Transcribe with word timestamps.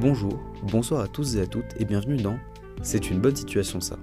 Bonjour, 0.00 0.38
bonsoir 0.64 1.00
à 1.02 1.08
tous 1.08 1.36
et 1.36 1.40
à 1.42 1.46
toutes 1.46 1.78
et 1.78 1.84
bienvenue 1.84 2.16
dans 2.16 2.38
C'est 2.82 3.10
une 3.10 3.20
bonne 3.20 3.36
situation 3.36 3.80
ça. 3.80 3.96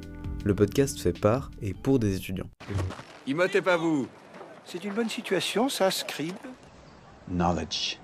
Le 0.43 0.53
podcast 0.55 0.99
fait 0.99 1.17
par 1.19 1.51
et 1.61 1.73
pour 1.73 1.99
des 1.99 2.15
étudiants. 2.15 2.49
Imotez 3.27 3.61
pas 3.61 3.78
vous 3.78 4.08
C'est 4.66 4.84
une 4.84 4.94
bonne 4.94 5.10
situation, 5.10 5.70
ça, 5.70 5.92
Scribe 5.92 6.36
Knowledge 7.29 7.97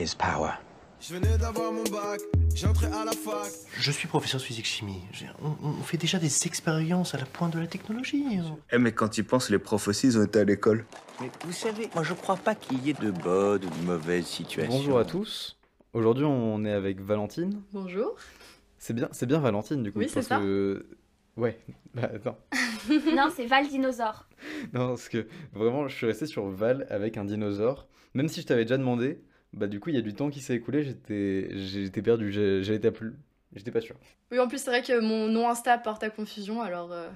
is 0.00 0.14
power. 0.18 0.52
Je 1.00 1.14
venais 1.14 1.36
d'avoir 1.36 1.70
mon 1.70 1.84
bac, 1.84 2.18
j'entrais 2.54 2.86
à 2.90 3.04
la 3.04 3.12
fac. 3.12 3.52
Je 3.78 3.90
suis 3.90 4.08
professeur 4.08 4.40
de 4.40 4.44
physique-chimie. 4.46 5.02
J'ai- 5.12 5.28
On, 5.42 5.68
on 5.68 5.82
fait 5.82 5.98
déjà 5.98 6.18
des 6.18 6.46
expériences 6.46 7.14
à 7.14 7.18
la 7.18 7.26
pointe 7.26 7.52
de 7.52 7.60
la 7.60 7.66
technologie. 7.66 8.24
hein. 8.38 8.56
Eh 8.72 8.78
mais 8.78 8.92
quand 8.92 9.18
ils 9.18 9.24
pensent, 9.24 9.50
les 9.50 9.58
profs 9.58 9.86
aussi, 9.88 10.06
ils 10.06 10.18
ont 10.18 10.24
été 10.24 10.38
à 10.40 10.44
l'école. 10.44 10.86
Mais 11.20 11.30
vous 11.44 11.52
savez, 11.52 11.90
moi 11.94 12.02
je 12.04 12.14
crois 12.14 12.36
pas 12.36 12.54
qu'il 12.54 12.82
y 12.84 12.90
ait 12.90 12.94
de 12.94 13.10
bonnes 13.10 13.64
ou 13.64 13.68
de 13.68 13.84
mauvaises 13.86 14.26
situations. 14.26 14.72
Bonjour 14.74 14.98
à 14.98 15.04
tous. 15.04 15.56
Aujourd'hui 15.94 16.24
on 16.24 16.64
est 16.64 16.72
avec 16.72 17.00
Valentine. 17.00 17.62
Bonjour. 17.72 18.16
C'est 18.78 18.92
bien, 18.94 19.08
c'est 19.12 19.26
bien 19.26 19.38
Valentine 19.38 19.82
du 19.82 19.92
coup. 19.92 20.00
Oui, 20.00 20.08
c'est 20.08 20.22
ça. 20.22 20.38
que... 20.38 20.84
Ouais, 21.36 21.58
bah 21.94 22.10
attends. 22.14 22.38
non, 23.16 23.28
c'est 23.34 23.46
Val 23.46 23.66
Dinosaure. 23.68 24.28
Non, 24.72 24.88
parce 24.88 25.08
que 25.08 25.26
vraiment 25.52 25.88
je 25.88 25.96
suis 25.96 26.06
resté 26.06 26.26
sur 26.26 26.46
Val 26.48 26.86
avec 26.90 27.16
un 27.16 27.24
dinosaure. 27.24 27.86
Même 28.14 28.28
si 28.28 28.40
je 28.42 28.46
t'avais 28.46 28.64
déjà 28.64 28.76
demandé, 28.76 29.20
bah 29.52 29.66
du 29.66 29.80
coup 29.80 29.90
il 29.90 29.94
y 29.94 29.98
a 29.98 30.02
du 30.02 30.14
temps 30.14 30.30
qui 30.30 30.40
s'est 30.40 30.54
écoulé, 30.54 30.82
j'étais 30.84 31.48
j'étais 31.56 32.02
perdu, 32.02 32.32
j'ai- 32.32 32.62
j'étais 32.62 32.90
plus... 32.90 33.14
J'étais 33.54 33.70
pas 33.70 33.80
sûr. 33.80 33.94
Oui, 34.32 34.40
en 34.40 34.48
plus, 34.48 34.58
c'est 34.58 34.68
vrai 34.70 34.82
que 34.82 34.98
mon 35.00 35.28
nom 35.28 35.48
Insta 35.48 35.78
porte 35.78 36.02
à 36.02 36.10
confusion, 36.10 36.60
alors. 36.60 36.90
euh, 36.90 37.08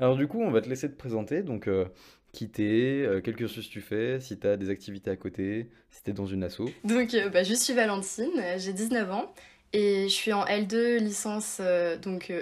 Alors 0.00 0.16
du 0.16 0.26
coup, 0.26 0.40
on 0.42 0.50
va 0.50 0.60
te 0.60 0.68
laisser 0.68 0.90
te 0.90 0.96
présenter, 0.96 1.44
donc 1.44 1.68
euh, 1.68 1.84
qui 2.32 2.48
t'es, 2.48 3.04
euh, 3.06 3.20
cursus 3.20 3.68
tu 3.68 3.80
fais, 3.80 4.20
si 4.20 4.38
t'as 4.38 4.56
des 4.56 4.70
activités 4.70 5.10
à 5.10 5.16
côté, 5.16 5.70
si 5.90 6.02
t'es 6.02 6.12
dans 6.12 6.26
une 6.26 6.44
asso. 6.44 6.62
Donc, 6.84 7.14
euh, 7.14 7.28
bah, 7.28 7.42
je 7.42 7.54
suis 7.54 7.72
Valentine, 7.72 8.30
euh, 8.38 8.58
j'ai 8.58 8.72
19 8.72 9.10
ans 9.10 9.32
et 9.72 10.04
je 10.04 10.14
suis 10.14 10.32
en 10.32 10.44
L2 10.44 10.98
licence, 10.98 11.58
euh, 11.60 11.96
donc 11.98 12.32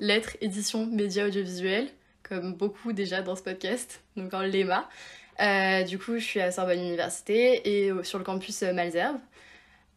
lettres, 0.00 0.36
édition, 0.40 0.86
médias 0.86 1.26
audiovisuels, 1.26 1.88
comme 2.22 2.54
beaucoup 2.54 2.92
déjà 2.92 3.22
dans 3.22 3.36
ce 3.36 3.42
podcast, 3.42 4.02
donc 4.16 4.32
en 4.34 4.40
LEMA. 4.40 4.88
Du 5.86 5.98
coup, 5.98 6.14
je 6.18 6.24
suis 6.24 6.40
à 6.40 6.50
Sorbonne 6.50 6.80
Université 6.80 7.86
et 7.86 7.92
sur 8.02 8.18
le 8.18 8.24
campus 8.24 8.62
Malzerbe. 8.62 9.18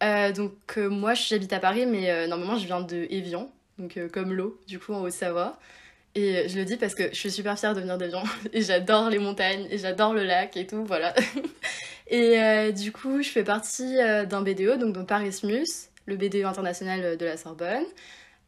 Euh, 0.02 0.32
donc, 0.32 0.76
moi, 0.76 1.14
j'habite 1.14 1.52
à 1.52 1.58
Paris, 1.58 1.86
mais 1.86 2.26
normalement, 2.26 2.56
je 2.56 2.66
viens 2.66 2.80
de 2.80 3.06
Évian, 3.10 3.50
donc 3.78 3.98
comme 4.12 4.32
l'eau, 4.32 4.60
du 4.66 4.78
coup, 4.78 4.92
en 4.92 5.02
Haute-Savoie. 5.02 5.58
Et 6.14 6.36
euh, 6.36 6.48
je 6.48 6.56
le 6.56 6.64
dis 6.64 6.76
parce 6.76 6.94
que 6.94 7.08
je 7.10 7.18
suis 7.18 7.30
super 7.30 7.58
fière 7.58 7.74
de 7.74 7.80
venir 7.80 7.98
d'Évian 7.98 8.22
et 8.52 8.62
j'adore 8.62 9.10
les 9.10 9.18
montagnes 9.18 9.66
et 9.70 9.78
j'adore 9.78 10.14
le 10.14 10.24
lac 10.24 10.56
et 10.56 10.66
tout, 10.66 10.84
voilà. 10.84 11.14
et 12.08 12.40
euh, 12.40 12.72
du 12.72 12.92
coup, 12.92 13.22
je 13.22 13.28
fais 13.28 13.44
partie 13.44 13.98
euh, 13.98 14.24
d'un 14.24 14.42
BDO, 14.42 14.76
donc 14.76 14.94
de 14.94 15.02
Parismus, 15.02 15.66
le 16.06 16.16
BDO 16.16 16.46
international 16.46 17.16
de 17.16 17.24
la 17.24 17.36
Sorbonne. 17.36 17.84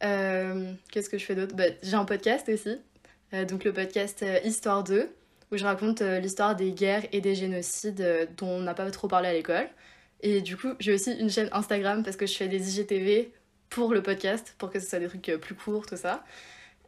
Qu'est-ce 0.00 1.11
que 1.11 1.19
je 1.19 1.25
fais 1.25 1.34
d'autre? 1.34 1.55
Bah, 1.55 1.64
J'ai 1.83 1.94
un 1.94 2.06
podcast 2.06 2.48
aussi, 2.48 2.78
donc 3.48 3.64
le 3.64 3.72
podcast 3.72 4.25
Histoire 4.44 4.83
2, 4.83 5.11
où 5.53 5.56
je 5.58 5.64
raconte 5.64 6.00
l'histoire 6.00 6.56
des 6.56 6.72
guerres 6.72 7.05
et 7.12 7.20
des 7.20 7.34
génocides 7.34 8.28
dont 8.38 8.48
on 8.48 8.61
n'a 8.61 8.72
pas 8.72 8.91
trop 8.91 9.08
parlé 9.08 9.28
à 9.28 9.34
l'école. 9.34 9.69
Et 10.22 10.41
du 10.41 10.56
coup, 10.56 10.69
j'ai 10.81 10.94
aussi 10.94 11.12
une 11.12 11.28
chaîne 11.28 11.50
Instagram 11.53 12.03
parce 12.03 12.16
que 12.16 12.25
je 12.25 12.33
fais 12.33 12.48
des 12.48 12.81
IGTV 12.81 13.31
pour 13.69 13.92
le 13.92 14.03
podcast, 14.03 14.55
pour 14.56 14.70
que 14.70 14.81
ce 14.81 14.88
soit 14.88 15.00
des 15.00 15.08
trucs 15.08 15.31
plus 15.38 15.55
courts, 15.55 15.84
tout 15.84 15.98
ça. 15.98 16.25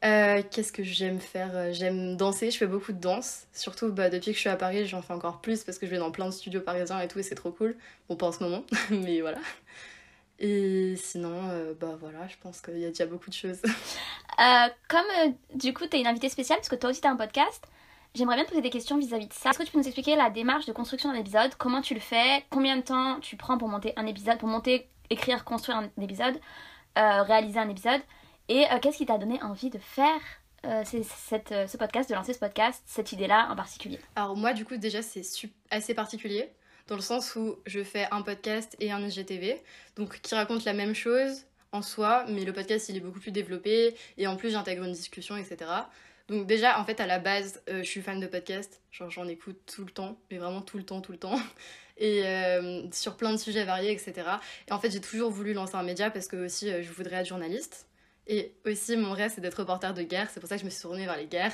Euh, 0.05 0.43
Qu'est-ce 0.51 0.73
que 0.73 0.83
j'aime 0.83 1.21
faire 1.21 1.51
Euh, 1.55 1.73
J'aime 1.73 2.17
danser, 2.17 2.51
je 2.51 2.59
fais 2.59 2.67
beaucoup 2.67 2.93
de 2.93 2.99
danse. 2.99 3.47
Surtout 3.53 3.93
bah, 3.93 4.11
depuis 4.11 4.33
que 4.33 4.37
je 4.37 4.41
suis 4.41 4.49
à 4.49 4.57
Paris, 4.57 4.87
j'en 4.87 5.01
fais 5.03 5.13
encore 5.13 5.41
plus 5.41 5.63
parce 5.63 5.79
que 5.79 5.87
je 5.87 5.93
vais 5.93 5.99
dans 5.99 6.11
plein 6.11 6.27
de 6.27 6.33
studios 6.33 6.61
parisiens 6.61 7.01
et 7.01 7.09
tout, 7.09 7.19
et 7.19 7.23
c'est 7.23 7.35
trop 7.37 7.53
cool. 7.53 7.77
Bon, 8.09 8.17
pas 8.17 8.27
en 8.27 8.33
ce 8.33 8.43
moment, 8.43 8.65
mais 8.91 9.21
voilà. 9.21 9.39
Et 10.41 10.97
sinon, 10.97 11.49
euh, 11.51 11.73
bah 11.79 11.97
voilà, 12.01 12.27
je 12.27 12.35
pense 12.43 12.61
qu'il 12.61 12.79
y 12.79 12.85
a 12.85 12.89
déjà 12.89 13.07
beaucoup 13.07 13.31
de 13.31 13.35
choses. 13.35 13.63
Comme 14.89 15.35
du 15.55 15.73
coup, 15.73 15.87
tu 15.87 15.97
es 15.97 16.01
une 16.01 16.07
invitée 16.09 16.29
spéciale, 16.29 16.59
parce 16.59 16.69
que 16.69 16.75
toi 16.75 16.91
aussi 16.91 17.01
tu 17.01 17.07
as 17.07 17.11
un 17.13 17.17
podcast, 17.17 17.65
j'aimerais 18.15 18.35
bien 18.35 18.45
te 18.45 18.49
poser 18.51 18.63
des 18.63 18.71
questions 18.71 18.99
vis-à-vis 18.99 19.29
de 19.29 19.33
ça. 19.33 19.51
Est-ce 19.51 19.59
que 19.59 19.63
tu 19.63 19.71
peux 19.71 19.79
nous 19.79 19.87
expliquer 19.87 20.17
la 20.17 20.31
démarche 20.31 20.67
de 20.67 20.73
construction 20.73 21.13
d'un 21.13 21.19
épisode? 21.19 21.55
Comment 21.59 21.81
tu 21.81 21.95
le 21.95 22.01
fais? 22.01 22.45
Combien 22.51 22.77
de 22.77 22.83
temps 22.83 23.21
tu 23.21 23.37
prends 23.37 23.57
pour 23.57 23.69
monter 23.69 23.93
un 23.97 24.07
épisode 24.07 24.39
Pour 24.39 24.49
monter, 24.49 24.89
écrire, 25.11 25.45
construire 25.45 25.79
un 25.79 26.03
épisode 26.03 26.41
Réaliser 26.97 27.61
un 27.61 27.69
épisode? 27.69 28.01
Et 28.49 28.65
euh, 28.71 28.79
qu'est-ce 28.81 28.99
qui 28.99 29.07
t'a 29.07 29.19
donné 29.19 29.41
envie 29.43 29.71
de 29.71 29.79
faire 29.79 30.21
euh, 30.67 30.83
euh, 30.95 31.67
ce 31.67 31.77
podcast, 31.77 32.11
de 32.11 32.15
lancer 32.15 32.33
ce 32.33 32.39
podcast, 32.39 32.83
cette 32.87 33.13
idée-là 33.13 33.49
en 33.51 33.57
particulier? 33.57 34.01
Alors 34.17 34.37
moi, 34.37 34.53
du 34.53 34.65
coup, 34.65 34.77
déjà, 34.77 35.03
c'est 35.03 35.23
assez 35.71 35.95
particulier, 35.95 36.51
dans 36.89 36.97
le 36.97 37.03
sens 37.03 37.37
où 37.37 37.57
je 37.67 37.83
fais 37.83 38.09
un 38.11 38.23
podcast 38.23 38.77
et 38.81 38.91
un 38.91 39.01
IGTV, 39.01 39.63
donc 39.97 40.21
qui 40.21 40.35
racontent 40.35 40.65
la 40.65 40.73
même 40.73 40.95
chose 40.95 41.45
en 41.71 41.83
soi, 41.83 42.25
mais 42.29 42.45
le 42.45 42.53
podcast, 42.53 42.89
il 42.89 42.97
est 42.97 43.01
beaucoup 43.01 43.21
plus 43.21 43.31
développé, 43.31 43.95
et 44.19 44.27
en 44.27 44.37
plus, 44.37 44.51
j'intègre 44.51 44.85
une 44.85 44.93
discussion, 44.93 45.37
etc. 45.37 45.71
Donc 46.29 46.47
déjà, 46.47 46.79
en 46.79 46.85
fait, 46.85 47.01
à 47.01 47.07
la 47.07 47.19
base, 47.19 47.63
je 47.69 47.83
suis 47.83 48.03
fan 48.03 48.21
de 48.21 48.27
podcast, 48.27 48.81
genre 48.91 49.11
j'en 49.11 49.27
écoute 49.29 49.59
tout 49.73 49.85
le 49.85 49.91
temps, 49.91 50.19
mais 50.31 50.39
vraiment 50.39 50.61
tout 50.61 50.77
le 50.77 50.85
temps, 50.85 51.01
tout 51.01 51.13
le 51.13 51.19
temps, 51.19 51.41
et 51.97 52.25
sur 52.93 53.17
plein 53.17 53.33
de 53.33 53.39
sujets 53.39 53.65
variés, 53.65 53.93
etc. 53.93 54.13
Et 54.69 54.73
en 54.73 54.79
fait, 54.79 54.91
j'ai 54.91 55.01
toujours 55.01 55.31
voulu 55.31 55.55
lancer 55.55 55.77
un 55.77 55.83
média 55.83 56.11
parce 56.11 56.29
que 56.29 56.37
aussi, 56.37 56.71
je 56.83 56.93
voudrais 56.93 57.17
être 57.17 57.29
journaliste. 57.29 57.87
Et 58.27 58.55
aussi, 58.67 58.97
mon 58.97 59.13
rêve, 59.13 59.33
c'est 59.35 59.41
d'être 59.41 59.57
reporter 59.59 59.95
de 59.95 60.03
guerre, 60.03 60.29
c'est 60.31 60.41
pour 60.41 60.49
ça 60.49 60.55
que 60.57 60.61
je 60.61 60.65
me 60.65 60.71
suis 60.71 60.83
tournée 60.83 61.05
vers 61.05 61.17
les 61.17 61.27
guerres. 61.27 61.53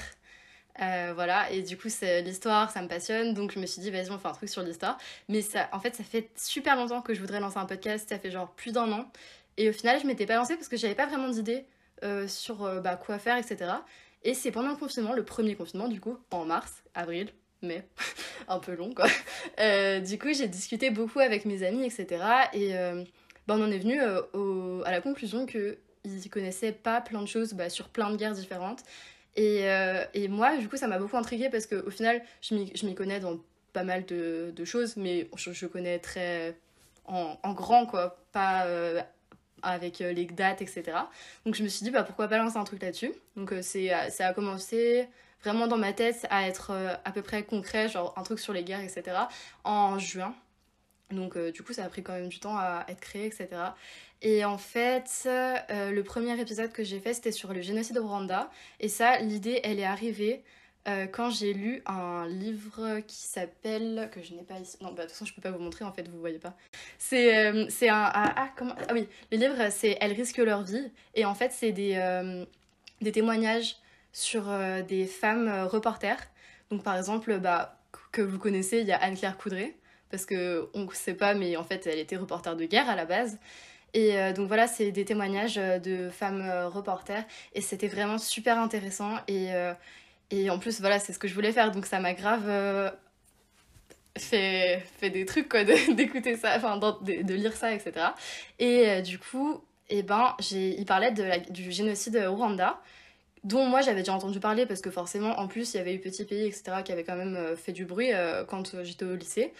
Euh, 0.81 1.13
voilà, 1.15 1.51
et 1.51 1.63
du 1.63 1.77
coup, 1.77 1.89
c'est 1.89 2.23
l'histoire, 2.23 2.71
ça 2.71 2.81
me 2.83 2.89
passionne, 2.89 3.35
donc 3.35 3.51
je 3.53 3.59
me 3.59 3.67
suis 3.67 3.81
dit, 3.83 3.91
vas-y, 3.91 4.11
on 4.11 4.19
fait 4.19 4.29
un 4.29 4.33
truc 4.33 4.49
sur 4.49 4.63
l'histoire. 4.63 4.97
Mais 5.29 5.43
ça, 5.43 5.69
en 5.73 5.81
fait, 5.81 5.97
ça 5.97 6.05
fait 6.05 6.31
super 6.37 6.77
longtemps 6.77 7.03
que 7.03 7.15
je 7.15 7.21
voudrais 7.21 7.41
lancer 7.41 7.59
un 7.59 7.67
podcast, 7.67 8.09
ça 8.09 8.19
fait 8.19 8.31
genre 8.31 8.51
plus 8.55 8.73
d'un 8.73 8.91
an. 8.93 9.11
Et 9.57 9.69
au 9.69 9.73
final, 9.73 10.01
je 10.01 10.07
m'étais 10.07 10.27
pas 10.27 10.37
lancée 10.37 10.55
parce 10.55 10.69
que 10.69 10.77
j'avais 10.77 10.95
pas 10.95 11.07
vraiment 11.07 11.29
d'idée 11.29 11.65
euh, 12.05 12.29
sur 12.29 12.65
euh, 12.65 12.81
bah, 12.81 12.95
quoi 12.97 13.19
faire, 13.19 13.37
etc. 13.37 13.73
Et 14.23 14.35
c'est 14.35 14.53
pendant 14.53 14.69
le 14.69 14.77
confinement, 14.77 15.15
le 15.15 15.25
premier 15.25 15.57
confinement, 15.57 15.89
du 15.89 16.01
coup, 16.01 16.17
en 16.31 16.45
mars, 16.45 16.85
avril, 16.95 17.29
mai, 17.63 17.85
un 18.49 18.61
peu 18.61 18.77
long, 18.77 18.95
quoi. 18.95 19.07
Du 20.01 20.19
coup, 20.19 20.33
j'ai 20.33 20.47
discuté 20.47 20.91
beaucoup 20.91 21.19
avec 21.19 21.45
mes 21.45 21.65
amis, 21.65 21.85
etc. 21.85 22.23
Et 22.53 22.73
bah, 23.49 23.57
on 23.57 23.63
en 23.63 23.71
est 23.73 23.79
venu 23.79 24.01
au- 24.33 24.83
à 24.85 24.93
la 24.93 25.01
conclusion 25.01 25.45
qu'ils 26.17 26.31
connaissaient 26.31 26.73
pas 26.73 27.01
plein 27.01 27.21
de 27.23 27.27
choses 27.27 27.53
bah, 27.55 27.71
sur 27.71 27.89
plein 27.89 28.11
de 28.11 28.17
guerres 28.17 28.35
différentes. 28.35 28.83
Et, 29.37 29.69
euh, 29.69 30.05
et 30.15 30.29
moi, 30.29 30.57
du 30.57 30.69
coup, 30.69 30.77
ça 30.77 30.89
m'a 30.89 30.99
beaucoup 30.99 31.17
intriguée 31.17 31.49
parce 31.49 31.67
qu'au 31.67 31.91
final, 31.91 32.23
je 32.43 32.55
m'y 32.55 32.95
connais 32.95 33.21
dans 33.21 33.39
pas 33.73 33.85
mal 33.85 34.05
de, 34.05 34.65
choses, 34.65 34.97
mais 34.97 35.29
je, 35.37 35.67
connais 35.67 35.99
très 35.99 36.57
en, 37.07 37.53
grand, 37.53 37.87
quoi, 37.87 38.19
pas 38.33 38.67
euh, 38.67 39.01
avec 39.63 40.01
euh, 40.01 40.13
les 40.13 40.25
dates, 40.25 40.61
etc. 40.61 40.85
Donc 41.47 41.55
je 41.55 41.63
me 41.63 41.69
suis 41.69 41.85
dit, 41.85 41.91
bah, 41.91 42.03
pourquoi 42.03 42.27
pas 42.29 42.39
lancer 42.39 42.57
un 42.57 42.65
truc 42.65 42.83
là-dessus 42.83 43.13
Donc 43.37 43.55
c'est, 43.63 43.91
ça 44.11 44.29
a 44.29 44.35
commencé 44.35 45.07
vraiment 45.43 45.69
dans 45.69 45.79
ma 45.79 45.93
tête 45.93 46.27
à 46.31 46.49
être 46.49 46.73
à 47.05 47.13
peu 47.13 47.23
près 47.23 47.45
concret, 47.45 47.89
genre 47.89 48.15
un 48.17 48.25
truc 48.25 48.41
sur 48.41 48.53
les 48.53 48.65
guerres, 48.65 48.81
etc. 48.81 49.17
en 49.63 50.01
juin. 50.01 50.35
Donc 51.11 51.37
euh, 51.37 51.51
du 51.51 51.63
coup, 51.63 51.73
ça 51.73 51.85
a 51.85 51.89
pris 51.89 52.03
quand 52.03 52.13
même 52.13 52.29
du 52.29 52.39
temps 52.39 52.57
à 52.57 52.85
être 52.89 53.01
créé, 53.01 53.27
etc. 53.27 53.49
Et 54.21 54.45
en 54.45 54.59
fait, 54.59 55.11
euh, 55.27 55.91
le 55.91 56.03
premier 56.03 56.39
épisode 56.39 56.73
que 56.73 56.85
j'ai 56.85 57.01
fait, 57.01 57.15
c'était 57.15 57.33
sur 57.33 57.53
le 57.53 57.63
génocide 57.63 57.99
au 57.99 58.07
Rwanda. 58.07 58.51
Et 58.81 58.89
ça, 58.89 59.19
l'idée, 59.21 59.61
elle 59.65 59.79
est 59.79 59.85
arrivée 59.85 60.43
euh, 60.87 61.07
quand 61.07 61.31
j'ai 61.31 61.55
lu 61.55 61.83
un 61.87 62.27
livre 62.27 63.01
qui 63.01 63.17
s'appelle 63.17 64.11
que 64.13 64.23
je 64.23 64.35
n'ai 64.35 64.43
pas 64.43 64.59
ici. 64.59 64.77
Non, 64.83 64.89
bah, 64.89 64.97
de 64.97 65.03
toute 65.03 65.13
façon, 65.13 65.25
je 65.25 65.35
peux 65.35 65.41
pas 65.41 65.51
vous 65.51 65.63
montrer 65.63 65.85
en 65.85 65.93
fait, 65.93 66.07
vous 66.09 66.21
voyez 66.21 66.39
pas. 66.39 66.57
C'est 66.99 67.39
un 67.39 67.67
ah, 67.91 68.35
ah, 68.37 68.51
comment 68.57 68.75
ah 68.89 68.93
oui, 68.93 69.09
le 69.33 69.39
livre 69.39 69.57
c'est 69.71 69.97
Elles 70.01 70.13
risquent 70.13 70.39
leur 70.39 70.63
vie 70.63 70.91
et 71.15 71.25
en 71.25 71.35
fait 71.35 71.53
c'est 71.53 71.73
des 71.73 72.45
des 73.01 73.13
témoignages 73.13 73.77
sur 74.13 74.45
des 74.87 75.07
femmes 75.07 75.67
reporters. 75.67 76.21
Donc 76.71 76.83
par 76.83 76.97
exemple, 76.97 77.39
bah 77.39 77.81
que 78.13 78.23
vous 78.23 78.39
connaissez, 78.39 78.81
il 78.81 78.87
y 78.87 78.93
a 78.93 78.97
Anne-Claire 78.97 79.39
Coudray 79.39 79.75
parce 80.11 80.27
que 80.27 80.69
on 80.75 80.89
sait 80.91 81.15
pas, 81.15 81.35
mais 81.35 81.57
en 81.57 81.65
fait 81.65 81.87
elle 81.87 81.99
était 81.99 82.17
reporter 82.17 82.57
de 82.57 82.65
guerre 82.65 82.89
à 82.89 82.97
la 82.97 83.05
base. 83.05 83.39
Et 83.95 84.19
euh, 84.19 84.33
donc 84.33 84.49
voilà, 84.49 84.67
c'est 84.67 84.93
des 84.93 85.05
témoignages 85.05 85.59
euh, 85.59 85.79
de 85.79 86.11
femmes 86.11 86.43
euh, 86.43 86.69
reporters 86.69 87.25
et 87.55 87.61
c'était 87.61 87.89
vraiment 87.89 88.19
super 88.19 88.59
intéressant 88.59 89.17
et 89.29 89.49
et 90.31 90.51
en 90.51 90.59
plus, 90.59 90.81
voilà, 90.81 90.99
c'est 90.99 91.15
ce 91.15 91.19
que 91.19 91.27
je 91.27 91.33
voulais 91.33 91.53
faire, 91.53 91.71
donc 91.71 91.87
ça 91.87 92.01
m'a 92.01 92.13
grave 92.13 92.93
fait, 94.19 94.83
fait 95.01 95.09
des 95.09 95.25
trucs, 95.25 95.49
quoi, 95.49 95.65
d'écouter 95.95 96.37
ça, 96.37 96.53
enfin, 96.55 96.77
de, 96.77 97.23
de 97.23 97.35
lire 97.35 97.57
ça, 97.57 97.73
etc. 97.73 98.09
Et 98.59 99.01
du 99.01 99.19
coup, 99.19 99.63
eh 99.89 100.03
ben, 100.03 100.37
il 100.51 100.85
parlait 100.85 101.13
de 101.13 101.51
du 101.51 101.73
génocide 101.73 102.17
au 102.29 102.35
Rwanda, 102.35 102.79
dont 103.43 103.65
moi 103.65 103.81
j'avais 103.81 104.01
déjà 104.01 104.13
entendu 104.13 104.39
parler, 104.39 104.67
parce 104.67 104.83
que 104.83 104.91
forcément, 104.91 105.39
en 105.41 105.49
plus, 105.49 105.73
il 105.73 105.79
y 105.79 105.81
avait 105.81 105.95
eu 105.95 105.99
Petit 105.99 106.27
Pays, 106.27 106.45
etc., 106.45 106.83
qui 106.85 106.93
avait 106.93 107.05
quand 107.05 107.17
même 107.17 107.57
fait 107.57 107.73
du 107.73 107.87
bruit 107.87 108.11
quand 108.49 108.83
j'étais 108.83 109.07
au 109.07 109.17
lycée. 109.17 109.55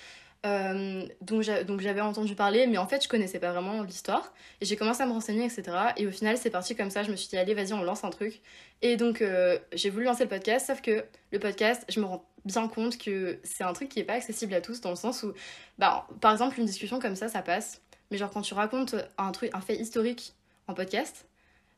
Euh, 0.47 1.05
donc 1.21 1.43
j'avais 1.43 2.01
entendu 2.01 2.35
parler, 2.35 2.67
mais 2.67 2.79
en 2.79 2.87
fait 2.87 3.03
je 3.03 3.09
connaissais 3.09 3.39
pas 3.39 3.53
vraiment 3.53 3.83
l'histoire. 3.83 4.33
Et 4.61 4.67
j'ai 4.67 4.77
commencé 4.77 5.03
à 5.03 5.07
me 5.07 5.13
renseigner, 5.13 5.45
etc. 5.45 5.65
Et 5.97 6.07
au 6.07 6.11
final 6.11 6.37
c'est 6.37 6.51
parti 6.51 6.77
comme 6.77 6.91
ça, 6.91 7.03
je 7.03 7.11
me 7.11 7.17
suis 7.17 7.29
dit 7.29 7.37
allez 7.37 7.55
vas-y 7.55 7.73
on 7.73 7.83
lance 7.83 8.05
un 8.05 8.11
truc. 8.11 8.41
Et 8.83 8.97
donc 8.97 9.21
euh, 9.21 9.59
j'ai 9.73 9.91
voulu 9.91 10.05
lancer 10.05 10.25
le 10.25 10.29
podcast, 10.29 10.67
sauf 10.67 10.81
que 10.81 11.05
le 11.33 11.39
podcast, 11.39 11.85
je 11.89 12.01
me 12.01 12.07
rends 12.07 12.25
bien 12.45 12.69
compte 12.69 12.99
que 12.99 13.39
c'est 13.43 13.65
un 13.65 13.73
truc 13.73 13.89
qui 13.89 14.01
est 14.01 14.05
pas 14.05 14.15
accessible 14.15 14.55
à 14.55 14.61
tous, 14.61 14.81
dans 14.81 14.91
le 14.91 14.97
sens 14.97 15.23
où, 15.23 15.33
bah, 15.79 16.07
par 16.21 16.33
exemple 16.33 16.59
une 16.59 16.67
discussion 16.67 16.99
comme 16.99 17.17
ça, 17.17 17.29
ça 17.29 17.43
passe. 17.43 17.83
Mais 18.11 18.17
genre, 18.17 18.31
quand 18.31 18.43
tu 18.43 18.55
racontes 18.55 18.95
un 19.19 19.33
truc, 19.33 19.51
un 19.53 19.61
fait 19.61 19.77
historique 19.77 20.35
en 20.67 20.75
podcast, 20.75 21.27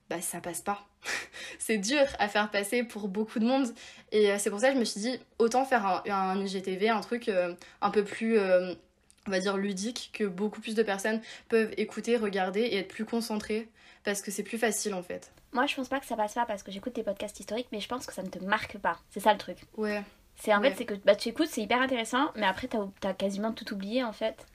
bah 0.09 0.21
ça 0.21 0.41
passe 0.41 0.61
pas. 0.61 0.87
c'est 1.61 1.79
dur 1.79 2.03
à 2.19 2.27
faire 2.27 2.51
passer 2.51 2.83
pour 2.83 3.07
beaucoup 3.07 3.39
de 3.39 3.45
monde. 3.47 3.69
Et 4.11 4.33
euh, 4.33 4.37
c'est 4.39 4.51
pour 4.51 4.59
ça 4.59 4.69
que 4.71 4.75
je 4.75 4.81
me 4.81 4.85
suis 4.85 5.01
dit, 5.01 5.21
autant 5.39 5.65
faire 5.65 5.87
un, 5.87 6.03
un 6.11 6.45
IGTV, 6.45 6.89
un 6.89 7.01
truc 7.01 7.29
euh, 7.29 7.55
un 7.81 7.91
peu 7.91 8.03
plus, 8.03 8.37
euh, 8.39 8.75
on 9.29 9.31
va 9.31 9.39
dire, 9.39 9.57
ludique, 9.57 10.11
que 10.13 10.25
beaucoup 10.25 10.61
plus 10.61 10.75
de 10.75 10.83
personnes 10.83 11.21
peuvent 11.49 11.73
écouter, 11.77 12.17
regarder 12.17 12.63
et 12.63 12.79
être 12.79 12.89
plus 12.89 13.05
concentrées. 13.05 13.69
Parce 14.03 14.23
que 14.23 14.31
c'est 14.31 14.43
plus 14.43 14.57
facile 14.59 14.95
en 14.95 15.03
fait. 15.03 15.31
Moi, 15.53 15.67
je 15.67 15.75
pense 15.77 15.89
pas 15.89 16.01
que 16.01 16.07
ça 16.07 16.17
passe 16.17 16.33
pas 16.35 16.47
parce 16.47 16.63
que 16.63 16.73
j'écoute 16.73 16.95
tes 16.95 17.03
podcasts 17.03 17.39
historiques, 17.39 17.69
mais 17.71 17.81
je 17.81 17.89
pense 17.89 18.07
que 18.07 18.15
ça 18.15 18.23
ne 18.23 18.29
te 18.31 18.39
marque 18.43 18.79
pas. 18.79 18.99
C'est 19.11 19.21
ça 19.21 19.33
le 19.33 19.39
truc. 19.39 19.59
Ouais, 19.77 20.03
C'est 20.37 20.55
en 20.55 20.63
Ouais. 20.63 20.71
fait, 20.71 20.77
c'est 20.79 20.85
que 20.87 20.95
bah, 20.95 21.15
tu 21.15 21.29
écoutes, 21.29 21.49
c'est 21.49 21.61
hyper 21.61 21.83
intéressant, 21.83 22.31
mais 22.37 22.47
après, 22.47 22.67
t'as 22.69 23.09
as 23.11 23.13
quasiment 23.15 23.53
tout 23.53 23.75
oublié 23.75 24.03
en 24.03 24.13
fait. 24.13 24.47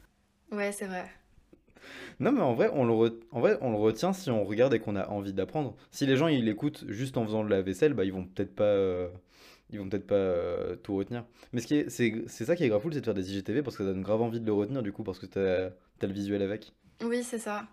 ouais, 0.51 0.71
c'est 0.71 0.85
vrai. 0.87 1.05
Non, 2.19 2.31
mais 2.31 2.41
en 2.41 2.53
vrai, 2.53 2.69
on 2.73 2.85
le 2.85 3.19
en 3.31 3.39
vrai, 3.39 3.57
on 3.61 3.71
le 3.71 3.77
retient 3.77 4.13
si 4.13 4.29
on 4.29 4.43
regarde 4.43 4.73
et 4.73 4.79
qu'on 4.79 4.95
a 4.95 5.07
envie 5.09 5.33
d'apprendre. 5.33 5.75
Si 5.91 6.05
les 6.05 6.17
gens 6.17 6.27
ils 6.27 6.45
l'écoutent 6.45 6.85
juste 6.87 7.17
en 7.17 7.25
faisant 7.25 7.43
de 7.43 7.49
la 7.49 7.61
vaisselle, 7.61 7.93
bah 7.93 8.05
ils 8.05 8.13
vont 8.13 8.25
peut-être 8.25 8.55
pas, 8.55 8.63
euh, 8.63 9.07
ils 9.71 9.79
vont 9.79 9.89
peut-être 9.89 10.07
pas 10.07 10.15
euh, 10.15 10.75
tout 10.75 10.95
retenir. 10.95 11.25
Mais 11.53 11.61
ce 11.61 11.67
qui 11.67 11.75
est, 11.75 11.89
c'est, 11.89 12.23
c'est 12.27 12.45
ça 12.45 12.55
qui 12.55 12.63
est 12.63 12.69
grave 12.69 12.81
cool, 12.81 12.93
c'est 12.93 13.01
de 13.01 13.05
faire 13.05 13.13
des 13.13 13.31
IGTV 13.31 13.61
parce 13.61 13.77
que 13.77 13.83
ça 13.83 13.89
donne 13.91 14.01
grave 14.01 14.21
envie 14.21 14.39
de 14.39 14.45
le 14.45 14.53
retenir 14.53 14.81
du 14.83 14.91
coup 14.91 15.03
parce 15.03 15.19
que 15.19 15.25
t'as, 15.25 15.69
t'as 15.99 16.07
le 16.07 16.13
visuel 16.13 16.41
avec. 16.41 16.73
Oui, 17.03 17.23
c'est 17.23 17.39
ça. 17.39 17.65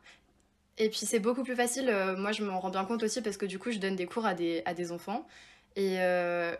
Et 0.79 0.88
puis 0.88 1.00
c'est 1.00 1.20
beaucoup 1.20 1.44
plus 1.44 1.55
facile, 1.55 1.88
euh, 1.88 2.17
moi 2.17 2.32
je 2.32 2.43
m'en 2.43 2.59
rends 2.59 2.70
bien 2.70 2.85
compte 2.85 3.03
aussi 3.03 3.20
parce 3.20 3.37
que 3.37 3.44
du 3.44 3.59
coup 3.59 3.70
je 3.70 3.79
donne 3.79 3.94
des 3.94 4.06
cours 4.06 4.25
à 4.25 4.35
des, 4.35 4.62
à 4.64 4.73
des 4.73 4.91
enfants 4.91 5.26
et 5.76 5.97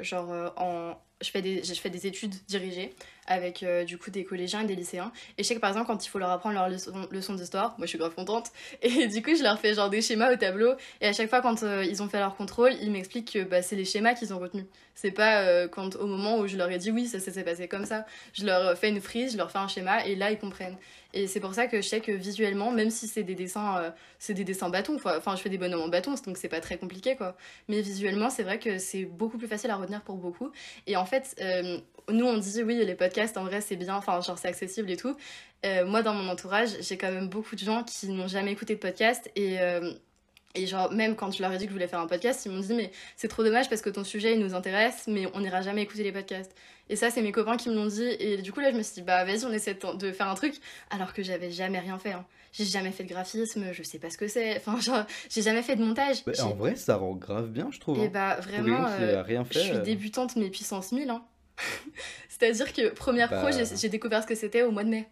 genre 0.00 0.52
en, 0.56 0.96
je, 1.22 1.30
fais 1.30 1.42
des, 1.42 1.62
je 1.62 1.74
fais 1.74 1.90
des 1.90 2.06
études 2.06 2.34
dirigées 2.46 2.94
avec 3.26 3.62
euh, 3.62 3.84
du 3.84 3.98
coup 3.98 4.10
des 4.10 4.24
collégiens 4.24 4.62
et 4.62 4.66
des 4.66 4.74
lycéens 4.74 5.12
et 5.38 5.42
je 5.42 5.48
sais 5.48 5.54
que 5.54 5.60
par 5.60 5.70
exemple 5.70 5.86
quand 5.86 6.04
il 6.04 6.08
faut 6.08 6.19
leur 6.19 6.30
apprendre 6.30 6.54
leur 6.54 6.69
leçon, 6.69 6.92
leçon 7.10 7.34
d'histoire, 7.34 7.74
moi 7.78 7.86
je 7.86 7.90
suis 7.90 7.98
grave 7.98 8.14
contente 8.14 8.50
et 8.82 9.06
du 9.06 9.22
coup 9.22 9.34
je 9.36 9.42
leur 9.42 9.58
fais 9.58 9.74
genre 9.74 9.90
des 9.90 10.02
schémas 10.02 10.32
au 10.32 10.36
tableau 10.36 10.74
et 11.00 11.06
à 11.06 11.12
chaque 11.12 11.30
fois 11.30 11.40
quand 11.40 11.62
euh, 11.62 11.84
ils 11.84 12.02
ont 12.02 12.08
fait 12.08 12.19
leur 12.19 12.36
contrôle 12.36 12.72
ils 12.80 12.90
m'expliquent 12.90 13.32
que 13.32 13.44
bah, 13.44 13.62
c'est 13.62 13.76
les 13.76 13.84
schémas 13.84 14.14
qu'ils 14.14 14.34
ont 14.34 14.38
retenus. 14.38 14.66
C'est 14.94 15.10
pas 15.10 15.40
euh, 15.42 15.69
quand 15.69 15.96
au 15.96 16.06
moment 16.06 16.38
où 16.38 16.46
je 16.46 16.56
leur 16.56 16.70
ai 16.70 16.78
dit 16.78 16.90
oui 16.90 17.06
ça, 17.06 17.20
ça 17.20 17.30
s'est 17.32 17.44
passé 17.44 17.68
comme 17.68 17.86
ça, 17.86 18.04
je 18.34 18.44
leur 18.44 18.76
fais 18.76 18.88
une 18.88 19.00
frise, 19.00 19.32
je 19.32 19.38
leur 19.38 19.50
fais 19.50 19.58
un 19.58 19.68
schéma 19.68 20.04
et 20.04 20.16
là 20.16 20.30
ils 20.30 20.38
comprennent. 20.38 20.76
Et 21.14 21.26
c'est 21.26 21.40
pour 21.40 21.54
ça 21.54 21.66
que 21.66 21.82
je 21.82 21.86
sais 21.86 22.00
que 22.00 22.10
visuellement, 22.10 22.70
même 22.70 22.88
si 22.88 23.06
c'est 23.06 23.22
des 23.22 23.34
dessins, 23.34 23.92
c'est 24.18 24.32
des 24.32 24.44
dessins 24.44 24.70
bâtons, 24.70 24.96
enfin 25.04 25.36
je 25.36 25.42
fais 25.42 25.50
des 25.50 25.58
bonhommes 25.58 25.82
en 25.82 25.88
bâton, 25.88 26.14
donc 26.25 26.38
c'est 26.38 26.48
pas 26.48 26.60
très 26.60 26.78
compliqué 26.78 27.16
quoi. 27.16 27.36
Mais 27.68 27.82
visuellement, 27.82 28.30
c'est 28.30 28.42
vrai 28.42 28.58
que 28.58 28.78
c'est 28.78 29.04
beaucoup 29.04 29.36
plus 29.36 29.48
facile 29.48 29.70
à 29.70 29.76
retenir 29.76 30.00
pour 30.00 30.16
beaucoup. 30.16 30.50
Et 30.86 30.96
fait, 31.20 31.37
euh, 31.41 31.79
nous 32.11 32.25
on 32.25 32.38
dit 32.38 32.62
oui, 32.62 32.85
les 32.85 32.94
podcasts 32.94 33.37
en 33.37 33.44
vrai 33.44 33.61
c'est 33.61 33.76
bien, 33.76 33.94
enfin 33.94 34.20
genre 34.20 34.38
c'est 34.38 34.49
accessible 34.49 34.91
et 34.91 34.97
tout. 34.97 35.17
Euh, 35.64 35.85
moi 35.87 36.03
dans 36.03 36.14
mon 36.14 36.29
entourage, 36.29 36.70
j'ai 36.81 36.97
quand 36.97 37.11
même 37.11 37.29
beaucoup 37.29 37.55
de 37.55 37.61
gens 37.61 37.85
qui 37.85 38.09
n'ont 38.09 38.29
jamais 38.29 38.53
écouté 38.53 38.75
de 38.75 38.81
podcast 38.81 39.31
et. 39.37 39.59
Et 40.54 40.66
genre, 40.66 40.93
même 40.93 41.16
quand 41.16 41.31
je 41.31 41.40
leur 41.43 41.52
ai 41.52 41.56
dit 41.58 41.64
que 41.64 41.70
je 41.70 41.75
voulais 41.75 41.88
faire 41.88 42.00
un 42.00 42.06
podcast, 42.06 42.44
ils 42.44 42.52
m'ont 42.52 42.60
dit, 42.60 42.75
mais 42.75 42.90
c'est 43.16 43.28
trop 43.28 43.43
dommage 43.43 43.69
parce 43.70 43.81
que 43.82 43.90
ton 43.90 44.04
sujet, 44.04 44.34
il 44.34 44.40
nous 44.40 44.54
intéresse, 44.54 45.04
mais 45.06 45.26
on 45.34 45.40
n'ira 45.40 45.62
jamais 45.62 45.82
écouter 45.82 46.02
les 46.04 46.12
podcasts. 46.12 46.54
Et 46.90 46.96
ça, 46.96 47.10
c'est 47.10 47.22
mes 47.22 47.32
copains 47.32 47.56
qui 47.56 47.70
me 47.70 47.75
l'ont 47.75 47.87
dit. 47.87 48.04
Et 48.20 48.37
du 48.38 48.52
coup, 48.52 48.60
là, 48.60 48.70
je 48.70 48.76
me 48.76 48.82
suis 48.82 48.94
dit, 48.94 49.02
bah 49.02 49.25
vas-y, 49.25 49.44
on 49.46 49.52
essaie 49.52 49.75
de 49.94 50.12
faire 50.12 50.28
un 50.28 50.34
truc, 50.34 50.54
alors 50.90 51.12
que 51.14 51.22
j'avais 51.22 51.50
jamais 51.50 51.78
rien 51.78 51.99
fait. 51.99 52.12
hein. 52.12 52.26
J'ai 52.52 52.66
jamais 52.66 52.90
fait 52.90 53.04
de 53.04 53.08
graphisme, 53.08 53.72
je 53.72 53.82
sais 53.82 53.99
pas 53.99 54.10
ce 54.10 54.19
que 54.19 54.28
c'est. 54.28 54.56
Enfin, 54.66 54.78
genre, 54.78 55.04
j'ai 55.31 55.40
jamais 55.40 55.62
fait 55.62 55.76
de 55.76 55.82
montage. 55.82 56.22
Bah, 56.26 56.32
en 56.43 56.50
vrai, 56.54 56.76
ça 56.76 56.96
rend 56.96 57.14
grave 57.14 57.49
bien, 57.49 57.69
je 57.70 57.81
trouve. 57.81 57.99
Et 57.99 58.06
hein. 58.06 58.10
bah 58.12 58.37
vraiment, 58.40 58.84
euh, 59.00 59.20
a 59.20 59.22
rien 59.22 59.46
je 59.50 59.58
suis 59.58 59.70
euh, 59.70 59.81
débutante, 59.81 60.37
mais 60.37 60.50
puissance 60.50 60.93
1000. 60.93 61.08
Hein. 61.08 61.22
C'est-à-dire 62.28 62.72
que 62.72 62.90
première 62.90 63.28
pro, 63.28 63.44
Bah. 63.46 63.50
j'ai 63.52 63.64
j'ai 63.76 63.88
découvert 63.88 64.22
ce 64.22 64.26
que 64.26 64.34
c'était 64.34 64.62
au 64.62 64.70
mois 64.70 64.84
de 64.84 64.90
mai. 64.90 65.08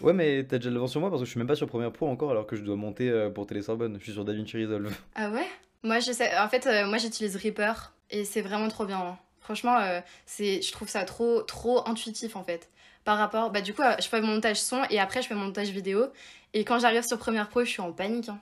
Ouais, 0.00 0.12
mais 0.12 0.44
t'as 0.44 0.58
déjà 0.58 0.70
l'avance 0.70 0.90
sur 0.92 1.00
moi 1.00 1.10
parce 1.10 1.20
que 1.22 1.26
je 1.26 1.30
suis 1.30 1.38
même 1.38 1.46
pas 1.46 1.54
sur 1.56 1.66
Premiere 1.66 1.92
Pro 1.92 2.08
encore 2.08 2.30
alors 2.30 2.46
que 2.46 2.56
je 2.56 2.62
dois 2.62 2.76
monter 2.76 3.08
euh, 3.10 3.30
pour 3.30 3.46
Télé 3.46 3.62
Sorbonne. 3.62 3.96
Je 3.98 4.04
suis 4.04 4.12
sur 4.12 4.24
DaVinci 4.24 4.56
Resolve. 4.64 4.92
Ah 5.14 5.30
ouais? 5.30 5.46
Moi, 5.82 5.98
je 6.00 6.12
sais. 6.12 6.36
En 6.38 6.48
fait, 6.48 6.66
euh, 6.66 6.86
moi, 6.86 6.98
j'utilise 6.98 7.36
Reaper 7.36 7.92
et 8.10 8.24
c'est 8.24 8.40
vraiment 8.42 8.68
trop 8.68 8.84
bien. 8.86 8.98
hein. 8.98 9.18
Franchement, 9.40 9.78
euh, 9.80 10.00
je 10.38 10.72
trouve 10.72 10.88
ça 10.88 11.04
trop, 11.04 11.42
trop 11.42 11.86
intuitif 11.88 12.36
en 12.36 12.44
fait. 12.44 12.70
Par 13.04 13.18
rapport, 13.18 13.50
bah 13.50 13.62
du 13.62 13.72
coup, 13.74 13.82
je 13.98 14.06
fais 14.06 14.20
mon 14.20 14.28
montage 14.34 14.60
son 14.60 14.82
et 14.90 15.00
après 15.00 15.22
je 15.22 15.28
fais 15.28 15.34
mon 15.34 15.46
montage 15.46 15.70
vidéo. 15.70 16.06
Et 16.52 16.64
quand 16.64 16.78
j'arrive 16.78 17.02
sur 17.02 17.18
Premiere 17.18 17.48
Pro, 17.48 17.64
je 17.64 17.70
suis 17.70 17.80
en 17.80 17.92
panique. 17.92 18.28
hein. 18.28 18.38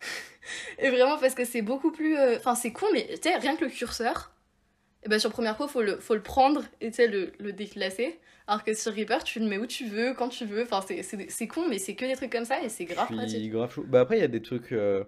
et 0.78 0.90
vraiment 0.90 1.18
parce 1.18 1.34
que 1.34 1.44
c'est 1.44 1.62
beaucoup 1.62 1.90
plus, 1.90 2.16
enfin 2.36 2.54
c'est 2.54 2.72
con, 2.72 2.86
mais 2.92 3.06
tu 3.20 3.28
sais 3.28 3.36
rien 3.36 3.56
que 3.56 3.64
le 3.64 3.70
curseur. 3.70 4.32
Et 5.04 5.08
bah 5.08 5.18
sur 5.18 5.30
Premiere 5.32 5.56
Pro, 5.56 5.66
faut 5.68 5.82
le, 5.82 5.98
faut 5.98 6.14
le 6.14 6.22
prendre 6.22 6.62
et 6.80 6.90
tu 6.90 6.96
sais 6.96 7.08
le, 7.08 7.32
le 7.38 7.52
déplacer. 7.52 8.18
Alors 8.46 8.64
que 8.64 8.74
sur 8.74 8.92
Reaper, 8.92 9.22
tu 9.24 9.38
le 9.40 9.46
mets 9.46 9.58
où 9.58 9.66
tu 9.66 9.86
veux, 9.86 10.14
quand 10.14 10.28
tu 10.28 10.44
veux. 10.44 10.62
Enfin 10.62 10.84
c'est, 10.86 11.02
c'est, 11.02 11.30
c'est 11.30 11.46
con, 11.46 11.68
mais 11.68 11.78
c'est 11.78 11.94
que 11.94 12.04
des 12.04 12.16
trucs 12.16 12.32
comme 12.32 12.44
ça 12.44 12.60
et 12.62 12.68
c'est 12.68 12.84
grave 12.84 13.08
pratique. 13.08 13.50
grave. 13.50 13.74
Bah 13.86 14.00
après, 14.00 14.18
il 14.18 14.20
y 14.20 14.24
a 14.24 14.28
des 14.28 14.42
trucs. 14.42 14.72
euh, 14.72 15.04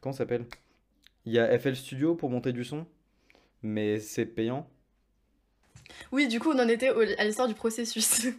Comment 0.00 0.12
ça 0.12 0.18
s'appelle? 0.18 0.46
Il 1.26 1.32
y 1.32 1.38
a 1.38 1.58
FL 1.58 1.76
Studio 1.76 2.14
pour 2.14 2.30
monter 2.30 2.52
du 2.52 2.64
son, 2.64 2.86
mais 3.62 4.00
c'est 4.00 4.24
payant. 4.26 4.66
Oui, 6.12 6.28
du 6.28 6.40
coup, 6.40 6.50
on 6.52 6.58
en 6.58 6.68
était 6.68 6.90
au- 6.90 7.00
à 7.18 7.24
l'histoire 7.24 7.48
du 7.48 7.54
processus. 7.54 8.26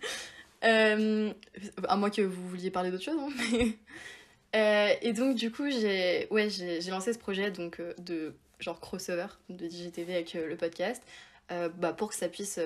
Euh, 0.64 1.34
à 1.88 1.96
moins 1.98 2.12
que 2.12 2.22
vous 2.22 2.48
vouliez 2.48 2.70
parler 2.70 2.92
d'autre 2.92 3.04
chose. 3.04 3.18
hein, 3.20 3.30
mais- 3.52 3.78
Euh, 4.56 4.94
et 5.02 5.12
donc, 5.14 5.36
du 5.36 5.50
coup, 5.50 5.68
j'ai 5.72 6.28
ouais, 6.30 6.52
j'ai 6.52 6.82
j'ai 6.82 6.92
lancé 6.92 7.14
ce 7.14 7.18
projet 7.18 7.50
donc, 7.50 7.80
euh, 7.80 7.94
de 7.98 8.36
genre 8.60 8.80
crossover 8.80 9.26
de 9.50 9.68
DGTV 9.68 10.14
avec 10.14 10.36
euh, 10.36 10.48
le 10.48 10.56
podcast 10.58 11.02
bah, 11.50 11.94
pour 11.94 12.10
que 12.10 12.16
ça 12.16 12.30
puisse 12.30 12.60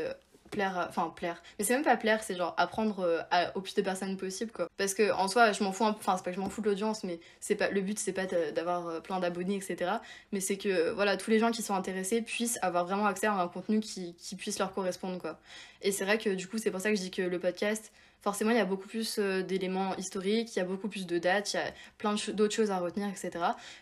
plaire, 0.56 0.86
enfin 0.90 1.12
plaire. 1.16 1.42
Mais 1.60 1.66
c'est 1.66 1.74
même 1.74 1.84
pas 1.84 1.98
plaire, 1.98 2.24
c'est 2.24 2.36
genre 2.36 2.54
apprendre 2.57 3.02
euh, 3.02 3.22
au 3.56 3.62
plus 3.62 3.75
de 3.75 3.81
personnes 3.81 4.18
possible 4.18 4.52
quoi. 4.52 4.69
Parce 4.78 4.94
que 4.94 5.12
en 5.12 5.28
soi, 5.28 5.52
je 5.52 5.63
m'en 5.63 5.72
fous, 5.72 5.84
enfin 5.84 6.16
c'est 6.18 6.24
pas 6.24 6.31
que 6.31 6.36
je 6.38 6.42
m'en 6.42 6.50
fous 6.50 6.62
de 6.62 6.69
l'audience, 6.69 7.04
mais 7.04 7.19
c'est 7.40 7.56
pas 7.56 7.69
le 7.69 7.81
but, 7.81 8.00
c'est 8.00 8.13
pas 8.13 8.25
d'avoir 8.25 8.88
euh, 8.88 9.00
plein 9.02 9.19
d'abonnés, 9.19 9.56
etc. 9.57 9.92
Mais 10.31 10.40
c'est 10.40 10.57
que 10.57 10.69
euh, 10.69 10.94
voilà, 10.94 11.18
tous 11.18 11.30
les 11.30 11.40
gens 11.40 11.52
qui 11.52 11.62
sont 11.62 11.75
intéressés 11.75 12.22
puissent 12.22 12.57
avoir 12.62 12.86
vraiment 12.86 13.06
accès 13.06 13.28
à 13.28 13.34
un 13.34 13.48
contenu 13.48 13.81
qui, 13.81 14.16
qui 14.16 14.36
puisse 14.36 14.57
leur 14.57 14.74
correspondre 14.74 15.19
quoi. 15.19 15.40
Et 15.81 15.92
c'est 15.92 16.06
vrai 16.06 16.18
que 16.18 16.30
du 16.30 16.48
coup, 16.48 16.58
c'est 16.58 16.72
pour 16.72 16.80
ça 16.80 16.90
que 16.90 16.96
je 16.96 17.01
dis 17.01 17.12
que 17.12 17.22
le 17.22 17.40
podcast, 17.40 17.92
forcément, 18.22 18.51
il 18.51 18.58
y 18.58 18.62
a 18.62 18.66
beaucoup 18.66 18.88
plus 18.88 19.19
d'éléments 19.19 19.96
historiques, 19.98 20.56
il 20.56 20.60
y 20.60 20.62
a 20.62 20.66
beaucoup 20.66 20.88
plus 20.88 21.06
de 21.06 21.19
dates, 21.19 21.54
il 21.54 21.58
y 21.58 21.60
a 21.60 21.72
plein 21.98 22.16
d'autres 22.34 22.56
choses 22.56 22.72
à 22.72 22.80
retenir, 22.80 23.10
etc. 23.10 23.31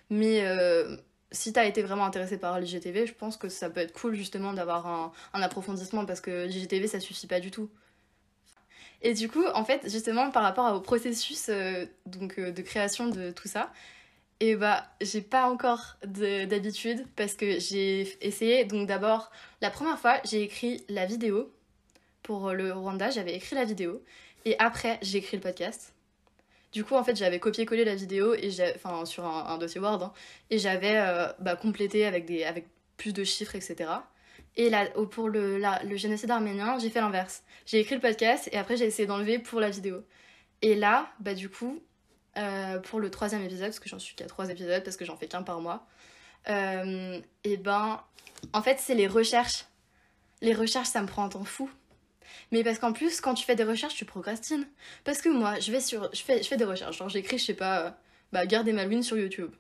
Mais 0.10 0.44
si 1.34 1.52
t'as 1.52 1.66
été 1.66 1.82
vraiment 1.82 2.06
intéressé 2.06 2.38
par 2.38 2.60
l'IGTV, 2.60 3.08
je 3.08 3.14
pense 3.14 3.38
que 3.38 3.50
ça 3.50 3.70
peut 3.70 3.82
être 3.82 3.92
cool 3.92 4.16
justement 4.16 4.54
d'avoir 4.54 4.88
un, 4.88 5.12
approfondissement 5.34 6.06
parce 6.06 6.22
que 6.22 6.46
l'IGTV, 6.46 6.88
ça 6.88 7.00
suffit 7.00 7.28
pas 7.28 7.40
du 7.40 7.52
tout. 7.52 7.70
Et 9.02 9.14
du 9.14 9.28
coup, 9.28 9.44
en 9.54 9.66
fait, 9.66 9.90
justement, 9.90 10.32
par 10.32 10.44
rapport 10.44 10.74
au 10.74 10.80
processus 10.80 11.48
euh, 11.50 11.86
donc, 12.06 12.40
euh, 12.40 12.52
de 12.52 12.62
création 12.62 13.10
de 13.10 13.32
tout 13.32 13.50
ça, 13.50 13.74
et 14.40 14.56
bah, 14.56 14.86
j'ai 15.02 15.22
pas 15.22 15.50
encore 15.50 15.98
de- 16.06 16.46
d'habitude 16.46 17.06
parce 17.16 17.34
que 17.34 17.60
j'ai 17.60 18.18
essayé. 18.26 18.66
Donc, 18.66 18.88
d'abord, 18.88 19.32
la 19.62 19.70
première 19.70 20.00
fois, 20.00 20.20
j'ai 20.24 20.42
écrit 20.44 20.84
la 20.88 21.06
vidéo 21.06 21.52
pour 22.22 22.52
le 22.54 22.72
Rwanda, 22.72 23.10
j'avais 23.10 23.36
écrit 23.36 23.56
la 23.56 23.66
vidéo 23.66 24.02
et 24.46 24.58
après, 24.60 25.00
j'ai 25.02 25.18
écrit 25.20 25.38
le 25.38 25.44
podcast. 25.44 25.93
Du 26.74 26.84
coup, 26.84 26.96
en 26.96 27.04
fait, 27.04 27.16
j'avais 27.16 27.40
copié-collé 27.40 27.86
la 27.86 27.96
vidéo 27.96 28.34
et 28.34 28.50
enfin, 28.76 29.06
sur 29.06 29.26
un, 29.26 29.58
dossier 29.58 29.80
Word 29.80 30.04
hein, 30.04 30.14
et 30.50 30.58
j'avais 30.58 30.98
euh, 30.98 31.28
bah, 31.40 31.56
complété 31.56 32.06
avec, 32.06 32.26
des, 32.26 32.44
avec 32.44 32.68
plus 32.98 33.14
de 33.14 33.24
chiffres, 33.24 33.56
etc. 33.56 33.90
Et 34.56 34.70
là, 34.70 34.86
pour 35.12 35.30
le, 35.30 35.60
le 35.60 35.96
génocide 35.96 36.32
arménien, 36.32 36.78
j'ai 36.80 36.90
fait 36.90 37.00
l'inverse. 37.00 37.44
J'ai 37.66 37.80
écrit 37.80 37.96
le 37.96 38.02
podcast 38.02 38.50
et 38.52 38.58
après, 38.58 38.76
j'ai 38.76 38.86
essayé 38.86 39.08
d'enlever 39.08 39.40
pour 39.40 39.60
la 39.60 39.70
vidéo. 39.70 40.04
Et 40.62 40.76
là, 40.76 41.12
bah, 41.20 41.34
du 41.34 41.50
coup, 41.50 41.80
euh, 42.38 42.80
pour 42.80 43.00
le 43.00 43.12
troisième 43.12 43.44
épisode, 43.44 43.68
parce 43.68 43.80
que 43.80 43.90
j'en 43.90 44.00
suis 44.00 44.16
qu'à 44.16 44.26
trois 44.26 44.50
épisodes, 44.50 44.84
parce 44.84 44.98
que 44.98 45.06
j'en 45.06 45.18
fais 45.18 45.28
qu'un 45.28 45.44
par 45.44 45.62
mois, 45.62 45.86
euh, 46.50 47.20
et 47.44 47.58
ben, 47.58 48.02
en 48.54 48.62
fait, 48.62 48.80
c'est 48.80 48.96
les 48.96 49.08
recherches. 49.08 49.66
Les 50.42 50.54
recherches, 50.54 50.88
ça 50.88 51.02
me 51.02 51.08
prend 51.08 51.24
un 51.24 51.30
temps 51.30 51.44
fou. 51.44 51.70
Mais 52.52 52.64
parce 52.64 52.80
qu'en 52.80 52.94
plus, 52.94 53.22
quand 53.22 53.34
tu 53.34 53.46
fais 53.46 53.56
des 53.56 53.64
recherches, 53.64 53.96
tu 53.96 54.06
procrastines. 54.06 54.66
Parce 55.04 55.22
que 55.22 55.30
moi, 55.30 55.60
je 55.60 55.72
vais 55.72 55.80
sur, 55.80 56.10
je 56.14 56.22
fais, 56.22 56.42
je 56.42 56.48
fais 56.48 56.58
des 56.58 56.66
recherches. 56.66 56.98
Genre, 56.98 57.10
j'écris, 57.10 57.38
je 57.38 57.46
sais 57.46 57.54
pas, 57.54 57.88
euh, 57.88 57.92
bah, 58.32 58.46
garder 58.46 58.74
Malouine 58.74 59.04
sur 59.04 59.18
YouTube. 59.18 59.52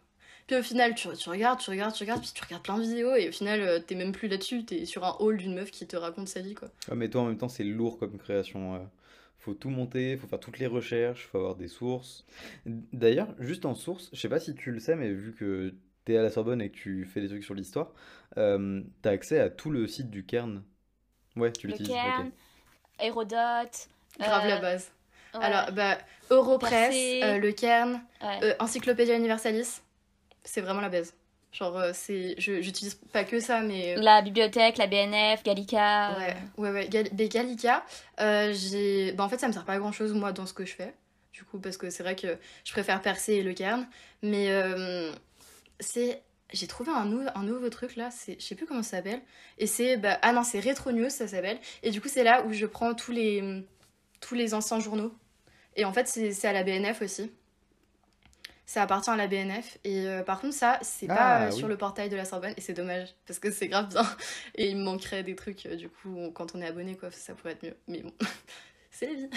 Puis 0.48 0.58
au 0.58 0.62
final, 0.64 0.94
tu, 0.94 1.08
tu 1.18 1.30
regardes, 1.30 1.60
tu 1.60 1.70
regardes, 1.70 1.94
tu 1.94 2.04
regardes, 2.04 2.22
puis 2.22 2.32
tu 2.34 2.44
regardes 2.44 2.64
plein 2.64 2.78
de 2.78 2.84
vidéos, 2.84 3.16
et 3.16 3.30
au 3.30 3.32
final, 3.32 3.62
euh, 3.62 3.80
t'es 3.80 3.96
même 3.96 4.12
plus 4.12 4.28
là-dessus, 4.28 4.66
t'es 4.66 4.86
sur 4.86 5.06
un 5.06 5.16
haul 5.20 5.38
d'une 5.38 5.56
meuf 5.56 5.72
qui 5.72 5.88
te 5.88 5.96
raconte 5.96 6.28
sa 6.28 6.42
vie, 6.42 6.54
quoi. 6.54 6.68
Ouais, 6.90 6.96
mais 6.98 7.10
toi, 7.10 7.22
en 7.22 7.26
même 7.28 7.38
temps, 7.38 7.48
c'est 7.48 7.64
lourd 7.64 7.98
comme 7.98 8.18
création. 8.18 8.76
euh. 8.76 8.80
Faut 9.38 9.54
tout 9.54 9.70
monter, 9.70 10.16
faut 10.18 10.28
faire 10.28 10.40
toutes 10.40 10.60
les 10.60 10.68
recherches, 10.68 11.28
faut 11.28 11.38
avoir 11.38 11.56
des 11.56 11.68
sources. 11.68 12.26
D'ailleurs, 12.66 13.36
juste 13.40 13.66
en 13.66 13.76
source, 13.76 14.10
je 14.14 14.20
sais 14.20 14.30
pas 14.30 14.40
si 14.40 14.56
tu 14.56 14.72
le 14.72 14.80
sais, 14.80 14.96
mais 14.96 15.12
vu 15.12 15.34
que 15.34 15.74
t'es 16.06 16.16
à 16.18 16.22
la 16.22 16.30
Sorbonne 16.30 16.62
et 16.62 16.70
que 16.70 16.76
tu 16.78 17.04
fais 17.06 17.20
des 17.22 17.28
trucs 17.28 17.44
sur 17.44 17.54
l'histoire, 17.54 17.94
euh, 18.38 18.82
t'as 19.02 19.12
accès 19.12 19.40
à 19.40 19.50
tout 19.50 19.70
le 19.70 19.86
site 19.88 20.10
du 20.10 20.26
Cairn. 20.26 20.64
Ouais, 21.36 21.52
tu 21.52 21.68
Le 21.68 21.72
l'utilises. 21.74 21.92
Cairn, 21.94 22.28
ok. 22.28 22.34
Hérodote. 23.00 23.88
Grave 24.20 24.46
euh, 24.46 24.50
la 24.50 24.58
base. 24.58 24.92
ouais, 25.34 25.44
Alors, 25.44 25.72
bah, 25.72 25.98
Europress, 26.30 26.94
euh, 27.24 27.38
le 27.40 27.52
Cairn, 27.52 28.02
ouais. 28.22 28.40
Euh, 28.44 28.54
Encyclopédia 28.60 29.16
Universalis, 29.16 29.82
c'est 30.44 30.62
vraiment 30.62 30.82
la 30.82 30.90
base. 30.90 31.14
Genre, 31.52 31.78
euh, 31.78 31.92
c'est, 31.94 32.34
je, 32.40 32.62
j'utilise 32.62 32.96
pas 33.12 33.24
que 33.24 33.40
ça, 33.40 33.62
mais. 33.62 33.96
La 33.98 34.22
bibliothèque, 34.24 34.78
la 34.78 34.88
BNF, 34.88 35.44
Gallica. 35.44 36.12
euh, 36.12 36.20
Ouais, 36.20 36.36
ouais, 36.58 36.72
ouais. 36.72 36.88
Gal- 36.90 37.10
des 37.14 37.30
Gallica, 37.30 37.84
euh, 38.20 38.52
j'ai. 38.54 39.12
Bah, 39.12 39.24
en 39.24 39.30
fait, 39.30 39.38
ça 39.40 39.48
me 39.48 39.54
sert 39.54 39.64
pas 39.66 39.74
à 39.74 39.78
grand 39.80 39.92
chose, 39.92 40.14
moi, 40.14 40.32
dans 40.32 40.46
ce 40.48 40.54
que 40.54 40.66
je 40.66 40.74
fais. 40.74 40.94
Du 41.32 41.44
coup, 41.44 41.60
parce 41.60 41.78
que 41.78 41.90
c'est 41.90 42.04
vrai 42.04 42.16
que 42.16 42.38
je 42.64 42.72
préfère 42.72 43.02
Percé 43.02 43.34
et 43.34 43.44
Le 43.44 43.54
Cairn. 43.54 43.88
Mais 44.24 44.50
euh, 44.50 45.12
c'est. 45.80 46.22
J'ai 46.54 46.68
trouvé 46.68 46.92
un, 46.92 47.06
nou- 47.06 47.28
un 47.34 47.44
nouveau 47.44 47.70
truc 47.70 47.96
là, 47.96 48.10
je 48.28 48.36
sais 48.44 48.56
plus 48.56 48.66
comment 48.66 48.84
ça 48.84 48.98
s'appelle. 48.98 49.22
Et 49.58 49.68
c'est. 49.68 49.98
bah, 49.98 50.20
ah 50.22 50.32
non, 50.34 50.44
c'est 50.44 50.60
Retro 50.60 50.92
News, 50.92 51.10
ça 51.10 51.28
s'appelle. 51.28 51.58
Et 51.82 51.90
du 51.92 52.00
coup, 52.00 52.08
c'est 52.08 52.24
là 52.24 52.46
où 52.46 52.54
je 52.54 52.66
prends 52.66 52.94
tous 52.94 53.12
les, 53.12 53.64
tous 54.22 54.36
les 54.36 54.54
anciens 54.54 54.80
journaux. 54.80 55.14
Et 55.76 55.84
en 55.86 55.92
fait, 55.94 56.08
c'est, 56.08 56.46
à 56.48 56.54
la 56.54 56.64
BNF 56.64 57.02
aussi. 57.02 57.32
Ça 58.66 58.84
appartient 58.84 59.10
à 59.10 59.16
la 59.18 59.28
BNF. 59.28 59.78
Et 59.84 60.08
euh, 60.08 60.24
par 60.24 60.40
contre, 60.40 60.54
ça, 60.54 60.80
c'est 60.82 61.08
Ah, 61.10 61.16
pas 61.16 61.42
euh, 61.42 61.50
oui. 61.52 61.58
sur 61.58 61.68
le 61.68 61.76
portail 61.78 62.10
de 62.10 62.16
la 62.16 62.24
Sorbonne. 62.26 62.54
Et 62.56 62.62
c'est 62.62 62.74
dommage, 62.74 63.10
parce 63.28 63.40
que 63.40 63.52
c'est 63.52 63.68
grave 63.68 63.90
bien. 63.90 64.04
Et 64.56 64.70
il 64.70 64.78
me 64.78 64.84
manquerait 64.84 65.24
des 65.24 65.36
trucs, 65.36 65.66
euh, 65.66 65.76
du 65.76 65.90
coup, 65.90 66.16
on- 66.18 66.32
quand 66.32 66.56
on 66.56 66.62
est 66.62 66.68
abonné, 66.68 66.96
quoi, 66.96 67.12
ça 67.12 67.34
pourrait 67.34 67.54
être 67.54 67.64
mieux. 67.64 67.76
Mais 67.88 68.02
bon, 68.02 68.14
c'est 68.92 69.08
la 69.08 69.14
vie. 69.16 69.30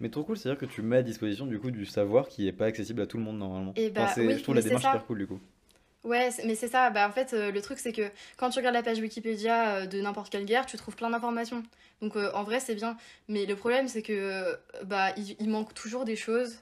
Mais 0.00 0.08
trop 0.10 0.24
cool, 0.24 0.36
c'est-à-dire 0.36 0.58
que 0.60 0.66
tu 0.66 0.82
mets 0.82 0.98
à 0.98 1.02
disposition 1.02 1.46
du 1.46 1.58
coup 1.58 1.70
du 1.70 1.86
savoir 1.86 2.28
qui 2.28 2.46
est 2.46 2.52
pas 2.52 2.66
accessible 2.66 3.00
à 3.00 3.06
tout 3.06 3.16
le 3.16 3.22
monde 3.24 3.38
normalement. 3.38 3.72
Et 3.76 3.88
bah, 3.90 4.08
c'est- 4.14 4.26
oui, 4.26 4.36
je 4.38 4.42
trouve 4.42 4.54
la 4.54 4.60
démarche 4.62 4.84
hyper 4.84 5.06
cool 5.06 5.18
du 5.18 5.26
coup. 5.26 5.40
Ouais, 6.06 6.30
mais 6.44 6.54
c'est 6.54 6.68
ça. 6.68 6.90
Bah, 6.90 7.08
en 7.08 7.12
fait, 7.12 7.32
euh, 7.32 7.50
le 7.50 7.60
truc, 7.60 7.78
c'est 7.80 7.92
que 7.92 8.08
quand 8.36 8.50
tu 8.50 8.58
regardes 8.60 8.76
la 8.76 8.82
page 8.84 9.00
Wikipédia 9.00 9.78
euh, 9.78 9.86
de 9.86 10.00
n'importe 10.00 10.30
quelle 10.30 10.44
guerre, 10.44 10.64
tu 10.64 10.76
trouves 10.76 10.94
plein 10.94 11.10
d'informations. 11.10 11.64
Donc, 12.00 12.16
euh, 12.16 12.30
en 12.32 12.44
vrai, 12.44 12.60
c'est 12.60 12.76
bien. 12.76 12.96
Mais 13.28 13.44
le 13.44 13.56
problème, 13.56 13.88
c'est 13.88 14.02
que 14.02 14.56
bah, 14.84 15.10
il, 15.16 15.36
il 15.40 15.48
manque 15.50 15.74
toujours 15.74 16.04
des 16.04 16.14
choses. 16.14 16.58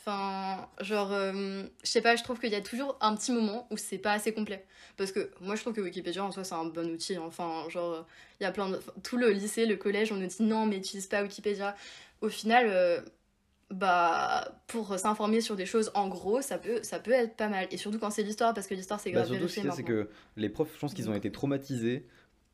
Enfin, 0.00 0.66
genre, 0.80 1.10
je 1.10 1.66
sais 1.82 2.00
pas, 2.00 2.16
je 2.16 2.22
trouve 2.24 2.40
qu'il 2.40 2.50
y 2.50 2.54
a 2.54 2.62
toujours 2.62 2.96
un 3.02 3.14
petit 3.14 3.30
moment 3.30 3.66
où 3.70 3.76
c'est 3.76 3.98
pas 3.98 4.12
assez 4.12 4.32
complet. 4.32 4.64
Parce 4.96 5.12
que 5.12 5.30
moi, 5.42 5.54
je 5.54 5.60
trouve 5.60 5.74
que 5.74 5.82
Wikipédia, 5.82 6.24
en 6.24 6.32
soi, 6.32 6.44
c'est 6.44 6.54
un 6.54 6.64
bon 6.64 6.88
outil. 6.90 7.16
hein. 7.16 7.22
Enfin, 7.26 7.68
genre, 7.68 8.06
il 8.40 8.44
y 8.44 8.46
a 8.46 8.52
plein 8.52 8.70
de. 8.70 8.80
Tout 9.02 9.18
le 9.18 9.30
lycée, 9.30 9.66
le 9.66 9.76
collège, 9.76 10.10
on 10.12 10.16
nous 10.16 10.26
dit 10.26 10.42
non, 10.42 10.64
mais 10.64 10.78
utilise 10.78 11.06
pas 11.08 11.22
Wikipédia. 11.22 11.76
Au 12.22 12.30
final. 12.30 13.04
Bah 13.70 14.48
pour 14.66 14.98
s'informer 14.98 15.40
sur 15.42 15.54
des 15.54 15.66
choses 15.66 15.90
en 15.94 16.08
gros 16.08 16.40
ça 16.40 16.56
peut 16.58 16.82
ça 16.82 16.98
peut 17.00 17.10
être 17.12 17.36
pas 17.36 17.48
mal. 17.48 17.66
Et 17.70 17.76
surtout 17.76 17.98
quand 17.98 18.10
c'est 18.10 18.22
l'histoire 18.22 18.54
parce 18.54 18.66
que 18.66 18.74
l'histoire 18.74 18.98
c'est 19.00 19.10
Bah, 19.12 19.24
grave 19.24 19.26
surtout 19.26 19.48
ce 19.48 19.60
c'est 19.72 19.82
que 19.82 20.08
les 20.36 20.48
profs, 20.48 20.72
je 20.74 20.78
pense 20.78 20.94
qu'ils 20.94 21.10
ont 21.10 21.14
été 21.14 21.30
traumatisés 21.32 22.06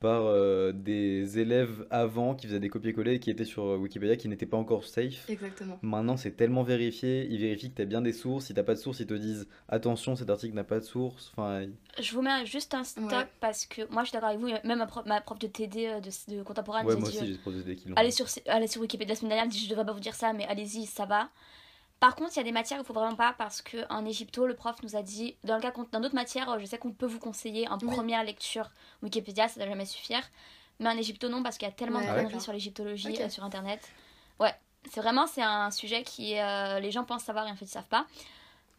par 0.05 0.27
euh, 0.27 0.71
des 0.73 1.39
élèves 1.39 1.87
avant 1.89 2.35
qui 2.35 2.47
faisaient 2.47 2.61
des 2.61 2.69
copier-coller 2.69 3.15
et 3.15 3.21
qui 3.21 3.31
étaient 3.31 3.47
sur 3.47 3.65
euh, 3.65 3.77
Wikipédia 3.79 4.17
qui 4.17 4.29
n'étaient 4.29 4.45
pas 4.45 4.59
encore 4.59 4.85
safe. 4.85 5.31
exactement 5.31 5.79
Maintenant, 5.81 6.19
c'est 6.19 6.33
tellement 6.33 6.63
vérifié, 6.63 7.27
ils 7.31 7.41
vérifient 7.41 7.71
que 7.71 7.77
tu 7.77 7.83
as 7.83 7.87
bien 7.87 8.03
des 8.03 8.13
sources. 8.13 8.45
Si 8.45 8.53
t'as 8.55 8.65
pas 8.65 8.75
de 8.75 8.79
source, 8.79 9.01
ils 9.01 9.07
te 9.07 9.15
disent 9.15 9.49
attention, 9.67 10.15
cet 10.15 10.29
article 10.29 10.55
n'a 10.55 10.63
pas 10.65 10.79
de 10.79 10.85
source. 10.85 11.33
Enfin, 11.35 11.69
Je 11.99 12.13
vous 12.15 12.21
mets 12.21 12.45
juste 12.45 12.75
un 12.75 12.85
stop 12.85 13.05
Ouais. 13.11 13.27
parce 13.41 13.65
que 13.65 13.91
moi 13.91 14.03
je 14.03 14.09
suis 14.11 14.13
d'accord 14.15 14.29
avec 14.29 14.41
vous, 14.41 14.49
même 14.49 14.79
ma 14.79 14.87
prof, 14.87 15.07
ma 15.07 15.23
prof 15.23 15.39
de 15.39 15.47
TD 15.47 15.87
euh, 15.87 16.01
de, 16.01 16.37
de 16.37 16.43
contemporain 16.43 16.85
ouais, 16.85 16.97
moi 16.97 17.09
dit, 17.09 17.17
aussi, 17.19 17.39
euh, 17.47 17.63
j'ai 17.67 17.77
kills. 17.77 17.95
allez, 17.97 18.11
sur, 18.11 18.27
allez 18.47 18.67
sur 18.67 18.83
Wikipédia 18.83 19.15
la 19.15 19.19
semaine 19.19 19.31
dernière, 19.31 19.45
elle 19.47 19.51
dit 19.51 19.65
je 19.65 19.71
devrais 19.71 19.87
pas 19.87 19.93
vous 19.93 20.01
dire 20.01 20.15
ça, 20.15 20.35
mais 20.35 20.45
allez-y, 20.47 20.85
ça 20.85 21.07
va. 21.07 21.31
Par 22.01 22.17
contre, 22.17 22.33
il 22.35 22.37
y 22.37 22.41
a 22.41 22.45
des 22.45 22.53
matières 22.53 22.79
il 22.81 22.85
faut 22.85 22.93
vraiment 22.93 23.15
pas 23.17 23.35
parce 23.39 23.63
que 23.63 23.79
en 23.91 24.05
Égypto, 24.05 24.47
le 24.47 24.55
prof 24.55 24.77
nous 24.83 24.95
a 24.97 25.03
dit, 25.03 25.37
dans 25.45 25.57
le 25.57 25.63
cas 25.63 25.73
dans 25.93 26.01
d'autres 26.01 26.15
matières, 26.15 26.59
je 26.61 26.67
sais 26.67 26.77
qu'on 26.79 26.93
peut 26.93 27.07
vous 27.07 27.19
conseiller 27.19 27.67
en 27.69 27.79
Oui. 27.79 27.95
première 27.95 28.23
lecture 28.25 28.71
Wikipédia, 29.03 29.49
ça 29.49 29.55
ne 29.59 29.65
doit 29.65 29.73
jamais 29.73 29.87
suffire. 29.87 30.23
Mais 30.81 30.89
en 30.91 30.99
Égypto, 30.99 31.29
non, 31.29 31.43
parce 31.43 31.57
qu'il 31.57 31.67
y 31.67 31.71
a 31.71 31.75
tellement 31.75 32.01
Ouais, 32.01 32.07
de 32.07 32.11
ouais 32.11 32.23
conneries 32.25 32.41
sur 32.41 32.53
l'égyptologie 32.53 33.13
Ok. 33.15 33.21
euh, 33.21 33.29
sur 33.31 33.45
internet. 33.45 33.91
Ouais, 34.39 34.55
c'est 34.91 35.01
vraiment 35.01 35.27
c'est 35.27 35.43
un 35.43 35.71
sujet 35.71 36.03
qui 36.03 36.39
euh, 36.39 36.79
les 36.81 36.91
gens 36.91 37.05
pensent 37.05 37.25
savoir 37.25 37.47
et 37.47 37.51
en 37.51 37.57
fait 37.57 37.65
ils 37.65 37.69
savent 37.69 37.85
pas 37.89 38.07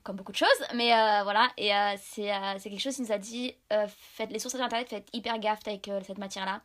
comme 0.04 0.18
beaucoup 0.18 0.34
de 0.34 0.38
choses 0.38 0.48
mais 0.76 0.94
euh, 0.94 1.24
voilà 1.24 1.48
et 1.58 1.72
c'est 1.98 2.30
quelque 2.62 2.78
chose 2.80 2.96
qui 2.96 3.02
nous 3.02 3.12
a 3.12 3.18
dit 3.18 3.56
faites 3.88 4.30
les 4.32 4.38
sources 4.38 4.54
sur 4.54 4.64
internet 4.64 4.88
faites 4.88 5.08
hyper 5.14 5.40
gaffe 5.40 5.62
avec 5.66 5.90
cette 6.06 6.20
matière 6.20 6.46
là 6.46 6.62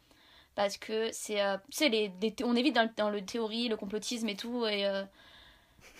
parce 0.54 0.76
que 0.76 1.08
c'est 1.12 1.40
euh, 1.40 1.56
tu 1.70 1.78
sais 1.78 1.88
les, 1.88 2.12
on 2.44 2.54
évite 2.54 2.74
dans 2.74 2.82
le, 2.82 2.90
dans 2.98 3.08
le 3.08 3.24
théorie 3.24 3.68
le 3.68 3.78
complotisme 3.78 4.28
et 4.28 4.36
tout 4.36 4.66
et 4.66 4.84
euh, 4.86 5.04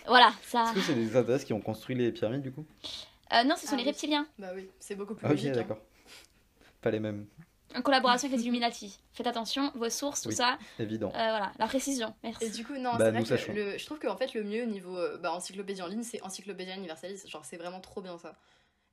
voilà 0.06 0.32
ça 0.42 0.64
Est-ce 0.64 0.74
que 0.74 0.80
c'est 0.80 0.94
des 0.94 1.02
extraterrestres 1.04 1.44
qui 1.46 1.52
ont 1.52 1.60
construit 1.60 1.94
les 1.96 2.12
pyramides 2.12 2.42
du 2.42 2.52
coup 2.52 2.64
Euh, 3.32 3.44
non 3.44 3.56
ce 3.56 3.66
sont 3.66 3.74
Ah 3.74 3.76
les 3.76 3.82
oui. 3.82 3.88
reptiliens 3.88 4.26
bah 4.38 4.48
oui 4.54 4.68
c'est 4.78 4.94
beaucoup 4.96 5.14
plus 5.14 5.26
Ah, 5.26 5.30
Ok, 5.30 5.36
logique 5.36 5.50
hein. 5.50 5.56
d'accord. 5.56 5.78
Pas 6.80 6.90
les 6.90 7.00
mêmes, 7.00 7.26
en 7.76 7.82
collaboration 7.82 8.26
avec 8.26 8.38
les 8.38 8.44
Illuminati 8.44 8.98
faites 9.12 9.26
attention 9.26 9.70
vos 9.74 9.90
sources 9.90 10.22
tout 10.22 10.30
Oui. 10.30 10.34
ça 10.34 10.58
évident. 10.78 11.08
Euh, 11.08 11.12
voilà 11.12 11.52
la 11.58 11.66
précision 11.66 12.14
merci 12.22 12.44
et 12.46 12.50
du 12.50 12.64
coup 12.64 12.74
non 12.74 12.96
Bah, 12.96 13.12
c'est 13.12 13.22
vrai 13.22 13.38
que 13.46 13.52
le, 13.52 13.78
je 13.78 13.86
trouve 13.86 13.98
qu'en 13.98 14.16
fait 14.16 14.32
le 14.34 14.42
mieux 14.42 14.62
au 14.62 14.66
niveau 14.66 14.96
euh, 14.96 15.18
bah, 15.18 15.32
encyclopédie 15.32 15.82
en 15.82 15.86
ligne 15.86 16.02
c'est 16.02 16.22
encyclopédia 16.22 16.74
universalis 16.76 17.22
genre 17.28 17.44
c'est 17.44 17.58
vraiment 17.58 17.80
trop 17.80 18.00
bien 18.00 18.16
ça 18.18 18.34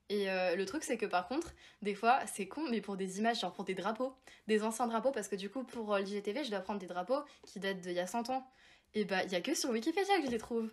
et 0.10 0.30
euh, 0.30 0.56
le 0.56 0.66
truc 0.66 0.84
c'est 0.84 0.98
que 0.98 1.06
par 1.06 1.28
contre 1.28 1.54
des 1.82 1.96
fois 1.96 2.20
c'est 2.28 2.48
con 2.48 2.66
mais 2.70 2.82
pour 2.82 2.98
des 2.98 3.18
images 3.20 3.40
genre 3.42 3.52
pour 3.54 3.64
des 3.66 3.74
drapeaux 3.74 4.14
des 4.48 4.64
anciens 4.64 4.88
drapeaux 4.88 5.12
parce 5.12 5.28
que 5.28 5.36
du 5.36 5.50
coup 5.50 5.64
pour 5.64 5.96
l'IGTV 5.98 6.44
je 6.44 6.50
dois 6.52 6.60
prendre 6.60 6.80
des 6.80 6.88
drapeaux 6.88 7.22
qui 7.46 7.60
datent 7.60 7.80
d'il 7.80 7.94
y 7.94 8.00
a 8.00 8.08
100 8.08 8.30
ans 8.30 8.46
et 8.94 9.06
bah 9.06 9.24
il 9.24 9.32
y 9.32 9.36
a 9.36 9.42
que 9.42 9.56
sur 9.56 9.70
Wikipédia 9.72 10.20
que 10.20 10.26
je 10.28 10.32
les 10.32 10.38
trouve 10.38 10.70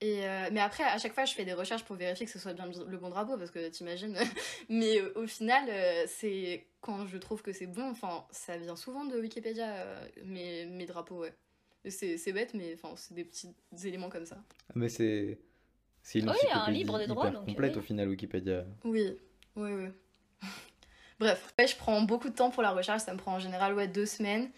Et 0.00 0.24
euh, 0.24 0.48
mais 0.52 0.60
après, 0.60 0.84
à 0.84 0.98
chaque 0.98 1.12
fois, 1.12 1.24
je 1.24 1.34
fais 1.34 1.44
des 1.44 1.54
recherches 1.54 1.84
pour 1.84 1.96
vérifier 1.96 2.24
que 2.24 2.30
ce 2.32 2.38
soit 2.38 2.52
bien 2.52 2.66
le 2.66 2.98
bon 2.98 3.08
drapeau, 3.08 3.36
parce 3.36 3.50
que 3.50 3.68
t'imagines. 3.68 4.16
mais 4.68 5.00
euh, 5.00 5.12
au 5.16 5.26
final, 5.26 5.64
euh, 5.68 6.04
c'est 6.06 6.66
quand 6.80 7.06
je 7.06 7.18
trouve 7.18 7.42
que 7.42 7.52
c'est 7.52 7.66
bon, 7.66 7.90
enfin, 7.90 8.24
ça 8.30 8.56
vient 8.56 8.76
souvent 8.76 9.04
de 9.04 9.18
Wikipédia, 9.18 9.86
mes, 10.24 10.66
mes 10.66 10.86
drapeaux, 10.86 11.20
ouais. 11.20 11.34
C'est 11.88 12.16
c'est 12.18 12.32
bête, 12.32 12.54
mais 12.54 12.74
enfin, 12.74 12.94
c'est 12.96 13.14
des 13.14 13.24
petits 13.24 13.54
éléments 13.84 14.08
comme 14.08 14.26
ça. 14.26 14.38
Mais 14.74 14.88
c'est. 14.88 15.38
C'est 16.02 16.20
une 16.20 16.30
Oui, 16.30 16.30
un 16.30 16.60
encyclopédie 16.60 16.78
livre 16.78 16.98
de 17.00 17.04
droit, 17.06 17.26
hyper 17.26 17.40
donc, 17.40 17.48
complète 17.48 17.72
oui. 17.72 17.78
au 17.78 17.82
final, 17.82 18.08
Wikipédia. 18.08 18.64
Oui, 18.84 19.18
oui, 19.56 19.70
oui. 19.72 19.88
Bref, 21.18 21.52
ouais, 21.58 21.66
je 21.66 21.76
prends 21.76 22.00
beaucoup 22.02 22.28
de 22.28 22.34
temps 22.34 22.50
pour 22.50 22.62
la 22.62 22.70
recherche, 22.70 23.02
ça 23.02 23.12
me 23.12 23.18
prend 23.18 23.34
en 23.34 23.38
général 23.40 23.74
ouais, 23.74 23.88
deux 23.88 24.06
semaines. 24.06 24.50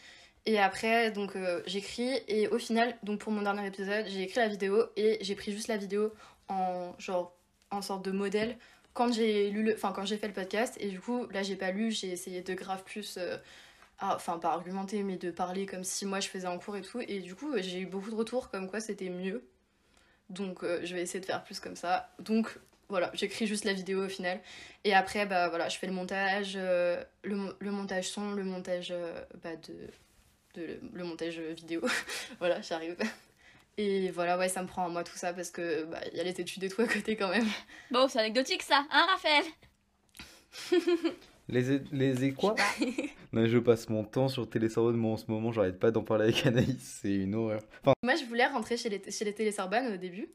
Et 0.46 0.58
après, 0.58 1.10
donc 1.10 1.36
euh, 1.36 1.62
j'écris, 1.66 2.18
et 2.26 2.48
au 2.48 2.58
final, 2.58 2.96
donc 3.02 3.20
pour 3.20 3.32
mon 3.32 3.42
dernier 3.42 3.66
épisode, 3.66 4.06
j'ai 4.08 4.22
écrit 4.22 4.40
la 4.40 4.48
vidéo 4.48 4.84
et 4.96 5.18
j'ai 5.20 5.34
pris 5.34 5.52
juste 5.52 5.68
la 5.68 5.76
vidéo 5.76 6.12
en 6.48 6.94
genre 6.98 7.36
en 7.70 7.82
sorte 7.82 8.04
de 8.04 8.10
modèle 8.10 8.56
quand 8.94 9.12
j'ai 9.12 9.50
lu 9.50 9.62
le, 9.62 9.74
enfin 9.74 9.92
quand 9.92 10.04
j'ai 10.06 10.16
fait 10.16 10.28
le 10.28 10.32
podcast. 10.32 10.76
Et 10.80 10.88
du 10.88 11.00
coup, 11.00 11.26
là 11.30 11.42
j'ai 11.42 11.56
pas 11.56 11.70
lu, 11.72 11.90
j'ai 11.90 12.08
essayé 12.08 12.42
de 12.42 12.54
grave 12.54 12.82
plus, 12.84 13.16
euh, 13.18 13.36
enfin 14.00 14.38
pas 14.38 14.52
argumenter, 14.52 15.02
mais 15.02 15.16
de 15.16 15.30
parler 15.30 15.66
comme 15.66 15.84
si 15.84 16.06
moi 16.06 16.20
je 16.20 16.28
faisais 16.28 16.46
en 16.46 16.58
cours 16.58 16.76
et 16.76 16.82
tout. 16.82 17.00
Et 17.06 17.20
du 17.20 17.34
coup, 17.34 17.52
j'ai 17.58 17.80
eu 17.80 17.86
beaucoup 17.86 18.10
de 18.10 18.16
retours 18.16 18.50
comme 18.50 18.68
quoi 18.70 18.80
c'était 18.80 19.10
mieux. 19.10 19.44
Donc 20.30 20.64
euh, 20.64 20.80
je 20.84 20.94
vais 20.94 21.02
essayer 21.02 21.20
de 21.20 21.26
faire 21.26 21.44
plus 21.44 21.60
comme 21.60 21.76
ça. 21.76 22.10
Donc 22.18 22.58
voilà, 22.88 23.10
j'écris 23.14 23.46
juste 23.46 23.64
la 23.64 23.74
vidéo 23.74 24.06
au 24.06 24.08
final. 24.08 24.40
Et 24.84 24.94
après, 24.94 25.26
bah 25.26 25.48
voilà, 25.50 25.68
je 25.68 25.78
fais 25.78 25.86
le 25.86 25.92
montage, 25.92 26.56
le, 26.56 27.04
le 27.22 27.70
montage 27.70 28.08
son, 28.08 28.32
le 28.32 28.44
montage 28.44 28.92
bah, 29.42 29.54
de, 29.56 29.74
de 30.54 30.78
le, 30.92 31.04
montage 31.04 31.38
vidéo. 31.38 31.82
voilà, 32.38 32.60
j'arrive. 32.60 32.96
Et 33.78 34.10
voilà, 34.10 34.36
ouais, 34.36 34.48
ça 34.48 34.62
me 34.62 34.68
prend 34.68 34.86
à 34.86 34.88
moi 34.88 35.04
tout 35.04 35.16
ça 35.16 35.32
parce 35.32 35.50
que 35.50 35.84
bah, 35.84 36.00
il 36.12 36.18
y 36.18 36.20
a 36.20 36.24
les 36.24 36.40
études 36.40 36.64
et 36.64 36.68
tout 36.68 36.82
à 36.82 36.86
côté 36.86 37.16
quand 37.16 37.28
même. 37.28 37.46
Bon, 37.90 38.08
c'est 38.08 38.18
anecdotique 38.18 38.62
ça, 38.62 38.84
hein 38.90 39.06
Raphaël? 39.10 39.44
Les, 41.48 41.80
les 41.92 42.32
quoi? 42.32 42.54
Non, 43.32 43.46
je 43.46 43.58
passe 43.58 43.88
mon 43.88 44.04
temps 44.04 44.28
sur 44.28 44.48
Télésorbonne, 44.48 44.96
moi 44.96 45.12
en 45.12 45.16
ce 45.16 45.26
moment, 45.28 45.52
j'arrête 45.52 45.78
pas 45.78 45.90
d'en 45.92 46.02
parler 46.02 46.24
avec 46.24 46.44
Anaïs, 46.46 46.98
c'est 47.02 47.14
une 47.14 47.34
horreur. 47.36 47.60
Enfin, 47.82 47.92
Moi, 48.02 48.16
je 48.16 48.24
voulais 48.24 48.46
rentrer 48.46 48.76
chez 48.76 48.88
les, 48.88 49.00
chez 49.10 49.24
les 49.24 49.32
Télésorbanes 49.34 49.92
au 49.92 49.96
début. 49.96 50.28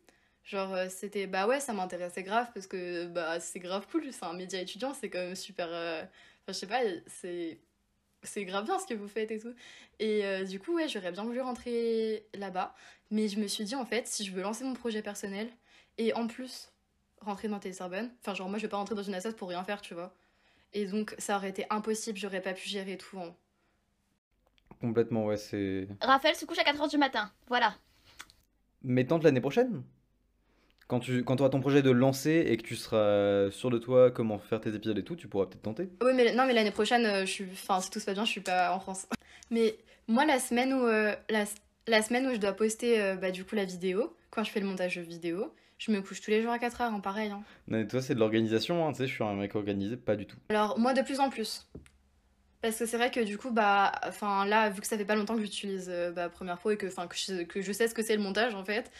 Genre, 0.45 0.73
euh, 0.73 0.87
c'était, 0.89 1.27
bah 1.27 1.47
ouais, 1.47 1.59
ça 1.59 1.73
m'intéressait 1.73 2.23
grave 2.23 2.47
parce 2.53 2.67
que 2.67 3.07
bah, 3.07 3.39
c'est 3.39 3.59
grave 3.59 3.85
cool, 3.91 4.03
c'est 4.11 4.23
un 4.25 4.33
média 4.33 4.61
étudiant, 4.61 4.93
c'est 4.93 5.09
quand 5.09 5.19
même 5.19 5.35
super. 5.35 5.67
euh, 5.71 6.03
Enfin, 6.43 6.53
je 6.53 6.59
sais 6.59 6.67
pas, 6.67 6.81
c'est. 7.07 7.57
C'est 8.25 8.45
grave 8.45 8.65
bien 8.65 8.77
ce 8.79 8.85
que 8.85 8.93
vous 8.93 9.07
faites 9.07 9.31
et 9.31 9.39
tout. 9.39 9.53
Et 9.99 10.25
euh, 10.25 10.43
du 10.43 10.59
coup, 10.59 10.75
ouais, 10.75 10.87
j'aurais 10.87 11.11
bien 11.11 11.23
voulu 11.23 11.41
rentrer 11.41 12.25
là-bas. 12.33 12.75
Mais 13.11 13.27
je 13.27 13.39
me 13.39 13.47
suis 13.47 13.63
dit, 13.63 13.75
en 13.75 13.85
fait, 13.85 14.07
si 14.07 14.25
je 14.25 14.31
veux 14.31 14.41
lancer 14.41 14.63
mon 14.63 14.73
projet 14.73 15.01
personnel 15.01 15.47
et 15.97 16.13
en 16.13 16.27
plus 16.27 16.71
rentrer 17.21 17.47
dans 17.47 17.59
Télésorbonne, 17.59 18.11
enfin, 18.19 18.33
genre, 18.33 18.49
moi, 18.49 18.57
je 18.57 18.63
vais 18.63 18.69
pas 18.69 18.77
rentrer 18.77 18.95
dans 18.95 19.03
une 19.03 19.13
assas 19.15 19.33
pour 19.33 19.49
rien 19.49 19.63
faire, 19.63 19.81
tu 19.81 19.93
vois. 19.93 20.13
Et 20.73 20.85
donc, 20.85 21.15
ça 21.17 21.37
aurait 21.37 21.49
été 21.49 21.65
impossible, 21.69 22.17
j'aurais 22.17 22.41
pas 22.41 22.53
pu 22.53 22.67
gérer 22.67 22.97
tout. 22.97 23.19
hein. 23.19 23.33
complètement, 24.81 25.25
ouais, 25.25 25.37
c'est. 25.37 25.87
Raphaël 26.01 26.35
se 26.35 26.45
couche 26.45 26.59
à 26.59 26.63
4h 26.63 26.89
du 26.89 26.97
matin, 26.97 27.31
voilà. 27.47 27.75
Mais 28.83 29.05
tente 29.05 29.23
l'année 29.23 29.41
prochaine 29.41 29.83
quand 30.87 30.99
tu 30.99 31.23
quand 31.23 31.39
auras 31.41 31.49
ton 31.49 31.59
projet 31.61 31.81
de 31.81 31.89
lancer 31.91 32.45
et 32.47 32.57
que 32.57 32.63
tu 32.63 32.75
seras 32.75 33.49
sûr 33.51 33.69
de 33.69 33.77
toi, 33.77 34.11
comment 34.11 34.37
faire 34.39 34.61
tes 34.61 34.73
épisodes 34.75 34.97
et 34.97 35.03
tout, 35.03 35.15
tu 35.15 35.27
pourras 35.27 35.45
peut-être 35.47 35.61
tenter. 35.63 35.89
Oui, 36.03 36.11
mais 36.15 36.33
non, 36.33 36.45
mais 36.45 36.53
l'année 36.53 36.71
prochaine, 36.71 37.05
euh, 37.05 37.21
je 37.25 37.31
suis. 37.31 37.45
Enfin, 37.51 37.79
si 37.81 37.89
tout 37.89 37.99
se 37.99 38.05
passe 38.05 38.15
bien, 38.15 38.25
je 38.25 38.31
suis 38.31 38.41
pas 38.41 38.73
en 38.73 38.79
France. 38.79 39.07
Mais 39.51 39.75
moi, 40.07 40.25
la 40.25 40.39
semaine 40.39 40.73
où, 40.73 40.85
euh, 40.87 41.15
la, 41.29 41.45
la 41.87 42.01
semaine 42.01 42.25
où 42.27 42.33
je 42.33 42.39
dois 42.39 42.53
poster 42.53 42.99
euh, 42.99 43.15
bah, 43.15 43.29
du 43.31 43.45
coup 43.45 43.55
la 43.55 43.65
vidéo, 43.65 44.15
quand 44.31 44.43
je 44.43 44.49
fais 44.51 44.59
le 44.59 44.65
montage 44.65 44.97
vidéo, 44.97 45.53
je 45.77 45.91
me 45.91 46.01
couche 46.01 46.21
tous 46.21 46.31
les 46.31 46.41
jours 46.41 46.51
à 46.51 46.57
4 46.57 46.81
heures, 46.81 46.93
hein, 46.93 46.99
pareil. 46.99 47.29
hein. 47.29 47.43
Non, 47.67 47.77
mais 47.77 47.87
toi, 47.87 48.01
c'est 48.01 48.15
de 48.15 48.19
l'organisation, 48.19 48.87
hein, 48.87 48.91
tu 48.91 48.99
sais, 48.99 49.07
je 49.07 49.13
suis 49.13 49.23
un 49.23 49.33
mec 49.33 49.53
organisé, 49.55 49.97
pas 49.97 50.15
du 50.15 50.25
tout. 50.25 50.37
Alors, 50.49 50.79
moi, 50.79 50.93
de 50.93 51.01
plus 51.03 51.19
en 51.19 51.29
plus. 51.29 51.67
Parce 52.61 52.79
que 52.79 52.85
c'est 52.87 52.97
vrai 52.97 53.11
que 53.11 53.19
du 53.19 53.37
coup, 53.37 53.51
bah, 53.51 53.91
enfin 54.07 54.45
là, 54.47 54.69
vu 54.71 54.81
que 54.81 54.87
ça 54.87 54.97
fait 54.97 55.05
pas 55.05 55.15
longtemps 55.15 55.35
que 55.35 55.41
j'utilise 55.41 55.87
euh, 55.89 56.11
bah, 56.11 56.29
Premiere 56.29 56.57
Pro 56.57 56.71
et 56.71 56.77
que, 56.77 56.87
que, 56.87 57.15
je, 57.15 57.43
que 57.43 57.61
je 57.61 57.71
sais 57.71 57.87
ce 57.87 57.93
que 57.93 58.01
c'est 58.01 58.15
le 58.15 58.23
montage 58.23 58.55
en 58.55 58.65
fait, 58.65 58.91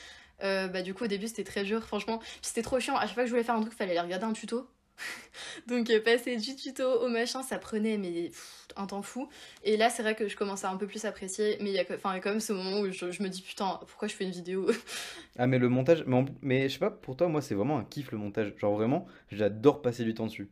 euh, 0.44 0.68
bah 0.68 0.82
du 0.82 0.94
coup 0.94 1.06
au 1.06 1.08
début 1.08 1.28
c'était 1.28 1.44
très 1.44 1.64
dur, 1.64 1.84
franchement. 1.84 2.22
C'était 2.42 2.62
trop 2.62 2.80
chiant. 2.80 2.96
À 2.96 3.02
chaque 3.02 3.14
fois 3.14 3.24
que 3.24 3.28
je 3.28 3.32
voulais 3.32 3.44
faire 3.44 3.56
un 3.56 3.62
truc, 3.62 3.74
fallait 3.74 3.92
aller 3.92 4.02
regarder 4.02 4.26
un 4.26 4.34
tuto. 4.34 4.68
Donc 5.68 5.90
euh, 5.90 6.02
passer 6.02 6.38
du 6.38 6.56
tuto 6.56 6.84
au 6.84 7.10
machin, 7.10 7.44
ça 7.44 7.58
prenait 7.58 7.98
mais 7.98 8.32
un 8.76 8.86
temps 8.88 9.02
fou. 9.02 9.30
Et 9.64 9.78
là, 9.78 9.90
c'est 9.90 10.04
vrai 10.04 10.16
que 10.16 10.28
je 10.28 10.36
commence 10.36 10.64
à 10.64 10.72
un 10.72 10.78
peu 10.78 10.88
plus 10.88 11.06
apprécier, 11.06 11.58
mais 11.62 11.70
il 11.72 11.76
y 11.76 11.80
a 11.80 11.86
enfin, 11.94 12.20
quand 12.20 12.32
même 12.32 12.40
ce 12.40 12.54
moment 12.54 12.82
où 12.82 12.92
je, 12.92 13.24
me 13.24 13.28
dis 13.28 13.42
putain, 13.42 13.80
pourquoi 13.88 14.08
je 14.08 14.16
fais 14.16 14.26
une 14.26 14.32
vidéo? 14.32 14.70
Ah, 15.38 15.48
mais 15.48 15.60
le 15.60 15.68
montage, 15.68 16.06
mais, 16.08 16.26
mais 16.42 16.70
je 16.70 16.74
sais 16.74 16.80
pas, 16.80 16.92
pour 16.92 17.18
toi, 17.18 17.28
moi, 17.28 17.42
c'est 17.42 17.56
vraiment 17.56 17.78
un 17.78 17.84
kiff 17.84 18.12
le 18.12 18.18
montage. 18.18 18.54
Genre 18.58 18.74
vraiment, 18.74 19.06
j'adore 19.30 19.82
passer 19.82 20.06
du 20.06 20.14
temps 20.14 20.28
dessus. 20.28 20.50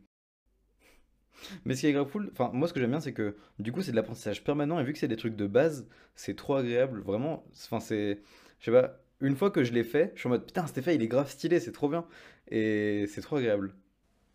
Mais 1.66 1.76
ce 1.76 1.82
qui 1.82 1.88
est 1.88 1.94
grave 1.94 2.10
cool, 2.12 2.30
enfin, 2.32 2.52
moi, 2.54 2.68
ce 2.68 2.74
que 2.74 2.80
j'aime 2.80 2.92
bien, 2.92 3.00
c'est 3.00 3.14
que 3.14 3.36
du 3.60 3.72
coup, 3.72 3.82
c'est 3.82 3.92
de 3.92 3.96
l'apprentissage 3.96 4.44
permanent, 4.44 4.80
et 4.80 4.84
vu 4.84 4.94
que 4.94 5.00
c'est 5.00 5.08
des 5.08 5.16
trucs 5.16 5.36
de 5.36 5.48
base, 5.48 5.88
c'est 6.16 6.36
trop 6.36 6.56
agréable, 6.56 7.02
vraiment. 7.02 7.46
Enfin, 7.54 7.80
c'est, 7.80 8.22
je 8.60 8.66
sais 8.66 8.72
pas, 8.72 9.03
une 9.24 9.36
fois 9.36 9.50
que 9.50 9.64
je 9.64 9.74
l'ai 9.74 9.84
fait, 9.84 10.12
je 10.14 10.20
suis 10.20 10.28
en 10.28 10.32
mode 10.32 10.46
putain, 10.46 10.68
cet 10.68 10.78
effet, 10.78 10.96
il 10.96 11.02
est 11.02 11.08
grave 11.08 11.30
stylé, 11.30 11.60
c'est 11.60 11.72
trop 11.72 11.90
bien. 11.90 12.06
Et 12.52 13.06
c'est 13.08 13.22
trop 13.22 13.38
agréable. 13.38 13.74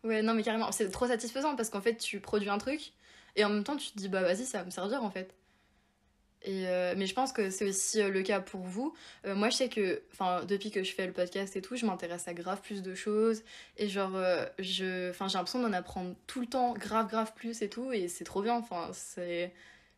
Ouais, 0.03 0.21
non, 0.21 0.33
mais 0.33 0.43
carrément, 0.43 0.71
c'est 0.71 0.89
trop 0.89 1.07
satisfaisant 1.07 1.55
parce 1.55 1.69
qu'en 1.69 1.81
fait, 1.81 1.95
tu 1.95 2.19
produis 2.19 2.49
un 2.49 2.57
truc 2.57 2.93
et 3.35 3.45
en 3.45 3.49
même 3.49 3.63
temps, 3.63 3.77
tu 3.77 3.91
te 3.91 3.97
dis, 3.97 4.09
bah 4.09 4.21
vas-y, 4.21 4.45
ça 4.45 4.59
va 4.59 4.65
me 4.65 4.71
servir 4.71 5.03
en 5.03 5.11
fait. 5.11 5.33
Et 6.43 6.67
euh, 6.67 6.93
mais 6.97 7.05
je 7.05 7.13
pense 7.13 7.33
que 7.33 7.49
c'est 7.49 7.67
aussi 7.67 8.01
euh, 8.01 8.09
le 8.09 8.21
cas 8.23 8.39
pour 8.39 8.61
vous. 8.61 8.93
Euh, 9.25 9.35
moi, 9.35 9.49
je 9.49 9.57
sais 9.57 9.69
que, 9.69 10.01
depuis 10.47 10.71
que 10.71 10.83
je 10.83 10.93
fais 10.93 11.05
le 11.05 11.11
podcast 11.11 11.55
et 11.57 11.61
tout, 11.61 11.75
je 11.75 11.85
m'intéresse 11.85 12.27
à 12.27 12.33
grave 12.33 12.61
plus 12.61 12.81
de 12.81 12.95
choses. 12.95 13.43
Et 13.77 13.89
genre, 13.89 14.17
j'ai 14.57 15.11
l'impression 15.19 15.61
d'en 15.61 15.73
apprendre 15.73 16.15
tout 16.27 16.39
le 16.39 16.47
temps, 16.47 16.73
grave, 16.73 17.09
grave 17.09 17.33
plus 17.35 17.61
et 17.61 17.69
tout. 17.69 17.91
Et 17.91 18.07
c'est 18.07 18.23
trop 18.23 18.41
bien. 18.41 18.55
Enfin, 18.55 18.89
c'est, 18.93 19.53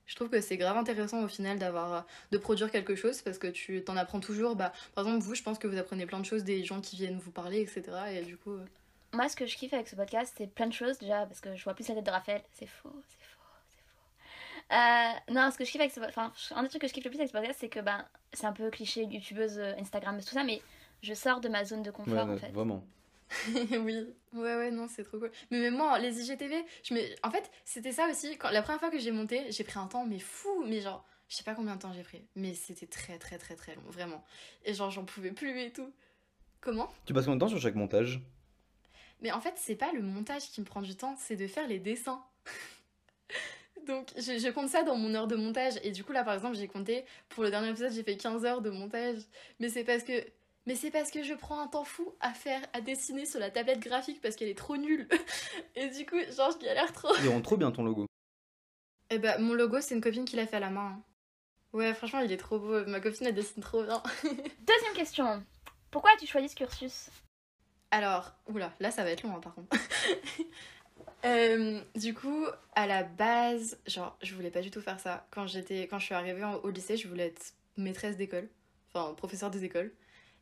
je 0.07 0.15
trouve 0.15 0.29
que 0.29 0.41
c'est 0.41 0.57
grave 0.57 0.75
intéressant 0.77 1.23
au 1.23 1.27
final 1.27 1.57
d'avoir, 1.57 1.93
euh, 1.93 2.01
de 2.31 2.37
produire 2.37 2.69
quelque 2.71 2.95
chose 2.95 3.21
parce 3.21 3.37
que 3.37 3.47
tu 3.47 3.83
t'en 3.83 3.95
apprends 3.97 4.19
toujours. 4.19 4.55
Bah, 4.55 4.73
par 4.95 5.05
exemple, 5.05 5.23
vous, 5.23 5.35
je 5.35 5.43
pense 5.43 5.57
que 5.57 5.67
vous 5.67 5.77
apprenez 5.77 6.05
plein 6.05 6.19
de 6.19 6.25
choses 6.25 6.43
des 6.43 6.63
gens 6.63 6.81
qui 6.81 6.97
viennent 6.97 7.17
vous 7.19 7.31
parler, 7.31 7.61
etc. 7.61 7.83
Et 8.11 8.21
du 8.23 8.35
coup, 8.37 8.51
euh, 8.53 8.65
Moi, 9.13 9.29
ce 9.29 9.35
que 9.35 9.45
je 9.45 9.55
kiffe 9.55 9.73
avec 9.73 9.87
ce 9.87 9.95
podcast, 9.95 10.33
c'est 10.37 10.47
plein 10.47 10.67
de 10.67 10.73
choses 10.73 10.97
déjà, 10.99 11.25
parce 11.25 11.39
que 11.41 11.55
je 11.55 11.63
vois 11.63 11.73
plus 11.73 11.87
la 11.87 11.95
tête 11.95 12.05
de 12.05 12.11
Raphaël. 12.11 12.41
C'est 12.53 12.67
faux, 12.67 12.93
c'est 13.07 13.23
faux, 13.23 13.39
c'est 13.69 13.77
faux. 13.81 14.75
Euh, 14.75 15.33
non, 15.33 15.49
ce 15.51 15.57
que 15.57 15.65
je 15.65 15.71
kiffe 15.71 15.81
avec 15.81 15.91
ce 15.93 15.99
enfin, 16.01 16.31
un 16.55 16.63
des 16.63 16.69
trucs 16.69 16.81
que 16.81 16.87
je 16.87 16.93
kiffe 16.93 17.03
le 17.05 17.09
plus 17.09 17.19
avec 17.19 17.29
ce 17.29 17.33
podcast, 17.33 17.57
c'est 17.61 17.69
que 17.69 17.79
ben, 17.79 18.05
c'est 18.33 18.45
un 18.45 18.53
peu 18.53 18.69
cliché, 18.69 19.03
youtubeuse, 19.03 19.59
Instagrammeuse, 19.79 20.25
tout 20.25 20.33
ça, 20.33 20.43
mais 20.43 20.61
je 21.03 21.13
sors 21.13 21.39
de 21.41 21.49
ma 21.49 21.63
zone 21.65 21.83
de 21.83 21.91
confort 21.91 22.27
Ouais, 22.27 22.33
en 22.33 22.37
fait. 22.37 22.51
vraiment. 22.51 22.83
oui, 23.71 24.07
ouais, 24.33 24.55
ouais, 24.55 24.71
non, 24.71 24.87
c'est 24.87 25.03
trop 25.03 25.19
cool. 25.19 25.31
Mais 25.49 25.59
même 25.59 25.75
moi, 25.75 25.97
les 25.99 26.21
IGTV, 26.21 26.65
je 26.83 26.93
me... 26.93 27.01
en 27.23 27.31
fait, 27.31 27.49
c'était 27.65 27.91
ça 27.91 28.07
aussi. 28.09 28.37
Quand... 28.37 28.49
La 28.49 28.61
première 28.61 28.79
fois 28.79 28.89
que 28.89 28.99
j'ai 28.99 29.11
monté, 29.11 29.51
j'ai 29.51 29.63
pris 29.63 29.79
un 29.79 29.87
temps, 29.87 30.05
mais 30.05 30.19
fou, 30.19 30.63
mais 30.65 30.81
genre, 30.81 31.05
je 31.29 31.35
sais 31.35 31.43
pas 31.43 31.55
combien 31.55 31.75
de 31.75 31.81
temps 31.81 31.93
j'ai 31.93 32.03
pris, 32.03 32.21
mais 32.35 32.53
c'était 32.53 32.87
très, 32.87 33.17
très, 33.17 33.37
très, 33.37 33.55
très 33.55 33.75
long, 33.75 33.83
vraiment. 33.87 34.23
Et 34.65 34.73
genre, 34.73 34.91
j'en 34.91 35.05
pouvais 35.05 35.31
plus 35.31 35.57
et 35.59 35.71
tout. 35.71 35.91
Comment? 36.59 36.91
Tu 37.05 37.13
passes 37.13 37.25
combien 37.25 37.37
de 37.37 37.41
temps 37.41 37.47
sur 37.47 37.59
chaque 37.59 37.75
montage? 37.75 38.21
Mais 39.21 39.31
en 39.31 39.39
fait, 39.39 39.53
c'est 39.55 39.75
pas 39.75 39.91
le 39.93 40.01
montage 40.01 40.49
qui 40.49 40.61
me 40.61 40.65
prend 40.65 40.81
du 40.81 40.95
temps, 40.95 41.15
c'est 41.17 41.35
de 41.35 41.47
faire 41.47 41.67
les 41.67 41.79
dessins. 41.79 42.23
Donc, 43.87 44.11
je, 44.15 44.37
je 44.37 44.51
compte 44.51 44.69
ça 44.69 44.83
dans 44.83 44.95
mon 44.95 45.15
heure 45.15 45.27
de 45.27 45.35
montage. 45.35 45.73
Et 45.83 45.91
du 45.91 46.03
coup, 46.03 46.11
là, 46.11 46.23
par 46.23 46.33
exemple, 46.33 46.55
j'ai 46.55 46.67
compté, 46.67 47.05
pour 47.29 47.43
le 47.43 47.49
dernier 47.49 47.69
épisode, 47.69 47.91
j'ai 47.91 48.03
fait 48.03 48.17
15 48.17 48.45
heures 48.45 48.61
de 48.61 48.69
montage. 48.69 49.17
Mais 49.59 49.69
c'est 49.69 49.83
parce 49.83 50.03
que. 50.03 50.13
Mais 50.67 50.75
c'est 50.75 50.91
parce 50.91 51.09
que 51.09 51.23
je 51.23 51.33
prends 51.33 51.59
un 51.59 51.67
temps 51.67 51.83
fou 51.83 52.13
à 52.19 52.33
faire, 52.33 52.61
à 52.73 52.81
dessiner 52.81 53.25
sur 53.25 53.39
la 53.39 53.49
tablette 53.49 53.79
graphique 53.79 54.21
parce 54.21 54.35
qu'elle 54.35 54.49
est 54.49 54.57
trop 54.57 54.77
nulle. 54.77 55.07
Et 55.75 55.87
du 55.89 56.05
coup, 56.05 56.17
genre, 56.35 56.51
je 56.51 56.63
galère 56.65 56.93
trop. 56.93 57.09
Il 57.21 57.29
rend 57.29 57.41
trop 57.41 57.57
bien 57.57 57.71
ton 57.71 57.83
logo. 57.83 58.05
Et 59.09 59.17
bah, 59.17 59.37
mon 59.39 59.53
logo, 59.53 59.81
c'est 59.81 59.95
une 59.95 60.01
copine 60.01 60.23
qui 60.25 60.35
l'a 60.35 60.45
fait 60.45 60.57
à 60.57 60.61
la 60.61 60.69
main. 60.69 60.87
hein. 60.87 61.03
Ouais, 61.73 61.93
franchement, 61.93 62.19
il 62.19 62.31
est 62.31 62.37
trop 62.37 62.59
beau. 62.59 62.85
Ma 62.85 62.99
copine, 62.99 63.27
elle 63.27 63.33
dessine 63.35 63.63
trop 63.63 63.83
bien. 63.83 64.03
Deuxième 64.23 64.93
question. 64.95 65.43
Pourquoi 65.89 66.11
as-tu 66.11 66.27
choisi 66.27 66.47
ce 66.49 66.55
cursus? 66.55 67.09
Alors, 67.89 68.31
oula, 68.47 68.71
là 68.79 68.91
ça 68.91 69.03
va 69.03 69.09
être 69.11 69.23
long 69.23 69.35
hein, 69.35 69.41
par 69.41 69.53
contre. 69.55 69.75
Euh, 71.23 71.79
du 71.95 72.15
coup, 72.15 72.45
à 72.73 72.87
la 72.87 73.03
base, 73.03 73.79
genre, 73.85 74.17
je 74.23 74.33
voulais 74.33 74.49
pas 74.49 74.61
du 74.61 74.71
tout 74.71 74.81
faire 74.81 74.99
ça. 74.99 75.27
Quand 75.29 75.45
j'étais, 75.45 75.87
quand 75.87 75.99
je 75.99 76.05
suis 76.05 76.15
arrivée 76.15 76.43
au 76.63 76.69
lycée, 76.69 76.97
je 76.97 77.07
voulais 77.07 77.27
être 77.27 77.53
maîtresse 77.77 78.17
d'école, 78.17 78.49
enfin 78.91 79.13
professeur 79.13 79.51
des 79.51 79.63
écoles. 79.63 79.93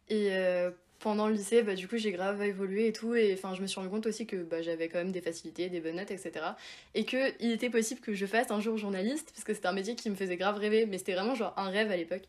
Et 0.09 0.29
euh, 0.31 0.71
pendant 0.99 1.27
le 1.27 1.33
lycée, 1.33 1.63
bah, 1.63 1.75
du 1.75 1.87
coup, 1.87 1.97
j'ai 1.97 2.11
grave 2.11 2.41
évolué 2.41 2.87
et 2.87 2.93
tout. 2.93 3.15
Et 3.15 3.33
enfin, 3.33 3.53
je 3.55 3.61
me 3.61 3.67
suis 3.67 3.79
rendu 3.79 3.89
compte 3.89 4.05
aussi 4.05 4.25
que 4.27 4.37
bah, 4.37 4.61
j'avais 4.61 4.89
quand 4.89 4.99
même 4.99 5.11
des 5.11 5.21
facilités, 5.21 5.69
des 5.69 5.79
bonnes 5.79 5.95
notes, 5.95 6.11
etc. 6.11 6.45
Et 6.93 7.05
que 7.05 7.33
il 7.39 7.51
était 7.51 7.69
possible 7.69 8.01
que 8.01 8.13
je 8.13 8.25
fasse 8.25 8.51
un 8.51 8.59
jour 8.59 8.77
journaliste, 8.77 9.31
parce 9.31 9.43
que 9.43 9.53
c'était 9.53 9.67
un 9.67 9.74
métier 9.74 9.95
qui 9.95 10.09
me 10.09 10.15
faisait 10.15 10.37
grave 10.37 10.57
rêver, 10.57 10.85
mais 10.85 10.98
c'était 10.98 11.13
vraiment 11.13 11.35
genre 11.35 11.53
un 11.57 11.69
rêve 11.69 11.91
à 11.91 11.98
l'époque. 11.98 12.24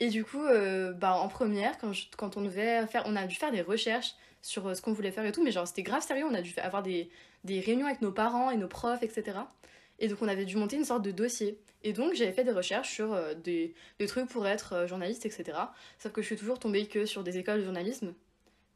Et 0.00 0.08
du 0.08 0.24
coup, 0.24 0.42
euh, 0.44 0.92
bah, 0.92 1.14
en 1.14 1.28
première, 1.28 1.78
quand, 1.78 1.92
quand 2.16 2.36
on 2.36 2.42
devait 2.42 2.86
faire, 2.86 3.04
on 3.06 3.16
a 3.16 3.26
dû 3.26 3.36
faire 3.36 3.52
des 3.52 3.62
recherches 3.62 4.14
sur 4.42 4.66
euh, 4.66 4.74
ce 4.74 4.82
qu'on 4.82 4.92
voulait 4.92 5.12
faire 5.12 5.24
et 5.24 5.32
tout, 5.32 5.42
mais 5.42 5.52
genre 5.52 5.66
c'était 5.66 5.84
grave 5.84 6.02
sérieux, 6.02 6.24
on 6.28 6.34
a 6.34 6.42
dû 6.42 6.52
avoir 6.58 6.82
des, 6.82 7.08
des 7.44 7.60
réunions 7.60 7.86
avec 7.86 8.02
nos 8.02 8.10
parents 8.12 8.50
et 8.50 8.56
nos 8.56 8.68
profs, 8.68 9.02
etc. 9.02 9.38
Et 10.00 10.08
donc 10.08 10.18
on 10.20 10.28
avait 10.28 10.44
dû 10.44 10.56
monter 10.56 10.76
une 10.76 10.84
sorte 10.84 11.02
de 11.02 11.12
dossier. 11.12 11.58
Et 11.84 11.92
donc 11.92 12.14
j'avais 12.14 12.32
fait 12.32 12.44
des 12.44 12.52
recherches 12.52 12.92
sur 12.92 13.12
euh, 13.12 13.34
des, 13.34 13.74
trucs 14.06 14.28
pour 14.28 14.46
être 14.46 14.72
euh, 14.74 14.86
journaliste, 14.86 15.26
etc. 15.26 15.58
Sauf 15.98 16.12
que 16.12 16.22
je 16.22 16.26
suis 16.26 16.36
toujours 16.36 16.58
tombée 16.58 16.86
que 16.86 17.06
sur 17.06 17.24
des 17.24 17.38
écoles 17.38 17.60
de 17.60 17.64
journalisme. 17.64 18.14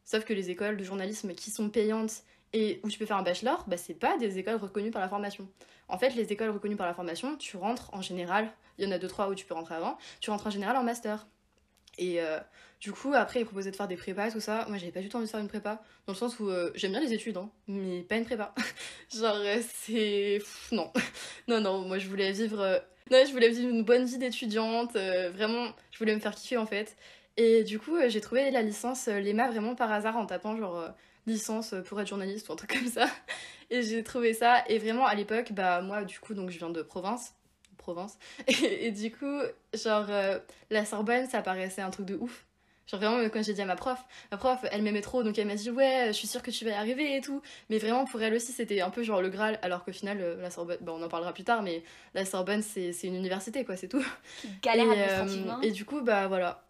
Sauf 0.04 0.24
que 0.24 0.32
les 0.32 0.50
écoles 0.50 0.76
de 0.76 0.84
journalisme 0.84 1.34
qui 1.34 1.50
sont 1.50 1.68
payantes 1.68 2.22
et 2.52 2.80
où 2.82 2.88
tu 2.88 2.98
peux 2.98 3.06
faire 3.06 3.16
un 3.16 3.22
bachelor, 3.22 3.64
bah 3.66 3.76
c'est 3.76 3.94
pas 3.94 4.16
des 4.18 4.38
écoles 4.38 4.56
reconnues 4.56 4.90
par 4.90 5.02
la 5.02 5.08
formation. 5.08 5.48
En 5.88 5.98
fait, 5.98 6.10
les 6.10 6.32
écoles 6.32 6.50
reconnues 6.50 6.76
par 6.76 6.86
la 6.86 6.94
formation, 6.94 7.36
tu 7.36 7.56
rentres 7.56 7.90
en 7.92 8.02
général, 8.02 8.50
il 8.78 8.84
y 8.84 8.88
en 8.88 8.92
a 8.92 8.98
deux 8.98 9.08
trois 9.08 9.28
où 9.28 9.34
tu 9.34 9.46
peux 9.46 9.54
rentrer 9.54 9.74
avant, 9.74 9.98
tu 10.20 10.30
rentres 10.30 10.46
en 10.46 10.50
général 10.50 10.76
en 10.76 10.82
master. 10.82 11.26
Et 11.98 12.20
euh, 12.20 12.38
du 12.80 12.92
coup, 12.92 13.12
après, 13.14 13.40
ils 13.40 13.44
proposaient 13.44 13.70
de 13.70 13.76
faire 13.76 13.88
des 13.88 13.96
prépas, 13.96 14.30
tout 14.30 14.40
ça. 14.40 14.66
Moi, 14.68 14.78
j'avais 14.78 14.92
pas 14.92 15.00
du 15.00 15.08
tout 15.08 15.16
envie 15.16 15.26
de 15.26 15.30
faire 15.30 15.40
une 15.40 15.48
prépa, 15.48 15.82
dans 16.06 16.12
le 16.12 16.18
sens 16.18 16.38
où 16.40 16.50
j'aime 16.74 16.90
bien 16.90 17.00
les 17.00 17.12
études, 17.12 17.36
hein, 17.38 17.50
mais 17.68 18.02
pas 18.02 18.16
une 18.16 18.26
prépa. 18.26 18.54
Genre, 19.14 19.36
c'est. 19.84 20.40
Non. 20.72 20.92
non, 21.48 21.60
non, 21.60 21.80
moi, 21.82 21.98
je 21.98 22.08
voulais 22.08 22.32
vivre. 22.32 22.82
Non, 23.10 23.24
je 23.24 23.32
voulais 23.32 23.50
vivre 23.50 23.68
une 23.70 23.84
bonne 23.84 24.04
vie 24.04 24.18
d'étudiante, 24.18 24.96
euh, 24.96 25.30
vraiment, 25.30 25.68
je 25.92 25.98
voulais 25.98 26.14
me 26.14 26.20
faire 26.20 26.34
kiffer 26.34 26.56
en 26.56 26.66
fait. 26.66 26.96
Et 27.36 27.62
du 27.62 27.78
coup, 27.78 27.94
euh, 27.94 28.08
j'ai 28.08 28.20
trouvé 28.20 28.50
la 28.50 28.62
licence 28.62 29.06
euh, 29.08 29.20
l'EMA 29.20 29.48
vraiment 29.48 29.76
par 29.76 29.92
hasard 29.92 30.16
en 30.16 30.26
tapant 30.26 30.56
genre 30.56 30.88
licence 31.26 31.74
pour 31.86 32.00
être 32.00 32.08
journaliste 32.08 32.48
ou 32.48 32.52
un 32.52 32.56
truc 32.56 32.72
comme 32.72 32.88
ça. 32.88 33.06
Et 33.70 33.82
j'ai 33.82 34.02
trouvé 34.04 34.32
ça, 34.32 34.64
et 34.68 34.78
vraiment 34.78 35.06
à 35.06 35.14
l'époque, 35.16 35.52
bah 35.52 35.82
moi, 35.82 36.04
du 36.04 36.20
coup, 36.20 36.34
donc 36.34 36.50
je 36.50 36.58
viens 36.58 36.70
de 36.70 36.82
province. 36.82 37.34
Province. 37.78 38.16
Et, 38.62 38.92
du 38.92 39.10
coup, 39.10 39.40
genre, 39.74 40.06
la 40.70 40.84
Sorbonne, 40.84 41.28
ça 41.28 41.42
paraissait 41.42 41.82
un 41.82 41.90
truc 41.90 42.06
de 42.06 42.14
ouf. 42.14 42.45
Genre 42.86 43.00
vraiment, 43.00 43.18
quand 43.30 43.42
j'ai 43.42 43.52
dit 43.52 43.60
à 43.62 43.64
ma 43.64 43.74
prof, 43.76 43.98
ma 44.30 44.36
prof, 44.36 44.60
elle 44.70 44.82
m'aimait 44.82 45.00
trop, 45.00 45.22
donc 45.24 45.36
elle 45.38 45.46
m'a 45.48 45.56
dit 45.56 45.70
ouais, 45.70 46.04
je 46.08 46.12
suis 46.12 46.28
sûre 46.28 46.42
que 46.42 46.50
tu 46.52 46.64
vas 46.64 46.70
y 46.70 46.74
arriver 46.74 47.16
et 47.16 47.20
tout. 47.20 47.42
Mais 47.68 47.78
vraiment, 47.78 48.04
pour 48.04 48.22
elle 48.22 48.34
aussi, 48.34 48.52
c'était 48.52 48.80
un 48.80 48.90
peu 48.90 49.02
genre 49.02 49.20
le 49.22 49.28
Graal, 49.28 49.58
alors 49.62 49.84
qu'au 49.84 49.92
final, 49.92 50.18
euh, 50.20 50.40
la 50.40 50.50
Sorbonne, 50.50 50.78
bon, 50.82 51.00
on 51.00 51.02
en 51.04 51.08
parlera 51.08 51.32
plus 51.32 51.44
tard, 51.44 51.62
mais 51.62 51.82
la 52.14 52.24
Sorbonne, 52.24 52.62
c'est 52.62 52.92
c'est 52.92 53.08
une 53.08 53.16
université, 53.16 53.64
quoi, 53.64 53.76
c'est 53.76 53.88
tout. 53.88 54.04
Qui 54.40 54.48
galère 54.62 54.84
et, 54.86 54.88
euh, 55.02 55.04
administrativement. 55.20 55.60
et 55.62 55.70
du 55.72 55.84
coup, 55.84 56.00
bah 56.02 56.28
voilà. 56.28 56.62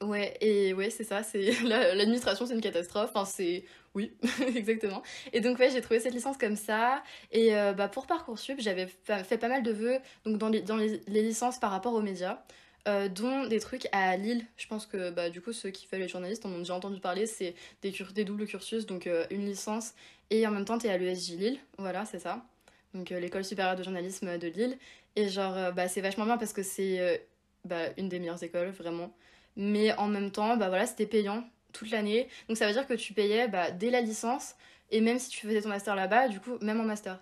Ouais, 0.00 0.36
et 0.40 0.74
ouais, 0.74 0.90
c'est 0.90 1.04
ça, 1.04 1.22
c'est 1.22 1.52
la- 1.62 1.94
l'administration, 1.94 2.46
c'est 2.46 2.54
une 2.54 2.60
catastrophe. 2.60 3.10
Enfin, 3.14 3.24
c'est. 3.24 3.64
Oui, 3.94 4.12
exactement. 4.56 5.02
Et 5.32 5.40
donc, 5.40 5.58
ouais, 5.58 5.70
j'ai 5.70 5.80
trouvé 5.80 6.00
cette 6.00 6.12
licence 6.14 6.36
comme 6.36 6.56
ça. 6.56 7.02
Et 7.30 7.54
euh, 7.56 7.72
bah, 7.72 7.88
pour 7.88 8.06
Parcoursup, 8.08 8.56
j'avais 8.58 8.88
fa- 9.04 9.22
fait 9.22 9.38
pas 9.38 9.48
mal 9.48 9.62
de 9.62 9.70
vœux 9.70 9.98
donc 10.26 10.36
dans 10.38 10.48
les, 10.48 10.62
dans 10.62 10.76
les, 10.76 11.00
les 11.06 11.22
licences 11.22 11.58
par 11.60 11.70
rapport 11.70 11.94
aux 11.94 12.02
médias, 12.02 12.42
euh, 12.86 13.08
dont 13.08 13.46
des 13.46 13.60
trucs 13.60 13.88
à 13.92 14.14
Lille. 14.18 14.44
Je 14.58 14.66
pense 14.66 14.84
que 14.84 15.10
bah, 15.10 15.30
du 15.30 15.40
coup, 15.40 15.54
ceux 15.54 15.70
qui 15.70 15.88
veulent 15.90 16.02
être 16.02 16.10
journalistes 16.10 16.44
en 16.44 16.50
ont 16.50 16.58
déjà 16.58 16.74
entendu 16.74 17.00
parler. 17.00 17.26
C'est 17.26 17.54
des, 17.80 18.24
doubles 18.24 18.46
cursus, 18.46 18.84
donc 18.84 19.06
euh, 19.06 19.24
une 19.30 19.46
licence 19.46 19.94
et 20.28 20.46
en 20.46 20.50
même 20.50 20.66
temps, 20.66 20.76
t'es 20.76 20.90
à 20.90 20.98
l'ESJ 20.98 21.30
Lille. 21.30 21.58
Voilà, 21.78 22.04
c'est 22.04 22.18
ça. 22.18 22.44
Donc, 22.92 23.10
euh, 23.10 23.20
l'école 23.20 23.42
supérieure 23.42 23.76
de 23.76 23.82
journalisme 23.82 24.36
de 24.36 24.48
Lille. 24.48 24.76
Et 25.16 25.28
genre, 25.28 25.72
bah, 25.72 25.88
c'est 25.88 26.02
vachement 26.02 26.26
bien 26.26 26.36
parce 26.36 26.52
que 26.52 26.62
c'est 26.62 27.26
bah, 27.64 27.88
une 27.96 28.10
des 28.10 28.18
meilleures 28.18 28.42
écoles, 28.42 28.70
vraiment. 28.70 29.14
Mais 29.56 29.94
en 29.94 30.08
même 30.08 30.30
temps, 30.30 30.56
bah 30.56 30.68
voilà, 30.68 30.86
c'était 30.86 31.06
payant 31.06 31.44
toute 31.72 31.90
l'année. 31.90 32.28
Donc 32.48 32.58
ça 32.58 32.66
veut 32.66 32.72
dire 32.72 32.86
que 32.86 32.94
tu 32.94 33.14
payais 33.14 33.48
bah, 33.48 33.70
dès 33.70 33.90
la 33.90 34.00
licence, 34.00 34.56
et 34.90 35.00
même 35.00 35.18
si 35.18 35.30
tu 35.30 35.46
faisais 35.46 35.62
ton 35.62 35.68
master 35.68 35.94
là-bas, 35.94 36.28
du 36.28 36.40
coup, 36.40 36.58
même 36.60 36.80
en 36.80 36.84
master. 36.84 37.20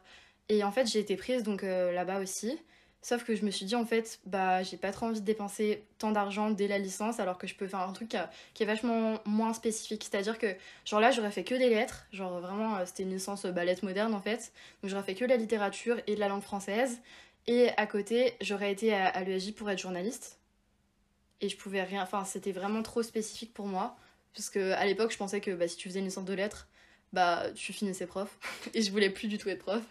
Et 0.48 0.64
en 0.64 0.72
fait, 0.72 0.86
j'ai 0.86 1.00
été 1.00 1.16
prise 1.16 1.42
donc 1.42 1.62
là-bas 1.62 2.18
aussi. 2.20 2.58
Sauf 3.02 3.24
que 3.24 3.34
je 3.34 3.44
me 3.44 3.50
suis 3.50 3.66
dit, 3.66 3.74
en 3.74 3.84
fait, 3.84 4.20
bah, 4.26 4.62
j'ai 4.62 4.76
pas 4.76 4.92
trop 4.92 5.06
envie 5.06 5.20
de 5.20 5.26
dépenser 5.26 5.84
tant 5.98 6.12
d'argent 6.12 6.50
dès 6.50 6.68
la 6.68 6.78
licence, 6.78 7.18
alors 7.18 7.36
que 7.36 7.48
je 7.48 7.56
peux 7.56 7.66
faire 7.66 7.80
un 7.80 7.92
truc 7.92 8.16
qui, 8.54 8.62
est 8.62 8.66
vachement 8.66 9.18
moins 9.24 9.52
spécifique. 9.54 10.04
C'est-à-dire 10.08 10.38
que, 10.38 10.54
genre 10.84 11.00
là, 11.00 11.10
j'aurais 11.10 11.32
fait 11.32 11.44
que 11.44 11.56
des 11.56 11.68
lettres. 11.68 12.06
Genre 12.12 12.40
vraiment, 12.40 12.76
euh, 12.76 12.84
c'était 12.86 13.02
une 13.02 13.10
licence 13.10 13.44
euh, 13.44 13.50
bah, 13.52 13.64
lettres 13.64 13.84
modernes 13.84 14.14
en 14.14 14.20
fait. 14.20 14.52
Donc 14.82 14.90
j'aurais 14.90 15.02
fait 15.02 15.14
que 15.14 15.24
la 15.24 15.36
littérature 15.36 15.98
et 16.06 16.14
de 16.14 16.20
la 16.20 16.28
langue 16.28 16.42
française. 16.42 17.00
Et 17.48 17.70
à 17.76 17.86
côté, 17.86 18.34
j'aurais 18.40 18.70
été 18.70 18.94
à, 18.94 19.08
à 19.08 19.22
pour 19.56 19.68
être 19.68 19.80
journaliste 19.80 20.38
et 21.42 21.48
je 21.48 21.56
pouvais 21.56 21.82
rien 21.82 22.02
enfin 22.02 22.24
c'était 22.24 22.52
vraiment 22.52 22.82
trop 22.82 23.02
spécifique 23.02 23.52
pour 23.52 23.66
moi 23.66 23.96
parce 24.34 24.48
que 24.48 24.72
à 24.72 24.86
l'époque 24.86 25.12
je 25.12 25.18
pensais 25.18 25.40
que 25.40 25.50
bah, 25.50 25.68
si 25.68 25.76
tu 25.76 25.88
faisais 25.88 25.98
une 25.98 26.06
licence 26.06 26.24
de 26.24 26.32
lettres 26.32 26.68
bah 27.12 27.50
tu 27.54 27.72
finissais 27.74 28.06
prof 28.06 28.38
et 28.74 28.80
je 28.80 28.90
voulais 28.90 29.10
plus 29.10 29.28
du 29.28 29.36
tout 29.36 29.50
être 29.50 29.58
prof 29.58 29.82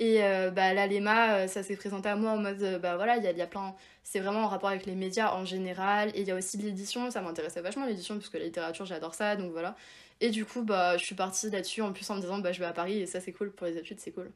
et 0.00 0.22
euh, 0.22 0.50
bah 0.50 0.74
là 0.74 0.86
l'EMA 0.86 1.34
euh, 1.34 1.46
ça 1.48 1.62
s'est 1.62 1.76
présenté 1.76 2.08
à 2.08 2.16
moi 2.16 2.30
en 2.32 2.38
mode 2.38 2.62
euh, 2.62 2.78
bah 2.78 2.96
voilà 2.96 3.16
il 3.16 3.24
y 3.24 3.26
a, 3.26 3.32
il 3.32 3.38
y 3.38 3.42
a 3.42 3.46
plein 3.46 3.74
c'est 4.04 4.20
vraiment 4.20 4.44
en 4.44 4.48
rapport 4.48 4.68
avec 4.68 4.86
les 4.86 4.94
médias 4.94 5.34
en 5.34 5.44
général 5.44 6.10
et 6.14 6.20
il 6.20 6.28
y 6.28 6.30
a 6.30 6.36
aussi 6.36 6.56
l'édition 6.56 7.10
ça 7.10 7.20
m'intéressait 7.20 7.60
vachement 7.60 7.84
l'édition 7.84 8.14
parce 8.14 8.28
que 8.28 8.38
la 8.38 8.44
littérature 8.44 8.86
j'adore 8.86 9.14
ça 9.14 9.36
donc 9.36 9.50
voilà 9.52 9.76
Et 10.20 10.30
du 10.30 10.44
coup, 10.44 10.62
bah, 10.62 10.96
je 10.96 11.04
suis 11.04 11.14
partie 11.14 11.50
là-dessus 11.50 11.82
en 11.82 11.92
plus 11.92 12.08
en 12.10 12.16
me 12.16 12.20
disant, 12.20 12.38
bah, 12.38 12.52
je 12.52 12.58
vais 12.58 12.66
à 12.66 12.72
Paris 12.72 12.98
et 13.00 13.06
ça, 13.06 13.20
c'est 13.20 13.32
cool. 13.32 13.52
Pour 13.52 13.66
les 13.66 13.76
études, 13.76 14.00
c'est 14.00 14.10
cool. 14.10 14.32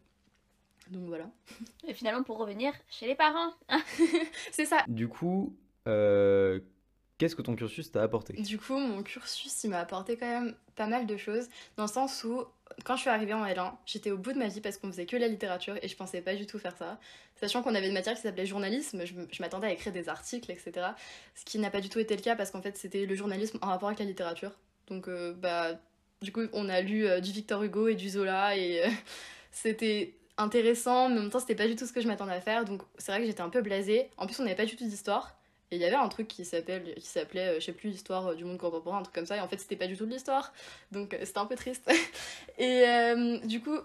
Donc 0.90 1.06
voilà. 1.06 1.28
Et 1.88 1.94
finalement, 1.94 2.22
pour 2.22 2.38
revenir 2.38 2.72
chez 2.88 3.06
les 3.06 3.14
parents. 3.14 3.52
C'est 4.52 4.64
ça. 4.64 4.84
Du 4.88 5.08
coup, 5.08 5.56
euh, 5.88 6.60
qu'est-ce 7.18 7.34
que 7.34 7.42
ton 7.42 7.56
cursus 7.56 7.90
t'a 7.90 8.02
apporté? 8.02 8.34
Du 8.34 8.58
coup, 8.58 8.78
mon 8.78 9.02
cursus, 9.02 9.64
il 9.64 9.70
m'a 9.70 9.78
apporté 9.80 10.16
quand 10.16 10.26
même 10.26 10.54
pas 10.76 10.86
mal 10.86 11.06
de 11.06 11.16
choses, 11.16 11.48
dans 11.76 11.84
le 11.84 11.90
sens 11.90 12.24
où, 12.24 12.44
quand 12.84 12.96
je 12.96 13.02
suis 13.02 13.10
arrivée 13.10 13.34
en 13.34 13.44
L1, 13.44 13.72
j'étais 13.86 14.10
au 14.10 14.18
bout 14.18 14.32
de 14.32 14.38
ma 14.38 14.48
vie 14.48 14.60
parce 14.60 14.76
qu'on 14.76 14.88
faisait 14.88 15.06
que 15.06 15.16
la 15.16 15.28
littérature 15.28 15.76
et 15.82 15.88
je 15.88 15.96
pensais 15.96 16.20
pas 16.20 16.34
du 16.34 16.46
tout 16.46 16.58
faire 16.58 16.76
ça. 16.76 16.98
Sachant 17.36 17.62
qu'on 17.62 17.74
avait 17.74 17.88
une 17.88 17.94
matière 17.94 18.14
qui 18.14 18.22
s'appelait 18.22 18.46
journalisme, 18.46 19.04
je, 19.04 19.42
m'attendais 19.42 19.66
à 19.66 19.72
écrire 19.72 19.92
des 19.92 20.08
articles, 20.08 20.50
etc. 20.50 20.86
Ce 21.34 21.44
qui 21.44 21.58
n'a 21.58 21.70
pas 21.70 21.80
du 21.80 21.88
tout 21.88 21.98
été 21.98 22.16
le 22.16 22.22
cas 22.22 22.36
parce 22.36 22.50
qu'en 22.50 22.62
fait, 22.62 22.76
c'était 22.76 23.06
le 23.06 23.14
journalisme 23.14 23.58
en 23.62 23.68
rapport 23.68 23.88
avec 23.88 23.98
la 23.98 24.04
littérature. 24.04 24.52
Donc, 24.88 25.08
euh, 25.08 25.34
bah, 25.34 25.72
du 26.20 26.32
coup, 26.32 26.42
on 26.52 26.68
a 26.68 26.80
lu 26.80 27.06
euh, 27.06 27.20
du 27.20 27.32
Victor 27.32 27.62
Hugo 27.62 27.88
et 27.88 27.94
du 27.94 28.08
Zola 28.08 28.56
et 28.56 28.84
euh, 28.84 28.88
c'était 29.50 30.14
intéressant, 30.38 31.08
mais 31.08 31.18
en 31.18 31.22
même 31.22 31.30
temps, 31.30 31.40
c'était 31.40 31.54
pas 31.54 31.66
du 31.66 31.76
tout 31.76 31.86
ce 31.86 31.92
que 31.92 32.00
je 32.00 32.08
m'attendais 32.08 32.32
à 32.32 32.40
faire. 32.40 32.64
Donc, 32.64 32.82
c'est 32.98 33.12
vrai 33.12 33.20
que 33.20 33.26
j'étais 33.26 33.42
un 33.42 33.50
peu 33.50 33.62
blasée. 33.62 34.08
En 34.16 34.26
plus, 34.26 34.38
on 34.40 34.44
n'avait 34.44 34.56
pas 34.56 34.66
du 34.66 34.76
tout 34.76 34.84
d'histoire. 34.84 35.36
Et 35.72 35.76
il 35.76 35.80
y 35.80 35.86
avait 35.86 35.96
un 35.96 36.08
truc 36.08 36.28
qui 36.28 36.44
s'appelle 36.44 36.94
qui 36.96 37.06
s'appelait 37.06 37.48
euh, 37.48 37.54
je 37.54 37.64
sais 37.64 37.72
plus 37.72 37.88
l'histoire 37.88 38.28
euh, 38.28 38.34
du 38.34 38.44
monde 38.44 38.58
contemporain 38.58 38.98
un 38.98 39.02
truc 39.02 39.14
comme 39.14 39.24
ça 39.24 39.38
et 39.38 39.40
en 39.40 39.48
fait 39.48 39.58
c'était 39.58 39.74
pas 39.74 39.86
du 39.86 39.96
tout 39.96 40.04
de 40.04 40.10
l'histoire. 40.10 40.52
Donc 40.92 41.14
euh, 41.14 41.18
c'était 41.22 41.38
un 41.38 41.46
peu 41.46 41.56
triste. 41.56 41.90
Et 42.58 42.84
du 43.44 43.60
coup 43.62 43.76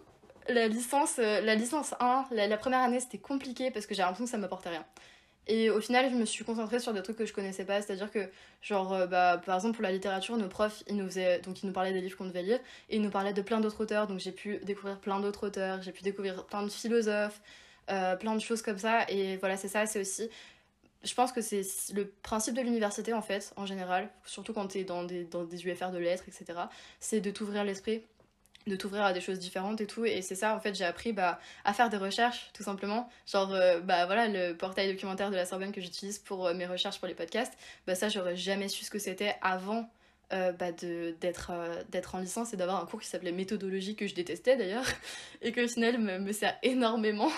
la 0.49 0.67
licence 0.67 1.17
la 1.17 1.55
licence 1.55 1.95
1 1.99 2.27
la, 2.31 2.57
première 2.57 2.81
année 2.81 2.99
c'était 2.99 3.17
compliqué 3.17 3.71
parce 3.71 3.85
que 3.85 3.95
j'ai 3.95 4.01
l'impression 4.01 4.25
que 4.25 4.31
ça 4.31 4.37
m'apportait 4.37 4.69
rien. 4.69 4.85
Et 5.47 5.69
au 5.69 5.79
final 5.79 6.09
je 6.11 6.15
me 6.15 6.25
suis 6.25 6.43
concentrée 6.43 6.79
sur 6.79 6.93
des 6.93 7.01
trucs 7.01 7.15
que 7.15 7.25
je 7.25 7.31
connaissais 7.31 7.63
pas 7.63 7.81
c'est 7.81 7.93
à 7.93 7.95
dire 7.95 8.11
que 8.11 8.29
genre 8.61 9.07
bah 9.07 9.41
par 9.45 9.55
exemple 9.55 9.75
pour 9.75 9.83
la 9.83 9.91
littérature 9.91 10.35
nos 10.35 10.49
profs 10.49 10.83
ils 10.87 10.97
nous 10.97 11.05
faisaient 11.05 11.39
donc 11.39 11.63
ils 11.63 11.67
nous 11.67 11.73
parlaient 11.73 11.93
des 11.93 12.01
livres 12.01 12.17
qu'on 12.17 12.25
devait 12.25 12.43
lire 12.43 12.59
et 12.89 12.97
ils 12.97 13.01
nous 13.01 13.09
parlaient 13.09 13.33
de 13.33 13.41
plein 13.41 13.61
d'autres 13.61 13.81
auteurs. 13.81 14.07
Donc 14.07 14.19
j'ai 14.19 14.33
pu 14.33 14.57
découvrir 14.63 14.99
plein 14.99 15.21
d'autres 15.21 15.47
auteurs 15.47 15.81
j'ai 15.81 15.93
pu 15.93 16.03
découvrir 16.03 16.45
plein 16.45 16.63
de 16.63 16.69
philosophes 16.69 17.39
plein 17.87 18.35
de 18.35 18.41
choses 18.41 18.61
comme 18.61 18.77
ça. 18.77 19.09
Et 19.09 19.37
voilà 19.37 19.55
c'est 19.55 19.69
ça 19.69 19.85
c'est 19.85 20.01
aussi 20.01 20.29
je 21.07 21.15
pense 21.15 21.31
que 21.31 21.41
c'est 21.41 21.61
le 21.93 22.07
principe 22.07 22.53
de 22.53 22.61
l'université 22.61 23.13
en 23.13 23.21
fait, 23.21 23.53
en 23.55 23.65
général, 23.65 24.09
surtout 24.25 24.53
quand 24.53 24.67
tu 24.67 24.79
es 24.79 24.83
dans 24.83 25.03
des, 25.03 25.25
UFR 25.65 25.91
de 25.91 25.97
lettres, 25.97 26.25
etc. 26.27 26.59
C'est 26.99 27.21
de 27.21 27.31
t'ouvrir 27.31 27.63
l'esprit, 27.63 28.03
de 28.67 28.75
t'ouvrir 28.75 29.03
à 29.03 29.13
des 29.13 29.21
choses 29.21 29.39
différentes 29.39 29.79
et 29.79 29.87
tout. 29.87 30.05
Et 30.05 30.21
c'est 30.21 30.35
ça, 30.35 30.53
en 30.55 30.59
fait, 30.59 30.75
j'ai 30.75 30.83
appris 30.83 31.13
bah, 31.13 31.39
à 31.63 31.73
faire 31.73 31.89
des 31.89 31.97
recherches, 31.97 32.51
tout 32.53 32.63
simplement. 32.63 33.09
Genre, 33.25 33.53
euh, 33.53 33.79
bah 33.79 34.05
voilà, 34.05 34.27
le 34.27 34.53
portail 34.53 34.91
documentaire 34.91 35.31
de 35.31 35.35
la 35.35 35.45
Sorbonne 35.45 35.71
que 35.71 35.81
j'utilise 35.81 36.19
pour 36.19 36.45
euh, 36.45 36.53
mes 36.53 36.65
recherches 36.65 36.99
pour 36.99 37.07
les 37.07 37.15
podcasts, 37.15 37.53
bah 37.87 37.95
ça, 37.95 38.09
j'aurais 38.09 38.35
jamais 38.35 38.67
su 38.67 38.83
ce 38.83 38.91
que 38.91 38.99
c'était 38.99 39.35
avant. 39.41 39.89
euh, 40.33 40.51
bah 40.51 40.73
d'être 40.73 42.15
en 42.15 42.19
licence 42.19 42.53
et 42.53 42.57
d'avoir 42.57 42.83
un 42.83 42.85
cours 42.85 42.99
qui 42.99 43.07
s'appelait 43.07 43.31
méthodologie 43.31 43.95
que 43.95 44.07
je 44.07 44.13
détestais 44.13 44.57
d'ailleurs 44.57 44.83
et 45.41 45.53
que 45.53 45.63
au 45.63 45.67
final 45.69 45.99
me, 45.99 46.33
sert 46.33 46.57
énormément 46.63 47.31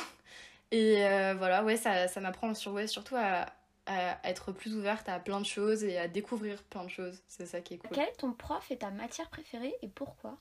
et 0.71 0.95
voilà, 1.37 1.63
ouais, 1.63 1.77
ça, 1.77 2.07
m'apprend 2.19 2.53
surtout 2.55 3.15
à, 3.15 3.45
à 3.89 4.19
être 4.23 4.51
plus 4.51 4.75
ouverte 4.75 5.09
à 5.09 5.19
plein 5.19 5.41
de 5.41 5.45
choses 5.45 5.83
et 5.83 5.97
à 5.97 6.07
découvrir 6.07 6.61
plein 6.63 6.83
de 6.83 6.89
choses. 6.89 7.23
C'est 7.27 7.47
ça 7.47 7.59
qui 7.59 7.73
est 7.73 7.77
cool. 7.79 7.89
Quel 7.91 8.07
est 8.07 8.17
ton 8.17 8.33
prof 8.33 8.69
et 8.69 8.77
ta 8.77 8.91
matière 8.91 9.29
préférée 9.29 9.73
et 9.81 9.87
pourquoi? 9.87 10.37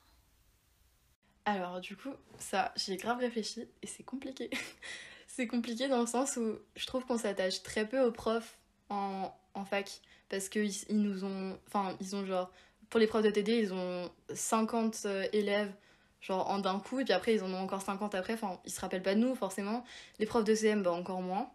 Alors, 1.45 1.81
du 1.81 1.97
coup, 1.97 2.11
ça, 2.37 2.71
j'y 2.75 2.93
ai 2.93 2.97
grave 2.97 3.17
réfléchi 3.17 3.67
et 3.81 3.87
c'est 3.87 4.03
compliqué. 4.03 4.51
c'est 5.27 5.47
compliqué 5.47 5.87
dans 5.87 5.99
le 5.99 6.05
sens 6.05 6.37
où 6.37 6.59
je 6.75 6.85
trouve 6.85 7.05
qu'on 7.05 7.17
s'attache 7.17 7.63
très 7.63 7.89
peu 7.89 7.99
aux 8.01 8.11
profs 8.11 8.59
en, 8.89 9.33
en 9.55 9.65
fac 9.65 9.99
parce 10.29 10.47
qu'ils 10.47 10.71
ils 10.87 11.01
nous 11.01 11.25
ont. 11.25 11.57
Enfin, 11.67 11.97
ils 11.99 12.15
ont 12.15 12.23
genre. 12.25 12.51
Pour 12.91 12.99
les 12.99 13.07
profs 13.07 13.23
de 13.23 13.31
TD, 13.31 13.57
ils 13.57 13.73
ont 13.73 14.11
50 14.31 15.03
euh, 15.05 15.27
élèves 15.33 15.73
genre 16.21 16.49
en 16.49 16.59
d'un 16.59 16.79
coup 16.79 16.99
et 16.99 17.05
puis 17.05 17.13
après 17.13 17.33
ils 17.33 17.43
en 17.43 17.53
ont 17.53 17.59
encore 17.59 17.81
50 17.81 18.13
après 18.13 18.33
enfin 18.33 18.59
ils 18.65 18.71
se 18.71 18.81
rappellent 18.81 19.01
pas 19.01 19.15
de 19.15 19.21
nous 19.21 19.35
forcément 19.35 19.85
les 20.19 20.25
profs 20.25 20.43
de 20.43 20.53
CM 20.53 20.83
bah 20.83 20.91
encore 20.91 21.21
moins 21.21 21.49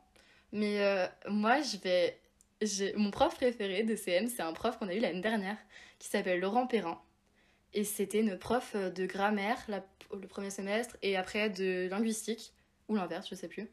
mais 0.54 0.80
euh, 0.80 1.06
moi 1.28 1.60
je 1.60 1.76
vais 1.76 2.18
mon 2.96 3.10
prof 3.10 3.34
préféré 3.34 3.82
de 3.82 3.94
CM 3.94 4.28
c'est 4.28 4.40
un 4.40 4.54
prof 4.54 4.78
qu'on 4.78 4.88
a 4.88 4.94
eu 4.94 5.00
l'année 5.00 5.20
dernière 5.20 5.58
qui 5.98 6.08
s'appelle 6.08 6.40
Laurent 6.40 6.66
Perrin. 6.66 6.98
Et 7.74 7.84
c'était 7.84 8.22
notre 8.22 8.38
prof 8.38 8.74
de 8.74 9.04
grammaire 9.04 9.58
le 9.68 10.28
premier 10.28 10.50
semestre 10.50 10.96
et 11.02 11.16
après 11.16 11.50
de 11.50 11.88
linguistique 11.90 12.54
ou 12.88 12.94
l'inverse 12.94 13.28
je 13.28 13.34
sais 13.34 13.48
plus. 13.48 13.68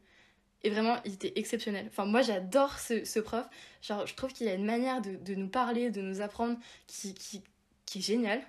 Et 0.64 0.70
vraiment 0.70 0.98
il 1.04 1.14
était 1.14 1.32
exceptionnel. 1.36 1.86
Enfin 1.88 2.04
moi 2.04 2.20
j'adore 2.20 2.78
ce, 2.78 3.20
prof. 3.20 3.46
Genre 3.80 4.06
je 4.06 4.14
trouve 4.14 4.32
qu'il 4.32 4.48
a 4.48 4.54
une 4.54 4.66
manière 4.66 5.00
de, 5.00 5.34
nous 5.34 5.48
parler 5.48 5.90
de 5.90 6.02
nous 6.02 6.20
apprendre 6.20 6.58
qui, 6.88 7.14
qui, 7.14 7.42
qui 7.86 8.00
est 8.00 8.02
géniale. 8.02 8.42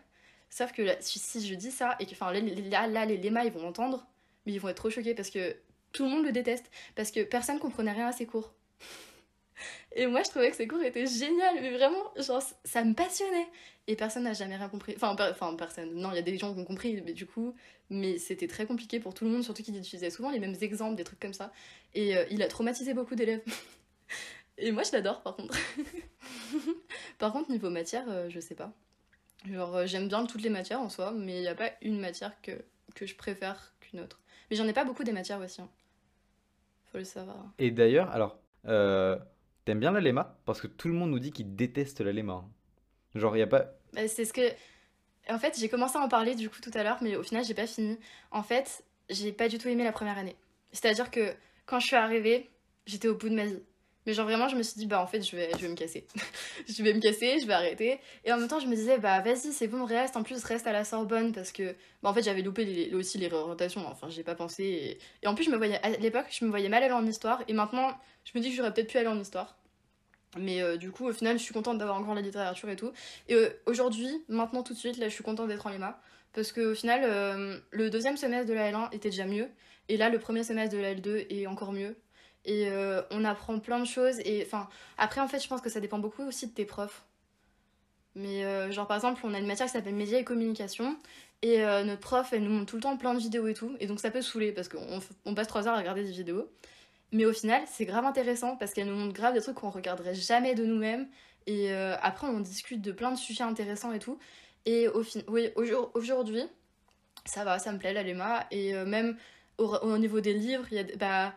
Sauf 0.50 0.72
que 0.72 0.84
si, 1.00 1.48
je 1.48 1.56
dis 1.56 1.72
ça, 1.72 1.96
et 2.00 2.06
que 2.06 2.12
enfin, 2.12 2.32
là, 2.32 2.88
là, 2.88 3.06
les 3.06 3.17
Léma, 3.17 3.43
ils 3.43 3.52
vont 3.52 3.67
entendre, 3.67 4.06
mais 4.46 4.54
ils 4.54 4.60
vont 4.60 4.69
être 4.69 4.78
trop 4.78 4.91
choqués 4.91 5.15
parce 5.15 5.32
que 5.32 5.56
tout 5.94 6.04
le 6.04 6.10
monde 6.10 6.26
le 6.26 6.32
déteste. 6.32 6.70
Parce 6.96 7.12
que 7.12 7.24
personne 7.24 7.60
comprenait 7.60 7.94
rien 7.94 8.08
à 8.08 8.12
ses 8.12 8.26
cours. 8.26 8.54
Et 9.96 10.08
moi, 10.08 10.24
je 10.24 10.30
trouvais 10.30 10.50
que 10.50 10.56
ses 10.56 10.68
cours 10.68 10.82
étaient 10.82 11.06
géniaux, 11.06 11.38
mais 11.62 11.72
vraiment, 11.72 12.12
genre, 12.18 12.42
ça 12.66 12.84
me 12.84 12.94
passionnait. 12.94 13.48
Et 13.88 13.96
personne 13.96 14.24
n'a 14.24 14.34
jamais 14.34 14.56
rien 14.56 14.70
compris. 14.70 14.94
Enfin, 14.96 15.16
enfin 15.30 15.56
personne. 15.56 15.94
Non, 15.94 16.12
il 16.12 16.16
y 16.16 16.20
a 16.20 16.24
des 16.24 16.38
gens 16.38 16.54
qui 16.54 16.60
ont 16.60 16.66
compris, 16.66 17.02
mais 17.06 17.14
du 17.14 17.26
coup, 17.26 17.56
mais 17.90 18.18
c'était 18.18 18.48
très 18.48 18.66
compliqué 18.66 19.00
pour 19.00 19.14
tout 19.14 19.26
le 19.26 19.32
monde, 19.32 19.44
surtout 19.44 19.62
qu'il 19.64 19.78
utilisait 19.78 20.10
souvent 20.10 20.32
les 20.32 20.40
mêmes 20.40 20.56
exemples, 20.62 20.96
des 20.96 21.04
trucs 21.04 21.20
comme 21.20 21.34
ça. 21.34 21.52
Et 21.94 22.16
euh, 22.18 22.26
il 22.32 22.42
a 22.42 22.48
traumatisé 22.48 22.94
beaucoup 22.94 23.16
d'élèves. 23.16 23.44
Et 24.58 24.72
moi, 24.72 24.84
je 24.84 24.92
l'adore, 24.94 25.22
par 25.22 25.36
contre. 25.36 25.58
par 27.20 27.32
contre, 27.34 27.52
niveau 27.52 27.70
matière, 27.70 28.06
euh, 28.10 28.30
je 28.30 28.40
sais 28.40 28.56
pas. 28.56 28.74
Genre, 29.50 29.76
euh, 29.76 29.86
j'aime 29.86 30.08
bien 30.08 30.26
toutes 30.26 30.42
les 30.42 30.50
matières 30.50 30.80
en 30.82 30.90
soi, 30.90 31.12
mais 31.12 31.38
il 31.38 31.42
n'y 31.42 31.48
a 31.48 31.56
pas 31.56 31.72
une 31.82 32.00
matière 32.00 32.40
que, 32.42 32.52
que 32.96 33.06
je 33.06 33.16
préfère 33.16 33.74
qu'une 33.82 34.00
autre. 34.00 34.22
Mais 34.50 34.56
j'en 34.56 34.68
ai 34.68 34.74
pas 34.74 34.86
beaucoup 34.86 35.04
des 35.04 35.12
matières 35.12 35.40
aussi. 35.42 35.62
hein. 35.62 35.70
Faut 36.94 37.00
le 37.00 37.04
savoir. 37.06 37.52
Et 37.58 37.72
d'ailleurs, 37.72 38.10
alors, 38.12 38.38
euh, 38.68 39.18
t'aimes 39.66 39.80
bien 39.80 39.92
la 39.92 40.00
Léma? 40.00 40.38
Parce 40.46 40.62
que 40.62 40.68
tout 40.68 40.88
le 40.88 40.94
monde 40.94 41.10
nous 41.10 41.18
dit 41.20 41.32
qu'il 41.32 41.56
déteste 41.56 42.02
la 42.02 42.12
Léma. 42.12 42.34
hein. 42.34 42.50
Genre, 43.16 43.36
il 43.36 43.40
y 43.40 43.44
a 43.44 43.48
pas. 43.48 43.74
Bah, 43.94 44.08
c'est 44.08 44.26
ce 44.26 44.32
que. 44.32 44.42
En 45.28 45.40
fait, 45.40 45.58
j'ai 45.60 45.70
commencé 45.70 45.98
à 45.98 46.02
en 46.02 46.08
parler 46.08 46.36
du 46.36 46.50
coup 46.52 46.62
tout 46.62 46.72
à 46.76 46.84
l'heure, 46.84 47.00
mais 47.02 47.16
au 47.16 47.24
final, 47.24 47.44
j'ai 47.44 47.56
pas 47.56 47.66
fini. 47.66 47.98
En 48.30 48.44
fait, 48.44 48.84
j'ai 49.10 49.32
pas 49.32 49.50
du 49.50 49.58
tout 49.58 49.70
aimé 49.70 49.84
la 49.84 49.92
première 49.92 50.20
année. 50.20 50.36
C'est-à-dire 50.72 51.10
que 51.10 51.34
quand 51.66 51.80
je 51.80 51.88
suis 51.88 51.96
arrivée, 51.96 52.50
j'étais 52.86 53.08
au 53.08 53.16
bout 53.16 53.30
de 53.30 53.36
ma 53.36 53.46
vie. 53.46 53.64
Mais 54.06 54.13
genre 54.13 54.26
vraiment, 54.26 54.48
je 54.50 54.56
me 54.56 54.63
suis 54.63 54.76
dit, 54.78 54.86
bah 54.88 55.02
en 55.02 55.08
fait, 55.08 55.22
je 55.22 55.36
vais, 55.36 55.50
je 55.54 55.58
vais 55.60 55.70
me 55.70 55.76
casser. 55.76 56.06
je 56.68 56.84
vais 56.84 56.94
me 56.94 57.00
casser, 57.00 57.39
je 57.39 57.48
vais 57.48 57.54
arrêter. 57.54 58.00
Et 58.26 58.34
en 58.34 58.38
même 58.38 58.48
temps, 58.48 58.60
je 58.60 58.68
me 58.68 58.76
disais, 58.76 58.98
bah 58.98 59.22
vas-y, 59.22 59.54
c'est 59.54 59.68
bon, 59.68 59.86
reste. 59.86 60.18
En 60.18 60.24
plus, 60.24 60.44
reste 60.44 60.68
à 60.68 60.72
la 60.74 60.84
Sorbonne 60.84 61.32
parce 61.34 61.52
que, 61.52 61.74
bah 62.02 62.10
en 62.10 62.13
fait, 62.13 62.24
j'avais 62.24 62.42
loupé 62.42 62.66
les- 62.66 62.94
aussi 62.94 63.18
les 63.18 63.28
réorientations. 63.28 63.86
Enfin, 63.88 64.10
j'ai 64.10 64.24
pas 64.24 64.36
pensé. 64.36 64.63
Et... 64.63 65.00
et 65.24 65.28
en 65.28 65.36
plus, 65.36 65.46
je 65.46 65.50
me 65.52 65.58
voyais, 65.58 65.80
à 65.84 65.89
l'époque, 65.92 66.26
je 66.32 66.44
me 66.46 66.50
voyais 66.50 66.70
mal 66.70 66.84
aller 66.84 66.94
en 66.94 67.06
histoire. 67.06 67.44
Et 67.48 67.54
maintenant, 67.54 67.89
je 68.26 68.32
me 68.38 68.44
dis 68.44 68.50
que 68.50 68.56
j'aurais 68.56 68.74
peut-être 68.74 68.89
pu 68.92 68.98
aller 68.98 69.08
en 69.08 69.20
histoire. 69.20 69.58
Mais 70.38 70.62
euh, 70.62 70.78
du 70.78 70.92
coup, 70.92 71.08
au 71.08 71.13
final, 71.13 71.38
je 71.38 71.44
suis 71.44 71.54
contente 71.54 71.78
d'avoir 71.78 71.98
encore 71.98 72.16
la 72.16 72.22
littérature 72.22 72.70
et 72.70 72.76
tout. 72.76 72.92
Et 73.30 73.36
euh, 73.36 73.50
aujourd'hui, 73.68 74.10
maintenant 74.30 74.63
tout 74.63 74.74
de 74.74 74.80
suite, 74.80 74.98
là, 74.98 75.08
je 75.08 75.13
suis 75.13 75.24
contente 75.24 75.48
d'être 75.48 75.68
en 75.68 75.70
Lema. 75.70 76.02
Parce 76.34 76.52
qu'au 76.52 76.74
final, 76.74 77.02
euh, 77.04 77.60
le 77.72 77.89
deuxième 77.92 78.18
semestre 78.18 78.48
de 78.50 78.54
la 78.54 78.72
L1 78.72 78.88
était 78.94 79.10
déjà 79.10 79.26
mieux. 79.26 79.48
Et 79.89 79.98
là, 79.98 80.10
le 80.10 80.18
premier 80.20 80.44
semestre 80.44 80.76
de 80.76 80.82
la 80.82 80.96
L2 80.96 81.28
est 81.30 81.46
encore 81.48 81.72
mieux. 81.74 81.96
Et 82.46 82.68
euh, 82.68 83.02
on 83.10 83.24
apprend 83.24 83.60
plein 83.60 83.80
de 83.80 83.86
choses. 83.86 84.20
Et 84.26 84.44
enfin, 84.46 84.68
après, 84.98 85.22
en 85.22 85.28
fait, 85.28 85.40
je 85.40 85.48
pense 85.48 85.62
que 85.62 85.70
ça 85.70 85.80
dépend 85.80 86.00
beaucoup 86.00 86.24
aussi 86.24 86.48
de 86.48 86.52
tes 86.54 86.66
profs. 86.66 87.04
Mais 88.16 88.44
euh, 88.44 88.72
genre, 88.72 88.86
par 88.86 88.98
exemple, 88.98 89.22
on 89.24 89.34
a 89.34 89.40
une 89.40 89.48
matière 89.48 89.68
qui 89.68 89.74
s'appelle 89.74 89.96
médias 89.96 90.20
et 90.20 90.24
communication. 90.24 90.98
Et 91.42 91.64
euh, 91.64 91.84
notre 91.84 92.02
prof, 92.02 92.32
elle 92.34 92.44
nous 92.44 92.52
montre 92.52 92.66
tout 92.66 92.76
le 92.76 92.82
temps 92.82 92.98
plein 92.98 93.14
de 93.14 93.20
vidéos 93.20 93.48
et 93.48 93.54
tout. 93.54 93.76
Et 93.80 93.88
donc, 93.88 94.00
ça 94.00 94.12
peut 94.12 94.22
saouler 94.22 94.52
parce 94.52 94.68
qu'on 94.68 95.00
on 95.26 95.36
passe 95.36 95.48
trois 95.48 95.68
heures 95.68 95.74
à 95.76 95.78
regarder 95.78 96.04
des 96.04 96.12
vidéos. 96.12 96.50
Mais 97.12 97.26
au 97.26 97.34
final, 97.34 97.62
c'est 97.68 97.86
grave 97.86 98.06
intéressant 98.06 98.58
parce 98.58 98.74
qu'elle 98.74 98.88
nous 98.88 98.96
montre 98.96 99.14
grave 99.14 99.34
des 99.34 99.42
trucs 99.42 99.56
qu'on 99.56 99.70
regarderait 99.70 100.16
jamais 100.16 100.54
de 100.56 100.66
nous-mêmes. 100.66 101.08
Et 101.48 101.72
après, 101.74 102.28
on 102.28 102.40
discute 102.40 102.82
de 102.82 102.92
plein 102.92 103.12
de 103.12 103.18
sujets 103.18 103.44
intéressants 103.44 103.92
et 103.94 104.00
tout. 104.00 104.18
Et 104.66 104.88
au 104.88 105.04
fin... 105.04 105.20
oui, 105.28 105.50
aujourd- 105.56 105.92
aujourd'hui, 105.94 106.44
ça 107.26 107.44
va, 107.44 107.60
ça 107.60 107.72
me 107.72 107.78
plaît, 107.78 107.94
la 107.94 108.04
Léma. 108.04 108.48
Et 108.50 108.74
même 108.86 109.18
au, 109.58 109.66
au 109.66 109.98
niveau 109.98 110.22
des 110.22 110.34
livres, 110.34 110.66
il 110.72 110.78
y 110.78 110.80
a. 110.80 110.84
Bah, 110.98 111.34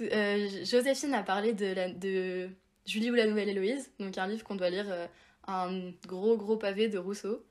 euh, 0.00 0.48
Joséphine 0.64 1.14
a 1.14 1.22
parlé 1.22 1.52
de, 1.52 2.48
Julie 2.86 3.10
ou 3.10 3.14
la 3.14 3.26
Nouvelle 3.26 3.48
Héloïse, 3.48 3.90
donc 3.98 4.16
un 4.18 4.26
livre 4.26 4.44
qu'on 4.44 4.54
doit 4.54 4.70
lire, 4.70 4.86
euh, 4.88 5.06
un 5.46 5.90
gros 6.06 6.36
gros 6.36 6.56
pavé 6.56 6.88
de 6.88 6.98
Rousseau. 6.98 7.44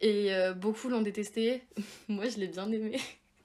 Et 0.00 0.34
euh, 0.34 0.52
beaucoup 0.52 0.88
l'ont 0.88 1.02
détesté. 1.02 1.62
Moi, 2.08 2.28
je 2.28 2.38
l'ai 2.38 2.48
bien 2.48 2.70
aimé. 2.70 2.98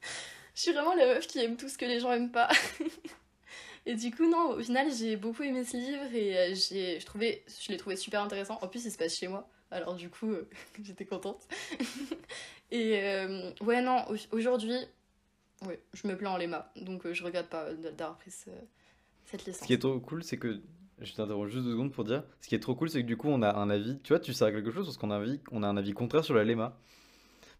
je 0.55 0.61
suis 0.61 0.73
vraiment 0.73 0.93
la 0.95 1.05
meuf 1.05 1.27
qui 1.27 1.39
aime 1.39 1.57
tout 1.57 1.69
ce 1.69 1.77
que 1.77 1.85
les 1.85 1.99
gens 1.99 2.11
aiment 2.11 2.31
pas. 2.31 2.49
Et 3.85 3.95
du 3.95 4.11
coup, 4.11 4.29
non, 4.29 4.51
au 4.51 4.61
final, 4.61 4.91
j'ai 4.93 5.15
beaucoup 5.15 5.41
aimé 5.41 5.63
ce 5.63 5.75
livre 5.75 6.13
et 6.13 6.53
j'ai, 6.53 6.99
je, 6.99 7.05
trouvais, 7.07 7.43
je 7.47 7.71
l'ai 7.71 7.77
trouvé 7.77 7.95
super 7.95 8.21
intéressant. 8.21 8.59
En 8.61 8.67
plus, 8.67 8.85
il 8.85 8.91
se 8.91 8.97
passe 8.97 9.17
chez 9.17 9.27
moi, 9.27 9.49
alors 9.71 9.95
du 9.95 10.07
coup, 10.07 10.35
j'étais 10.83 11.03
contente. 11.03 11.47
et 12.71 13.01
ouais, 13.59 13.81
non, 13.81 14.05
au- 14.07 14.35
aujourd'hui, 14.35 14.77
ouais, 15.67 15.81
je 15.93 16.07
me 16.07 16.15
plains 16.17 16.31
en 16.31 16.37
Léma, 16.37 16.71
donc 16.75 17.05
euh, 17.05 17.13
je 17.13 17.23
regrette 17.23 17.49
pas 17.49 17.73
d'avoir 17.73 18.17
pris 18.17 18.31
ce- 18.31 18.49
cette 19.25 19.45
licence. 19.45 19.61
Ce 19.61 19.67
qui 19.67 19.73
est 19.73 19.79
trop 19.79 19.99
cool, 19.99 20.23
c'est 20.23 20.37
que. 20.37 20.61
Je 20.99 21.13
t'interromps 21.13 21.49
juste 21.51 21.63
deux 21.65 21.71
secondes 21.71 21.91
pour 21.91 22.03
dire. 22.03 22.23
Ce 22.41 22.47
qui 22.47 22.53
est 22.53 22.59
trop 22.59 22.75
cool, 22.75 22.87
c'est 22.87 23.01
que 23.01 23.07
du 23.07 23.17
coup, 23.17 23.27
on 23.27 23.41
a 23.41 23.55
un 23.55 23.71
avis. 23.71 23.99
Tu 24.03 24.13
vois, 24.13 24.19
tu 24.19 24.33
sers 24.33 24.49
à 24.49 24.51
quelque 24.51 24.69
chose 24.69 24.85
parce 24.85 24.97
qu'on 24.97 25.09
a, 25.09 25.15
un 25.15 25.21
avis... 25.21 25.39
on 25.51 25.63
a 25.63 25.67
un 25.67 25.75
avis 25.75 25.93
contraire 25.93 26.23
sur 26.23 26.35
la 26.35 26.43
Léma. 26.43 26.77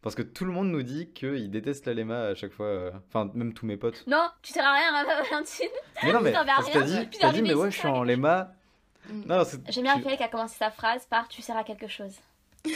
Parce 0.04 0.14
que 0.14 0.22
tout 0.22 0.46
le 0.46 0.52
monde 0.52 0.70
nous 0.70 0.84
dit 0.84 1.08
qu'ils 1.10 1.50
détestent 1.50 1.88
la 1.88 1.96
Lema 1.96 2.22
à 2.28 2.36
chaque 2.36 2.52
fois. 2.52 2.68
euh, 2.68 2.92
Enfin, 3.08 3.32
même 3.34 3.54
tous 3.56 3.66
mes 3.66 3.78
potes. 3.78 4.04
Non, 4.06 4.30
tu 4.44 4.54
sers 4.54 4.64
à 4.64 4.74
rien, 4.74 4.94
hein, 4.94 5.06
Valentine. 5.32 5.68
Mais 6.04 6.14
non, 6.14 6.22
mais 6.22 6.32
parce 6.34 6.68
que 6.68 6.74
t'as 6.74 6.80
rien, 6.84 7.02
dit, 7.02 7.08
puis 7.08 7.18
t'as 7.20 7.32
dit, 7.32 7.38
d'arriver 7.42 7.48
mais 7.48 7.54
ouais, 7.56 7.70
ici, 7.70 7.76
je 7.78 7.80
suis 7.80 7.88
en 7.88 8.04
Lema. 8.04 8.54
Mm. 9.10 9.22
Non, 9.26 9.44
c'est- 9.44 9.72
J'aime 9.72 9.84
bien 9.86 9.94
tu- 9.94 10.00
Raphaël 10.02 10.18
qui 10.18 10.24
a 10.24 10.28
commencé 10.28 10.56
sa 10.60 10.70
phrase 10.70 11.08
par 11.08 11.28
tu 11.28 11.42
sers 11.42 11.58
à 11.58 11.64
quelque 11.64 11.88
chose. 11.88 12.14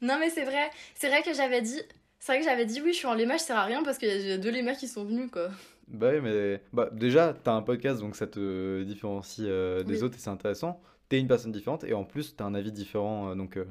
Non 0.00 0.18
mais 0.18 0.30
c'est 0.30 0.44
vrai, 0.44 0.70
c'est 0.94 1.08
vrai 1.08 1.22
que 1.22 1.32
j'avais 1.32 1.62
dit, 1.62 1.80
c'est 2.24 2.32
vrai 2.32 2.38
que 2.38 2.46
j'avais 2.46 2.64
dit 2.64 2.80
oui, 2.80 2.94
je 2.94 2.96
suis 2.96 3.06
en 3.06 3.12
léma, 3.12 3.36
je 3.36 3.42
sers 3.42 3.56
à 3.58 3.64
rien 3.64 3.82
parce 3.82 3.98
qu'il 3.98 4.08
y 4.08 4.32
a 4.32 4.38
deux 4.38 4.48
lémas 4.50 4.74
qui 4.76 4.88
sont 4.88 5.04
venus 5.04 5.30
quoi. 5.30 5.50
Bah 5.88 6.08
oui, 6.14 6.20
mais 6.22 6.62
bah, 6.72 6.88
déjà, 6.90 7.34
t'as 7.34 7.52
un 7.52 7.60
podcast, 7.60 8.00
donc 8.00 8.16
ça 8.16 8.26
te 8.26 8.82
différencie 8.84 9.46
euh, 9.46 9.82
des 9.82 9.98
Oui. 9.98 10.02
autres 10.04 10.16
et 10.16 10.20
c'est 10.20 10.30
intéressant. 10.30 10.80
T'es 11.10 11.18
une 11.20 11.28
personne 11.28 11.52
différente 11.52 11.84
et 11.84 11.92
en 11.92 12.04
plus, 12.04 12.34
t'as 12.34 12.44
un 12.46 12.54
avis 12.54 12.72
différent, 12.72 13.28
euh, 13.28 13.34
donc 13.34 13.58
euh, 13.58 13.66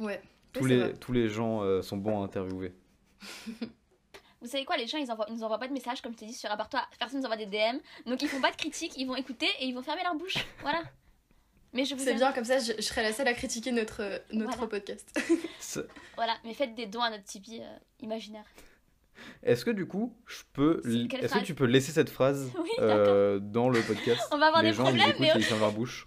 Ouais. 0.00 0.22
tous, 0.54 0.62
Oui, 0.62 0.70
les, 0.70 0.94
tous 0.94 1.12
les 1.12 1.28
gens 1.28 1.62
euh, 1.62 1.82
sont 1.82 1.98
bons 1.98 2.22
à 2.22 2.24
interviewer. 2.24 2.72
Vous 4.40 4.48
savez 4.48 4.64
quoi, 4.64 4.78
les 4.78 4.86
gens 4.86 4.96
ils, 4.96 5.12
envoient, 5.12 5.26
ils 5.28 5.34
nous 5.34 5.42
envoient 5.42 5.58
pas 5.58 5.68
de 5.68 5.74
messages 5.74 6.00
comme 6.00 6.12
je 6.12 6.18
t'ai 6.20 6.26
dit 6.26 6.32
sur 6.32 6.50
Abartois, 6.50 6.86
personne 6.98 7.20
nous 7.20 7.26
envoie 7.26 7.36
des 7.36 7.44
DM, 7.44 7.76
donc 8.06 8.22
ils 8.22 8.28
font 8.28 8.40
pas 8.40 8.50
de 8.50 8.56
critiques, 8.56 8.94
ils 8.96 9.06
vont 9.06 9.16
écouter 9.16 9.48
et 9.60 9.66
ils 9.66 9.74
vont 9.74 9.82
fermer 9.82 10.02
leur 10.04 10.14
bouche. 10.14 10.46
Voilà. 10.62 10.82
Mais 11.74 11.84
je 11.84 11.94
vous 11.94 12.02
C'est 12.04 12.14
bien 12.14 12.32
comme 12.32 12.44
ça, 12.44 12.58
je, 12.60 12.72
je 12.76 12.82
serai 12.82 13.02
la 13.02 13.12
seule 13.12 13.28
à 13.28 13.34
critiquer 13.34 13.72
notre 13.72 14.22
notre 14.32 14.52
Voilà. 14.56 14.66
podcast. 14.68 15.20
C'est- 15.58 15.86
Voilà, 16.16 16.36
mais 16.44 16.54
faites 16.54 16.74
des 16.74 16.86
dons 16.86 17.02
à 17.02 17.10
notre 17.10 17.24
Tipeee 17.24 17.60
euh, 17.62 17.76
imaginaire. 18.00 18.44
Est-ce 19.42 19.64
que 19.64 19.70
du 19.70 19.86
coup, 19.86 20.16
je 20.26 20.42
peux, 20.52 20.80
C'est 20.84 21.18
est-ce 21.24 21.34
que 21.34 21.44
tu 21.44 21.54
peux 21.54 21.64
laisser 21.66 21.92
cette 21.92 22.10
phrase 22.10 22.50
Oui, 22.58 22.70
euh, 22.78 23.38
dans 23.40 23.68
le 23.68 23.80
podcast 23.82 24.22
On 24.32 24.38
va 24.38 24.46
avoir 24.46 24.62
Les 24.62 24.70
des 24.70 24.76
gens, 24.76 24.84
ils 24.84 24.96
problèmes, 24.96 25.08
écoutent 25.10 25.20
mais 25.20 25.28
et 25.28 25.36
ils 25.36 25.44
ferment 25.44 25.60
leur 25.62 25.72
bouche. 25.72 26.06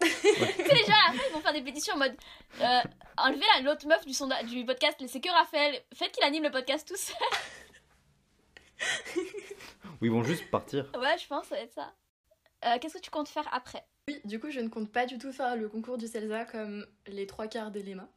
tu 0.00 0.08
sais, 0.08 0.74
les 0.74 0.84
gens 0.84 0.92
à 0.92 1.12
la 1.12 1.18
fin 1.18 1.22
ils 1.28 1.32
vont 1.32 1.40
faire 1.40 1.52
des 1.52 1.62
pétitions 1.62 1.94
en 1.94 1.98
mode 1.98 2.16
euh, 2.60 2.80
enlevez 3.16 3.44
la- 3.56 3.62
l'autre 3.62 3.86
meuf 3.86 4.04
du, 4.04 4.12
sonda- 4.12 4.42
du 4.44 4.64
podcast, 4.66 5.00
laissez 5.00 5.20
que 5.20 5.30
Raphaël, 5.30 5.80
faites 5.94 6.12
qu'il 6.12 6.24
anime 6.24 6.42
le 6.44 6.50
podcast 6.50 6.86
tout 6.86 6.96
seul. 6.96 7.16
Ou 10.00 10.04
ils 10.06 10.10
vont 10.10 10.22
juste 10.24 10.50
partir. 10.50 10.90
Ouais, 10.98 11.16
je 11.20 11.26
pense, 11.26 11.46
ça 11.46 11.54
va 11.56 11.60
être 11.62 11.72
ça. 11.72 11.92
Euh, 12.64 12.78
Qu'est-ce 12.80 12.94
que 12.94 13.00
tu 13.00 13.10
comptes 13.10 13.28
faire 13.28 13.48
après? 13.52 13.84
Oui, 14.08 14.20
du 14.24 14.38
coup, 14.38 14.50
je 14.50 14.60
ne 14.60 14.68
compte 14.68 14.90
pas 14.92 15.06
du 15.06 15.18
tout 15.18 15.32
faire 15.32 15.56
le 15.56 15.68
concours 15.68 15.96
du 15.96 16.06
CELSA 16.06 16.44
comme 16.44 16.86
les 17.06 17.26
trois 17.26 17.46
quarts 17.46 17.70
des 17.70 17.82
lémas. 17.82 18.08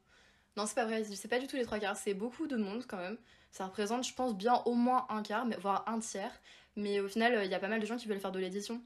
Non, 0.58 0.66
c'est 0.66 0.76
pas 0.76 0.86
vrai, 0.86 1.04
c'est 1.04 1.28
pas 1.28 1.40
du 1.40 1.48
tout 1.48 1.56
les 1.56 1.64
trois 1.64 1.80
quarts, 1.80 1.96
c'est 1.96 2.14
beaucoup 2.14 2.48
de 2.48 2.58
monde 2.58 2.84
quand 2.88 2.98
même. 2.98 3.18
Ça 3.52 3.66
représente, 3.66 4.06
je 4.06 4.14
pense, 4.14 4.36
bien 4.36 4.56
au 4.66 4.74
moins 4.74 5.06
un 5.10 5.22
quart, 5.24 5.46
mais, 5.46 5.56
voire 5.58 5.86
un 5.88 6.00
tiers. 6.00 6.32
Mais 6.76 7.00
au 7.00 7.08
final, 7.08 7.42
il 7.46 7.52
y 7.52 7.56
a 7.56 7.60
pas 7.60 7.70
mal 7.70 7.80
de 7.80 7.86
gens 7.86 7.96
qui 7.96 8.08
veulent 8.08 8.20
faire 8.20 8.32
de 8.32 8.40
l'édition. 8.40 8.82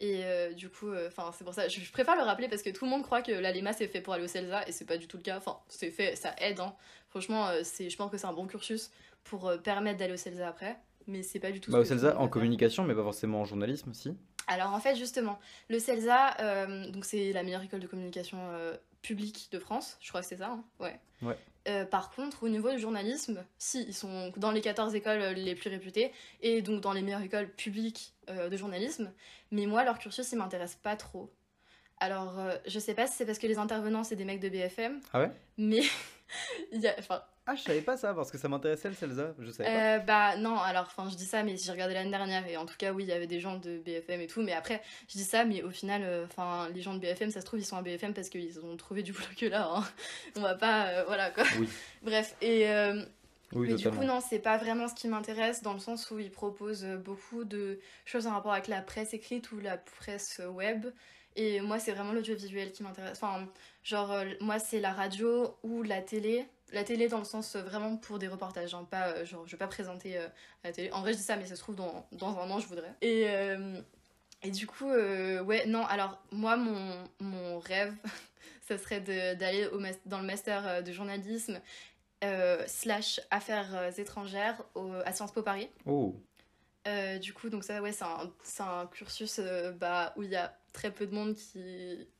Et 0.00 0.24
euh, 0.24 0.52
du 0.52 0.68
coup, 0.70 0.90
enfin, 1.06 1.30
c'est 1.36 1.44
pour 1.44 1.54
ça, 1.54 1.68
je, 1.68 1.80
je 1.80 1.92
préfère 1.92 2.16
le 2.16 2.22
rappeler 2.22 2.48
parce 2.48 2.62
que 2.62 2.70
tout 2.70 2.84
le 2.84 2.90
monde 2.90 3.02
croit 3.02 3.22
que 3.22 3.32
la 3.32 3.52
LEMA 3.52 3.72
c'est 3.72 3.86
fait 3.88 4.00
pour 4.00 4.12
aller 4.12 4.24
au 4.24 4.28
CELSA 4.28 4.68
et 4.68 4.72
c'est 4.72 4.84
pas 4.84 4.96
du 4.98 5.06
tout 5.06 5.16
le 5.16 5.22
cas. 5.22 5.38
Enfin, 5.38 5.58
c'est 5.68 5.90
fait, 5.90 6.16
ça 6.16 6.34
aide, 6.38 6.60
hein. 6.60 6.74
Franchement, 7.08 7.48
euh, 7.48 7.60
c'est, 7.64 7.90
je 7.90 7.96
pense 7.96 8.10
que 8.10 8.16
c'est 8.18 8.26
un 8.26 8.32
bon 8.32 8.46
cursus 8.46 8.90
pour 9.22 9.48
euh, 9.48 9.56
permettre 9.56 9.98
d'aller 9.98 10.14
au 10.14 10.18
CELSA 10.18 10.48
après. 10.48 10.76
Mais 11.06 11.22
c'est 11.22 11.38
pas 11.38 11.52
du 11.52 11.60
tout 11.60 11.70
Bah, 11.70 11.78
ce 11.78 11.82
au 11.82 11.84
CELSA, 11.84 12.18
en 12.18 12.28
communication, 12.28 12.84
mais 12.84 12.94
pas 12.94 13.02
forcément 13.02 13.40
en 13.40 13.44
journalisme, 13.44 13.92
si. 13.94 14.14
Alors 14.46 14.72
en 14.72 14.80
fait 14.80 14.96
justement, 14.96 15.38
le 15.68 15.78
CELSA, 15.78 16.40
euh, 16.40 16.90
donc 16.90 17.04
c'est 17.04 17.32
la 17.32 17.42
meilleure 17.42 17.62
école 17.62 17.80
de 17.80 17.86
communication 17.86 18.38
euh, 18.52 18.76
publique 19.02 19.48
de 19.52 19.58
France, 19.58 19.96
je 20.00 20.08
crois 20.08 20.20
que 20.20 20.26
c'est 20.26 20.38
ça, 20.38 20.50
hein 20.50 20.64
ouais. 20.80 20.98
Ouais. 21.22 21.38
Euh, 21.66 21.86
par 21.86 22.10
contre, 22.10 22.42
au 22.42 22.48
niveau 22.50 22.70
du 22.70 22.78
journalisme, 22.78 23.42
si, 23.56 23.84
ils 23.88 23.94
sont 23.94 24.32
dans 24.36 24.50
les 24.50 24.60
14 24.60 24.94
écoles 24.94 25.20
les 25.34 25.54
plus 25.54 25.70
réputées, 25.70 26.12
et 26.42 26.60
donc 26.60 26.82
dans 26.82 26.92
les 26.92 27.00
meilleures 27.00 27.22
écoles 27.22 27.48
publiques 27.48 28.12
de 28.28 28.56
journalisme, 28.56 29.10
mais 29.50 29.64
moi, 29.64 29.82
leur 29.84 29.98
cursus, 29.98 30.30
il 30.32 30.36
m'intéresse 30.36 30.74
pas 30.74 30.96
trop. 30.96 31.30
Alors, 31.98 32.38
euh, 32.38 32.56
je 32.66 32.78
sais 32.78 32.94
pas 32.94 33.06
si 33.06 33.14
c'est 33.16 33.26
parce 33.26 33.38
que 33.38 33.46
les 33.46 33.58
intervenants, 33.58 34.04
c'est 34.04 34.16
des 34.16 34.24
mecs 34.24 34.40
de 34.40 34.48
BFM, 34.48 35.00
Ah 35.12 35.20
ouais? 35.20 35.30
mais... 35.58 35.82
il 36.72 36.80
y 36.80 36.88
a, 36.88 36.94
Ah, 37.46 37.54
je 37.54 37.62
savais 37.62 37.82
pas 37.82 37.96
ça, 37.96 38.12
parce 38.14 38.30
que 38.30 38.38
ça 38.38 38.48
m'intéressait 38.48 38.88
le 38.88 38.94
CELSA, 38.94 39.34
je 39.38 39.50
savais 39.50 39.68
pas. 39.70 39.94
euh, 39.96 39.98
bah 40.00 40.36
non, 40.36 40.58
alors 40.58 40.84
enfin 40.84 41.08
je 41.10 41.14
dis 41.16 41.26
ça, 41.26 41.42
mais 41.44 41.56
j'ai 41.56 41.70
regardé 41.70 41.94
l'année 41.94 42.10
dernière 42.10 42.46
et 42.48 42.56
en 42.56 42.66
tout 42.66 42.74
cas 42.76 42.92
oui, 42.92 43.04
il 43.04 43.08
y 43.08 43.12
avait 43.12 43.26
des 43.26 43.38
gens 43.40 43.56
de 43.58 43.78
BFM 43.78 44.20
et 44.22 44.26
tout, 44.26 44.42
mais 44.42 44.52
après 44.52 44.82
je 45.08 45.12
dis 45.18 45.24
ça, 45.24 45.44
mais 45.44 45.62
au 45.62 45.70
final, 45.70 46.02
euh, 46.02 46.24
enfin 46.24 46.68
les 46.74 46.80
gens 46.82 46.94
de 46.94 46.98
BFM, 46.98 47.30
ça 47.30 47.40
se 47.40 47.46
trouve 47.46 47.60
ils 47.60 47.64
sont 47.64 47.76
à 47.76 47.82
BFM 47.82 48.12
parce 48.14 48.28
qu'ils 48.30 48.58
ont 48.60 48.76
trouvé 48.76 49.02
du 49.02 49.12
boulot 49.12 49.26
que 49.38 49.46
là, 49.46 49.68
hein. 49.70 49.84
on 50.36 50.40
va 50.40 50.54
pas, 50.54 51.04
voilà 51.04 51.30
quoi. 51.30 51.44
Oui. 51.60 51.68
Bref, 52.02 52.34
et 52.40 52.66
Oui, 53.52 53.68
mais 53.68 53.74
du 53.74 53.84
totalement. 53.84 54.00
coup 54.00 54.06
non, 54.06 54.20
c'est 54.20 54.40
pas 54.40 54.56
vraiment 54.56 54.88
ce 54.88 54.94
qui 54.94 55.06
m'intéresse 55.08 55.62
dans 55.62 55.74
le 55.74 55.78
sens 55.78 56.10
où 56.10 56.18
ils 56.18 56.30
proposent 56.30 56.86
beaucoup 57.04 57.44
de 57.44 57.78
choses 58.06 58.26
en 58.26 58.32
rapport 58.32 58.52
avec 58.52 58.66
la 58.68 58.80
presse 58.80 59.12
écrite 59.14 59.52
ou 59.52 59.60
la 59.60 59.76
presse 59.76 60.40
web. 60.50 60.86
Et 61.36 61.60
moi, 61.60 61.78
c'est 61.78 61.92
vraiment 61.92 62.12
l'audiovisuel 62.12 62.70
qui 62.72 62.82
m'intéresse. 62.82 63.18
Enfin, 63.20 63.48
genre, 63.82 64.12
euh, 64.12 64.24
moi, 64.40 64.58
c'est 64.58 64.80
la 64.80 64.92
radio 64.92 65.56
ou 65.62 65.82
la 65.82 66.00
télé. 66.00 66.46
La 66.72 66.84
télé 66.84 67.08
dans 67.08 67.18
le 67.18 67.24
sens 67.24 67.56
euh, 67.56 67.62
vraiment 67.62 67.96
pour 67.96 68.18
des 68.18 68.28
reportages, 68.28 68.74
hein, 68.74 68.86
pas, 68.90 69.08
euh, 69.08 69.24
genre, 69.24 69.46
je 69.46 69.52
vais 69.52 69.58
pas 69.58 69.66
présenter 69.66 70.18
la 70.62 70.72
télé. 70.72 70.90
En 70.92 71.00
vrai, 71.00 71.12
je 71.12 71.18
dis 71.18 71.24
ça, 71.24 71.36
mais 71.36 71.46
ça 71.46 71.56
se 71.56 71.60
trouve, 71.60 71.74
dans, 71.76 72.06
dans 72.12 72.38
un 72.38 72.50
an, 72.50 72.58
je 72.60 72.66
voudrais. 72.66 72.94
Et, 73.02 73.26
et 74.42 74.50
du 74.50 74.66
coup, 74.66 74.88
ouais, 74.90 75.66
non, 75.66 75.84
alors, 75.86 76.22
moi, 76.30 76.56
mon, 76.56 77.04
mon 77.20 77.58
rêve, 77.58 77.94
ça 78.68 78.78
serait 78.78 79.00
d'aller 79.00 79.68
dans 80.06 80.20
le 80.20 80.26
master 80.26 80.82
de 80.82 80.92
journalisme 80.92 81.60
slash 82.66 83.20
affaires 83.30 83.98
étrangères 83.98 84.62
au- 84.74 84.92
à 85.04 85.12
Sciences 85.12 85.32
Po 85.32 85.42
Paris. 85.42 85.68
Oh, 85.86 86.14
du 87.20 87.32
coup, 87.34 87.48
donc 87.50 87.64
ça, 87.64 87.80
ouais, 87.82 87.92
c'est 87.92 88.04
un, 88.04 88.30
un 88.60 88.86
cursus 88.86 89.40
bah, 89.80 90.12
où 90.16 90.22
il 90.22 90.30
y 90.30 90.36
a 90.36 90.56
très 90.74 90.90
peu 90.92 91.06
de 91.06 91.14
monde 91.14 91.34
qui, 91.34 91.58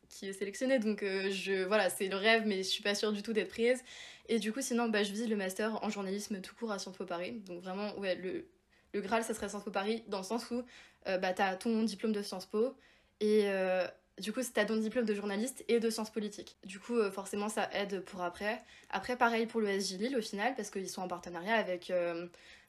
qui 0.08 0.26
est 0.26 0.32
sélectionné. 0.32 0.78
Donc, 0.78 1.02
euh, 1.02 1.30
je, 1.30 1.64
voilà, 1.64 1.90
c'est 1.90 2.08
le 2.08 2.16
rêve, 2.16 2.44
mais 2.46 2.58
je 2.58 2.68
suis 2.68 2.82
pas 2.82 2.94
sûre 2.94 3.12
du 3.12 3.22
tout 3.22 3.34
d'être 3.34 3.50
prise. 3.50 3.84
Et 4.30 4.38
du 4.38 4.50
coup, 4.54 4.62
sinon, 4.62 4.88
bah, 4.88 5.02
je 5.02 5.12
vise 5.12 5.28
le 5.28 5.36
master 5.36 5.84
en 5.84 5.90
journalisme 5.90 6.40
tout 6.40 6.54
court 6.54 6.72
à 6.72 6.78
Sciences 6.78 6.96
Po 6.96 7.04
Paris. 7.04 7.32
Donc, 7.46 7.60
vraiment, 7.60 7.94
ouais, 7.98 8.14
le, 8.14 8.46
le 8.94 9.00
Graal, 9.02 9.22
ça 9.22 9.34
serait 9.34 9.50
Sciences 9.50 9.64
Po 9.64 9.70
Paris, 9.70 10.02
dans 10.08 10.18
le 10.18 10.24
sens 10.24 10.50
où 10.50 10.62
euh, 11.06 11.18
bah, 11.18 11.34
t'as 11.34 11.54
ton 11.56 11.82
diplôme 11.82 12.12
de 12.12 12.22
Sciences 12.22 12.46
Po 12.46 12.74
et. 13.20 13.42
euh, 13.44 13.86
du 14.20 14.32
coup, 14.32 14.38
t'as 14.54 14.64
ton 14.64 14.76
diplôme 14.76 15.06
de 15.06 15.12
journaliste 15.12 15.64
et 15.66 15.80
de 15.80 15.90
sciences 15.90 16.12
politiques. 16.12 16.56
Du 16.64 16.78
coup, 16.78 17.02
forcément, 17.10 17.48
ça 17.48 17.68
aide 17.72 18.04
pour 18.04 18.22
après. 18.22 18.62
Après, 18.90 19.16
pareil 19.16 19.46
pour 19.46 19.60
le 19.60 19.66
SJ 19.80 19.94
Lille, 19.98 20.16
au 20.16 20.20
final, 20.22 20.54
parce 20.54 20.70
qu'ils 20.70 20.88
sont 20.88 21.02
en 21.02 21.08
partenariat 21.08 21.56
avec, 21.56 21.92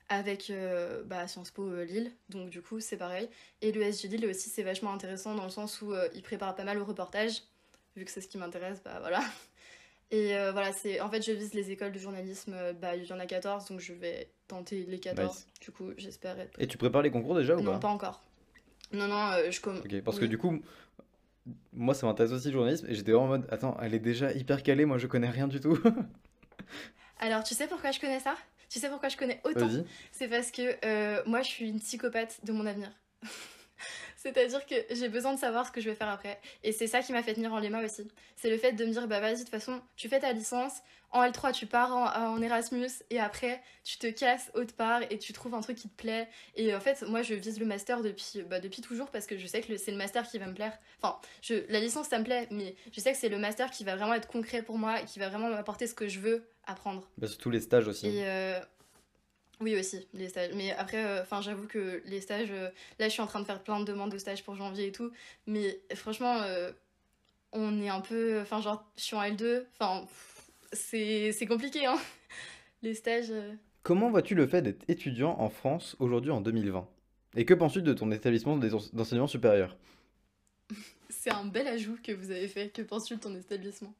avec 0.09 0.49
euh, 0.49 1.03
bah, 1.03 1.27
Sciences 1.27 1.51
Po 1.51 1.63
euh, 1.63 1.83
Lille. 1.83 2.11
Donc, 2.29 2.49
du 2.49 2.61
coup, 2.61 2.79
c'est 2.79 2.97
pareil. 2.97 3.29
Et 3.61 3.71
le 3.71 3.91
SJ 3.91 4.05
Lille 4.05 4.25
aussi, 4.27 4.49
c'est 4.49 4.63
vachement 4.63 4.93
intéressant 4.93 5.35
dans 5.35 5.43
le 5.43 5.49
sens 5.49 5.81
où 5.81 5.93
euh, 5.93 6.07
ils 6.13 6.21
préparent 6.21 6.55
pas 6.55 6.63
mal 6.63 6.77
au 6.79 6.85
reportage. 6.85 7.43
Vu 7.95 8.05
que 8.05 8.11
c'est 8.11 8.21
ce 8.21 8.27
qui 8.27 8.37
m'intéresse, 8.37 8.81
bah 8.83 8.97
voilà. 8.99 9.21
Et 10.11 10.33
voilà, 10.51 10.71
c'est 10.71 10.99
en 10.99 11.09
fait, 11.09 11.21
je 11.25 11.31
vise 11.31 11.53
les 11.53 11.71
écoles 11.71 11.91
de 11.91 11.97
journalisme. 11.97 12.55
bah, 12.79 12.95
il 12.95 13.05
y 13.05 13.13
en 13.13 13.19
a 13.19 13.25
14, 13.25 13.69
donc 13.69 13.79
je 13.79 13.93
vais 13.93 14.29
tenter 14.47 14.85
les 14.85 14.99
14. 14.99 15.33
Nice. 15.33 15.47
Du 15.61 15.71
coup, 15.71 15.91
j'espère 15.97 16.39
être. 16.39 16.61
Et 16.61 16.67
tu 16.67 16.77
prépares 16.77 17.01
les 17.01 17.09
concours 17.09 17.35
déjà 17.35 17.55
ou 17.55 17.61
non, 17.61 17.73
pas 17.73 17.79
pas 17.79 17.87
encore. 17.87 18.21
Non, 18.91 19.07
non, 19.07 19.31
je 19.49 19.59
commence. 19.61 19.79
Ok, 19.79 20.01
parce 20.01 20.19
que 20.19 20.25
du 20.25 20.37
coup, 20.37 20.61
moi 21.73 21.93
ça 21.93 22.05
m'intéresse 22.05 22.33
aussi 22.33 22.47
le 22.47 22.53
journalisme 22.53 22.85
et 22.87 22.95
j'étais 22.95 23.13
vraiment 23.13 23.25
en 23.25 23.29
mode, 23.29 23.47
attends, 23.49 23.77
elle 23.81 23.93
est 23.93 23.99
déjà 23.99 24.31
hyper 24.33 24.61
calée, 24.61 24.85
moi 24.85 24.97
je 24.97 25.07
connais 25.07 25.29
rien 25.29 25.47
du 25.47 25.59
tout. 25.59 25.79
Alors, 27.19 27.43
tu 27.43 27.55
sais 27.55 27.67
pourquoi 27.67 27.91
je 27.91 27.99
connais 27.99 28.19
ça? 28.19 28.35
Tu 28.75 28.81
sais 28.81 28.89
pourquoi 28.89 29.07
je 29.07 29.15
connais 29.15 29.39
autant? 29.45 29.69
C'est 30.11 30.27
parce 30.27 30.51
que 30.51 30.75
euh, 30.83 31.23
moi, 31.25 31.41
je 31.41 31.47
suis 31.47 31.69
une 31.69 31.79
psychopathe 31.79 32.41
de 32.43 32.51
mon 32.51 32.65
avenir. 32.65 32.91
C'est-à-dire 34.25 34.65
que 34.65 34.75
j'ai 34.89 35.07
besoin 35.07 35.35
de 35.35 35.39
savoir 35.39 35.67
ce 35.67 35.71
que 35.71 35.79
je 35.79 35.87
vais 35.87 35.95
faire 35.95 36.09
après. 36.09 36.39
Et 36.63 36.71
c'est 36.71 36.87
ça 36.87 37.01
qui 37.01 37.13
m'a 37.13 37.21
fait 37.21 37.35
tenir 37.35 37.53
en 37.53 37.59
Léma 37.59 37.85
aussi. 37.85 38.07
C'est 38.35 38.49
le 38.49 38.57
fait 38.57 38.71
de 38.71 38.83
me 38.83 38.91
dire, 38.91 39.07
bah 39.07 39.19
vas-y, 39.19 39.35
de 39.35 39.39
toute 39.41 39.49
façon, 39.49 39.79
tu 39.95 40.09
fais 40.09 40.19
ta 40.19 40.33
licence, 40.33 40.81
en 41.11 41.23
L3, 41.23 41.53
tu 41.53 41.67
pars 41.67 41.95
en, 41.95 42.33
en 42.33 42.41
Erasmus, 42.41 42.89
et 43.11 43.19
après, 43.19 43.61
tu 43.83 43.99
te 43.99 44.07
casses 44.07 44.49
autre 44.55 44.73
part 44.73 45.01
et 45.11 45.19
tu 45.19 45.31
trouves 45.31 45.53
un 45.53 45.61
truc 45.61 45.77
qui 45.77 45.89
te 45.89 45.95
plaît. 45.95 46.27
Et 46.55 46.73
en 46.73 46.79
fait, 46.79 47.03
moi, 47.07 47.21
je 47.21 47.35
vise 47.35 47.59
le 47.59 47.67
master 47.67 48.01
depuis, 48.01 48.41
bah, 48.49 48.59
depuis 48.59 48.81
toujours 48.81 49.11
parce 49.11 49.27
que 49.27 49.37
je 49.37 49.45
sais 49.45 49.61
que 49.61 49.77
c'est 49.77 49.91
le 49.91 49.97
master 49.97 50.27
qui 50.27 50.39
va 50.39 50.47
me 50.47 50.55
plaire. 50.55 50.77
Enfin, 51.01 51.19
je, 51.43 51.53
la 51.69 51.79
licence, 51.79 52.07
ça 52.07 52.17
me 52.17 52.23
plaît, 52.23 52.47
mais 52.49 52.75
je 52.91 52.99
sais 52.99 53.11
que 53.11 53.17
c'est 53.17 53.29
le 53.29 53.37
master 53.37 53.69
qui 53.69 53.83
va 53.83 53.95
vraiment 53.95 54.15
être 54.15 54.27
concret 54.27 54.63
pour 54.63 54.79
moi 54.79 55.01
et 55.01 55.05
qui 55.05 55.19
va 55.19 55.29
vraiment 55.29 55.49
m'apporter 55.49 55.85
ce 55.85 55.93
que 55.93 56.07
je 56.07 56.19
veux 56.19 56.49
apprendre. 56.65 57.07
Bah, 57.17 57.27
surtout 57.27 57.51
les 57.51 57.61
stages 57.61 57.87
aussi. 57.87 58.07
Et 58.07 58.23
euh, 58.25 58.59
oui 59.61 59.75
aussi, 59.79 60.07
les 60.13 60.27
stages. 60.29 60.51
Mais 60.55 60.71
après, 60.73 61.21
enfin 61.21 61.41
j'avoue 61.41 61.67
que 61.67 62.01
les 62.05 62.21
stages, 62.21 62.51
euh, 62.51 62.69
là 62.99 63.07
je 63.07 63.13
suis 63.13 63.21
en 63.21 63.27
train 63.27 63.39
de 63.39 63.45
faire 63.45 63.61
plein 63.63 63.79
de 63.79 63.85
demandes 63.85 64.11
de 64.11 64.17
stages 64.17 64.43
pour 64.43 64.55
janvier 64.55 64.87
et 64.87 64.91
tout. 64.91 65.11
Mais 65.47 65.79
franchement, 65.95 66.41
euh, 66.41 66.71
on 67.51 67.81
est 67.81 67.89
un 67.89 68.01
peu, 68.01 68.39
enfin 68.41 68.61
genre, 68.61 68.83
je 68.97 69.03
suis 69.03 69.15
en 69.15 69.21
L2, 69.21 69.63
enfin 69.79 70.05
c'est 70.73 71.31
c'est 71.31 71.45
compliqué 71.45 71.85
hein. 71.85 71.97
Les 72.83 72.93
stages. 72.93 73.31
euh. 73.31 73.53
Comment 73.83 74.09
vois-tu 74.09 74.35
le 74.35 74.47
fait 74.47 74.61
d'être 74.61 74.83
étudiant 74.89 75.35
en 75.39 75.49
France 75.49 75.95
aujourd'hui 75.99 76.31
en 76.31 76.41
2020 76.41 76.87
Et 77.35 77.45
que 77.45 77.53
penses-tu 77.53 77.81
de 77.81 77.93
ton 77.93 78.11
établissement 78.11 78.57
d'enseignement 78.57 79.27
supérieur? 79.27 79.77
C'est 81.09 81.31
un 81.31 81.45
bel 81.45 81.67
ajout 81.67 81.97
que 82.03 82.11
vous 82.11 82.31
avez 82.31 82.47
fait. 82.47 82.69
Que 82.69 82.81
penses-tu 82.81 83.15
de 83.15 83.19
ton 83.21 83.35
établissement? 83.35 83.93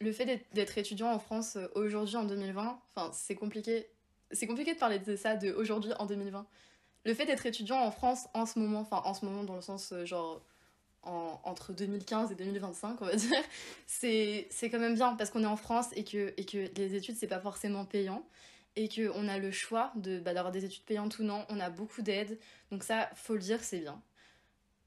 Le 0.00 0.12
fait 0.12 0.42
d'être- 0.52 0.78
étudiant 0.78 1.10
en 1.12 1.18
France 1.18 1.56
euh, 1.56 1.66
aujourd'hui 1.74 2.16
en 2.16 2.24
2020, 2.24 2.80
enfin 2.94 3.10
c'est 3.12 3.34
compliqué. 3.34 3.86
C'est 4.30 4.46
compliqué 4.46 4.74
de 4.74 4.78
parler 4.78 4.98
de 4.98 5.16
ça 5.16 5.36
de 5.36 5.52
aujourd'hui 5.52 5.92
en 5.98 6.06
2020. 6.06 6.46
Le 7.04 7.14
fait 7.14 7.26
d'être 7.26 7.46
étudiant 7.46 7.78
en 7.78 7.90
France 7.90 8.26
en 8.34 8.44
ce 8.46 8.58
moment, 8.58 8.80
enfin 8.80 9.00
en 9.04 9.14
ce 9.14 9.24
moment 9.24 9.44
dans 9.44 9.54
le 9.56 9.62
sens 9.62 9.92
euh, 9.92 10.04
genre 10.04 10.42
en- 11.02 11.40
entre 11.44 11.72
2015 11.72 12.32
et 12.32 12.34
2025, 12.34 13.00
on 13.00 13.06
va 13.06 13.14
dire, 13.16 13.42
c'est 13.86 14.48
quand 14.62 14.78
même 14.78 14.94
bien 14.94 15.14
parce 15.14 15.30
qu'on 15.30 15.42
est 15.42 15.46
en 15.46 15.56
France 15.56 15.86
et 15.94 16.04
que, 16.04 16.34
et 16.36 16.44
que 16.44 16.68
les 16.76 16.94
études, 16.94 17.16
c'est 17.16 17.26
pas 17.28 17.40
forcément 17.40 17.84
payant 17.84 18.26
et 18.76 18.88
qu'on 18.88 19.28
a 19.28 19.38
le 19.38 19.50
choix 19.50 19.92
de 19.96 20.20
bah, 20.20 20.34
d'avoir 20.34 20.52
des 20.52 20.64
études 20.64 20.84
payantes 20.84 21.18
ou 21.18 21.24
non. 21.24 21.44
On 21.48 21.58
a 21.60 21.70
beaucoup 21.70 22.02
d'aides, 22.02 22.38
donc 22.70 22.82
ça, 22.84 23.08
faut 23.14 23.34
le 23.34 23.40
dire, 23.40 23.62
c'est 23.64 23.80
bien. 23.80 24.02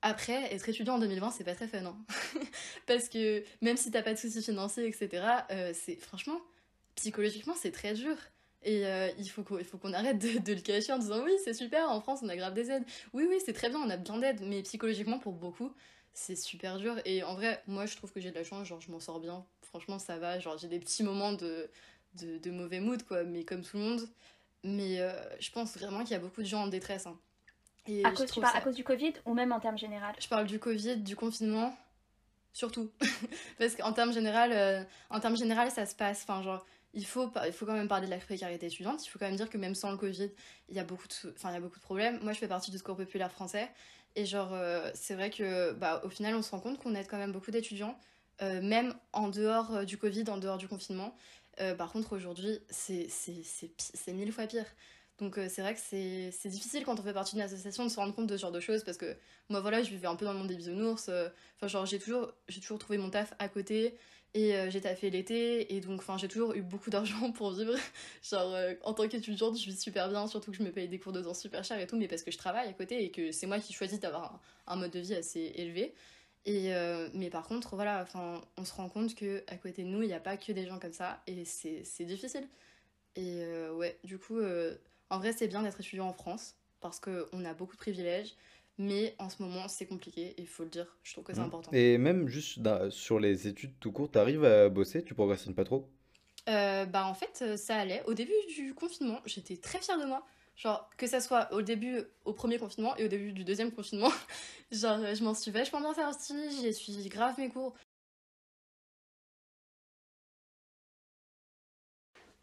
Après, 0.04 0.54
être 0.54 0.67
étudiant 0.67 0.95
en 0.95 0.99
2020, 0.99 1.32
c'est 1.32 1.43
pas 1.43 1.56
très 1.56 1.67
fun, 1.67 1.86
hein. 1.86 1.97
parce 2.88 3.08
que 3.10 3.43
même 3.62 3.77
si 3.77 3.91
t'as 3.91 4.01
pas 4.01 4.13
de 4.13 4.19
soucis 4.19 4.41
financiers, 4.41 4.88
etc., 4.88 5.45
euh, 5.51 5.71
c'est 5.75 5.95
franchement, 5.95 6.39
psychologiquement, 6.95 7.54
c'est 7.56 7.71
très 7.71 7.93
dur. 7.93 8.15
Et 8.63 8.86
euh, 8.86 9.10
il 9.17 9.28
faut 9.30 9.43
qu'on 9.43 9.58
il 9.58 9.65
faut 9.65 9.78
qu'on 9.78 9.93
arrête 9.93 10.19
de, 10.19 10.39
de 10.39 10.54
le 10.54 10.62
cacher 10.62 10.93
en 10.93 11.00
disant 11.00 11.24
oui, 11.24 11.32
c'est 11.43 11.54
super, 11.54 11.89
en 11.89 12.00
France, 12.02 12.19
on 12.24 12.30
a 12.30 12.36
grave 12.36 12.54
des 12.54 12.69
aides. 12.71 12.86
Oui, 13.13 13.26
oui, 13.28 13.38
c'est 13.43 13.54
très 13.54 13.69
bien, 13.69 13.80
on 13.80 13.89
a 13.89 13.97
bien 13.97 14.17
d'aides, 14.19 14.41
mais 14.43 14.62
psychologiquement, 14.62 15.17
pour 15.19 15.34
beaucoup, 15.34 15.74
c'est 16.13 16.36
super 16.36 16.78
dur. 16.78 16.95
Et 17.06 17.24
en 17.24 17.34
vrai, 17.36 17.63
moi, 17.67 17.86
je 17.88 17.95
trouve 17.95 18.12
que 18.12 18.19
j'ai 18.19 18.30
de 18.30 18.36
la 18.36 18.43
chance, 18.43 18.67
genre, 18.67 18.82
je 18.82 18.91
m'en 18.91 19.00
sors 19.00 19.19
bien. 19.19 19.45
Franchement, 19.63 19.97
ça 20.00 20.17
va. 20.17 20.39
Genre, 20.39 20.58
j'ai 20.58 20.67
des 20.67 20.80
petits 20.80 21.02
moments 21.04 21.34
de, 21.34 21.69
de, 22.15 22.38
de 22.38 22.52
mauvais 22.52 22.80
mood, 22.82 23.02
quoi, 23.04 23.24
mais 23.24 23.43
comme 23.45 23.63
tout 23.63 23.78
le 23.78 23.84
monde. 23.84 24.10
Mais 24.63 25.00
euh, 25.00 25.12
je 25.39 25.50
pense 25.52 25.76
vraiment 25.78 26.02
qu'il 26.02 26.12
y 26.12 26.15
a 26.15 26.19
beaucoup 26.19 26.41
de 26.41 26.47
gens 26.47 26.63
en 26.63 26.67
détresse. 26.67 27.08
hein. 27.08 27.17
Et 27.88 28.06
À 28.06 28.12
cause, 28.12 28.26
tu 28.26 28.28
trouve 28.28 28.43
parles 28.43 28.54
ça- 28.54 28.60
à 28.60 28.62
cause 28.62 28.76
du 28.76 28.84
Covid 28.84 29.13
ou 29.26 29.34
même 29.34 29.52
en 29.52 29.60
termes 29.60 29.78
général 29.78 30.13
je 30.19 30.28
parle 30.28 30.45
du 30.45 30.60
Covid, 30.60 30.97
du 30.97 31.15
confinement, 31.15 31.76
surtout. 32.54 32.91
Parce 33.58 33.76
qu'en 33.76 33.93
termes 33.93 34.13
général, 34.13 34.52
euh, 34.54 34.84
en 35.10 35.19
termes 35.19 35.38
général, 35.38 35.71
ça 35.71 35.86
se 35.86 35.95
passe. 35.95 36.24
Enfin, 36.24 36.43
genre, 36.43 36.65
il 36.93 37.06
faut, 37.06 37.32
il 37.45 37.54
faut 37.54 37.65
quand 37.65 37.73
même 37.73 37.88
parler 37.88 38.06
de 38.06 38.12
la 38.12 38.17
précarité 38.17 38.65
étudiante. 38.65 39.06
Il 39.06 39.10
faut 39.10 39.17
quand 39.17 39.25
même 39.25 39.38
dire 39.38 39.49
que 39.49 39.58
même 39.58 39.75
sans 39.75 39.91
le 39.91 39.97
Covid, 39.97 40.30
il 40.69 40.75
y 40.75 40.80
a 40.80 40.84
beaucoup 40.84 41.08
de, 41.08 41.32
enfin, 41.32 41.49
il 41.51 41.54
y 41.54 41.58
a 41.58 41.62
beaucoup 41.62 41.80
de 41.80 41.84
problèmes. 41.84 42.19
Moi, 42.21 42.34
je 42.34 42.39
fais 42.39 42.47
partie 42.47 42.71
du 42.71 42.77
Secours 42.77 42.97
populaire 42.97 43.32
français. 43.32 43.69
Et 44.15 44.25
genre, 44.25 44.54
euh, 44.54 44.91
c'est 44.93 45.15
vrai 45.15 45.30
que, 45.30 45.71
bah, 45.73 46.01
au 46.04 46.10
final, 46.10 46.36
on 46.36 46.41
se 46.41 46.51
rend 46.51 46.60
compte 46.60 46.80
qu'on 46.80 46.95
aide 46.95 47.08
quand 47.08 47.17
même 47.17 47.32
beaucoup 47.32 47.51
d'étudiants, 47.51 47.97
euh, 48.41 48.62
même 48.62 48.93
en 49.13 49.30
dehors 49.30 49.73
euh, 49.73 49.84
du 49.86 49.97
Covid, 49.97 50.25
en 50.30 50.38
dehors 50.38 50.58
du 50.58 50.67
confinement. 50.67 51.15
Par 51.77 51.91
contre, 51.91 52.15
aujourd'hui, 52.15 52.58
c'est 52.69 53.08
mille 54.08 54.32
fois 54.32 54.47
pire. 54.47 54.65
Donc 55.19 55.38
c'est 55.47 55.62
vrai 55.62 55.75
que 55.75 55.80
c'est 55.80 56.49
difficile 56.49 56.84
quand 56.84 56.99
on 56.99 57.04
fait 57.04 57.13
partie 57.13 57.36
d'une 57.36 57.43
association 57.43 57.84
de 57.84 57.89
se 57.89 57.97
rendre 57.97 58.15
compte 58.15 58.25
de 58.25 58.36
ce 58.36 58.41
genre 58.41 58.51
de 58.51 58.60
choses 58.60 58.84
parce 58.84 58.97
que 58.97 59.15
moi 59.49 59.60
voilà, 59.60 59.84
je 59.84 59.91
vivais 59.91 60.08
un 60.08 60.15
peu 60.15 60.25
dans 60.25 60.34
le 60.34 60.39
monde 60.39 60.47
des 60.47 60.56
bisounours. 60.56 61.12
Enfin 61.58 61.67
genre 61.67 61.86
j'ai 61.86 61.99
toujours 61.99 62.34
toujours 62.47 62.80
trouvé 62.80 62.97
mon 62.97 63.12
taf 63.12 63.36
à 63.38 63.47
côté 63.47 63.95
et 64.33 64.55
euh, 64.55 64.69
j'ai 64.69 64.79
taffé 64.79 65.09
l'été 65.09 65.75
et 65.75 65.81
donc 65.81 66.01
j'ai 66.17 66.27
toujours 66.27 66.53
eu 66.53 66.61
beaucoup 66.61 66.89
d'argent 66.89 67.31
pour 67.31 67.51
vivre. 67.51 67.75
genre 68.29 68.53
euh, 68.53 68.73
en 68.83 68.93
tant 68.93 69.07
qu'étudiante, 69.07 69.57
je 69.57 69.65
vis 69.65 69.79
super 69.79 70.09
bien, 70.09 70.27
surtout 70.27 70.51
que 70.51 70.57
je 70.57 70.63
me 70.63 70.71
paye 70.71 70.87
des 70.87 70.99
cours 70.99 71.11
de 71.11 71.21
danse 71.21 71.41
super 71.41 71.63
cher 71.63 71.79
et 71.79 71.87
tout, 71.87 71.97
mais 71.97 72.07
parce 72.07 72.23
que 72.23 72.31
je 72.31 72.37
travaille 72.37 72.69
à 72.69 72.73
côté 72.73 73.03
et 73.03 73.11
que 73.11 73.31
c'est 73.31 73.47
moi 73.47 73.59
qui 73.59 73.73
choisis 73.73 73.99
d'avoir 73.99 74.39
un, 74.67 74.75
mode 74.77 74.91
de 74.91 74.99
vie 74.99 75.15
assez 75.15 75.51
élevé. 75.55 75.93
Et 76.45 76.73
euh, 76.73 77.09
mais 77.13 77.29
par 77.29 77.47
contre, 77.47 77.75
voilà, 77.75 78.05
on 78.57 78.65
se 78.65 78.73
rend 78.73 78.89
compte 78.89 79.15
que 79.15 79.43
à 79.47 79.57
côté 79.57 79.83
de 79.83 79.89
nous, 79.89 80.01
il 80.01 80.07
n'y 80.07 80.13
a 80.13 80.19
pas 80.19 80.37
que 80.37 80.51
des 80.51 80.65
gens 80.65 80.79
comme 80.79 80.93
ça, 80.93 81.21
et 81.27 81.43
c'est 81.45 82.05
difficile. 82.05 82.47
Et 83.15 83.43
euh, 83.43 83.73
ouais, 83.73 83.99
du 84.03 84.17
coup, 84.17 84.39
en 85.09 85.19
vrai, 85.19 85.33
c'est 85.33 85.47
bien 85.47 85.61
d'être 85.61 85.79
étudiant 85.79 86.07
en 86.07 86.13
France, 86.13 86.55
parce 86.79 86.99
qu'on 86.99 87.45
a 87.45 87.53
beaucoup 87.53 87.73
de 87.73 87.79
privilèges, 87.81 88.33
mais 88.81 89.15
en 89.19 89.29
ce 89.29 89.41
moment, 89.43 89.67
c'est 89.67 89.85
compliqué, 89.85 90.21
et 90.37 90.41
il 90.41 90.47
faut 90.47 90.63
le 90.63 90.69
dire, 90.69 90.87
je 91.03 91.13
trouve 91.13 91.23
que 91.23 91.33
c'est 91.33 91.39
Mhm. 91.39 91.45
important. 91.47 91.71
Et 91.73 91.97
même 91.97 92.27
juste 92.27 92.59
dans- 92.59 92.89
sur 92.91 93.19
les 93.19 93.47
études 93.47 93.73
tout 93.79 93.91
court, 93.91 94.09
t'arrives 94.11 94.43
à 94.43 94.69
bosser, 94.69 95.03
tu 95.03 95.13
progressines 95.13 95.55
pas 95.55 95.63
trop? 95.63 95.89
Euh, 96.49 96.85
bah 96.85 97.05
en 97.05 97.13
fait 97.13 97.39
euh, 97.43 97.55
ça 97.57 97.75
allait. 97.77 98.03
Au 98.07 98.13
début 98.15 98.33
du 98.55 98.73
confinement, 98.73 99.19
j'étais 99.25 99.57
très 99.57 99.79
fière 99.79 99.99
de 99.99 100.05
moi. 100.05 100.25
Genre 100.55 100.89
que 100.97 101.07
ça 101.07 101.21
soit 101.21 101.51
au 101.53 101.61
début, 101.61 102.01
au 102.25 102.33
premier 102.33 102.57
confinement 102.57 102.95
et 102.97 103.05
au 103.05 103.07
début 103.07 103.31
du 103.31 103.43
deuxième 103.43 103.71
confinement. 103.71 104.09
Genre 104.71 104.99
euh, 104.99 105.15
je 105.15 105.23
m'en 105.23 105.33
suis 105.35 105.51
vachement 105.51 105.79
bien 105.81 105.93
sortie, 105.93 106.33
j'ai 106.61 106.73
suivi 106.73 107.09
grave 107.09 107.35
mes 107.37 107.49
cours. 107.49 107.75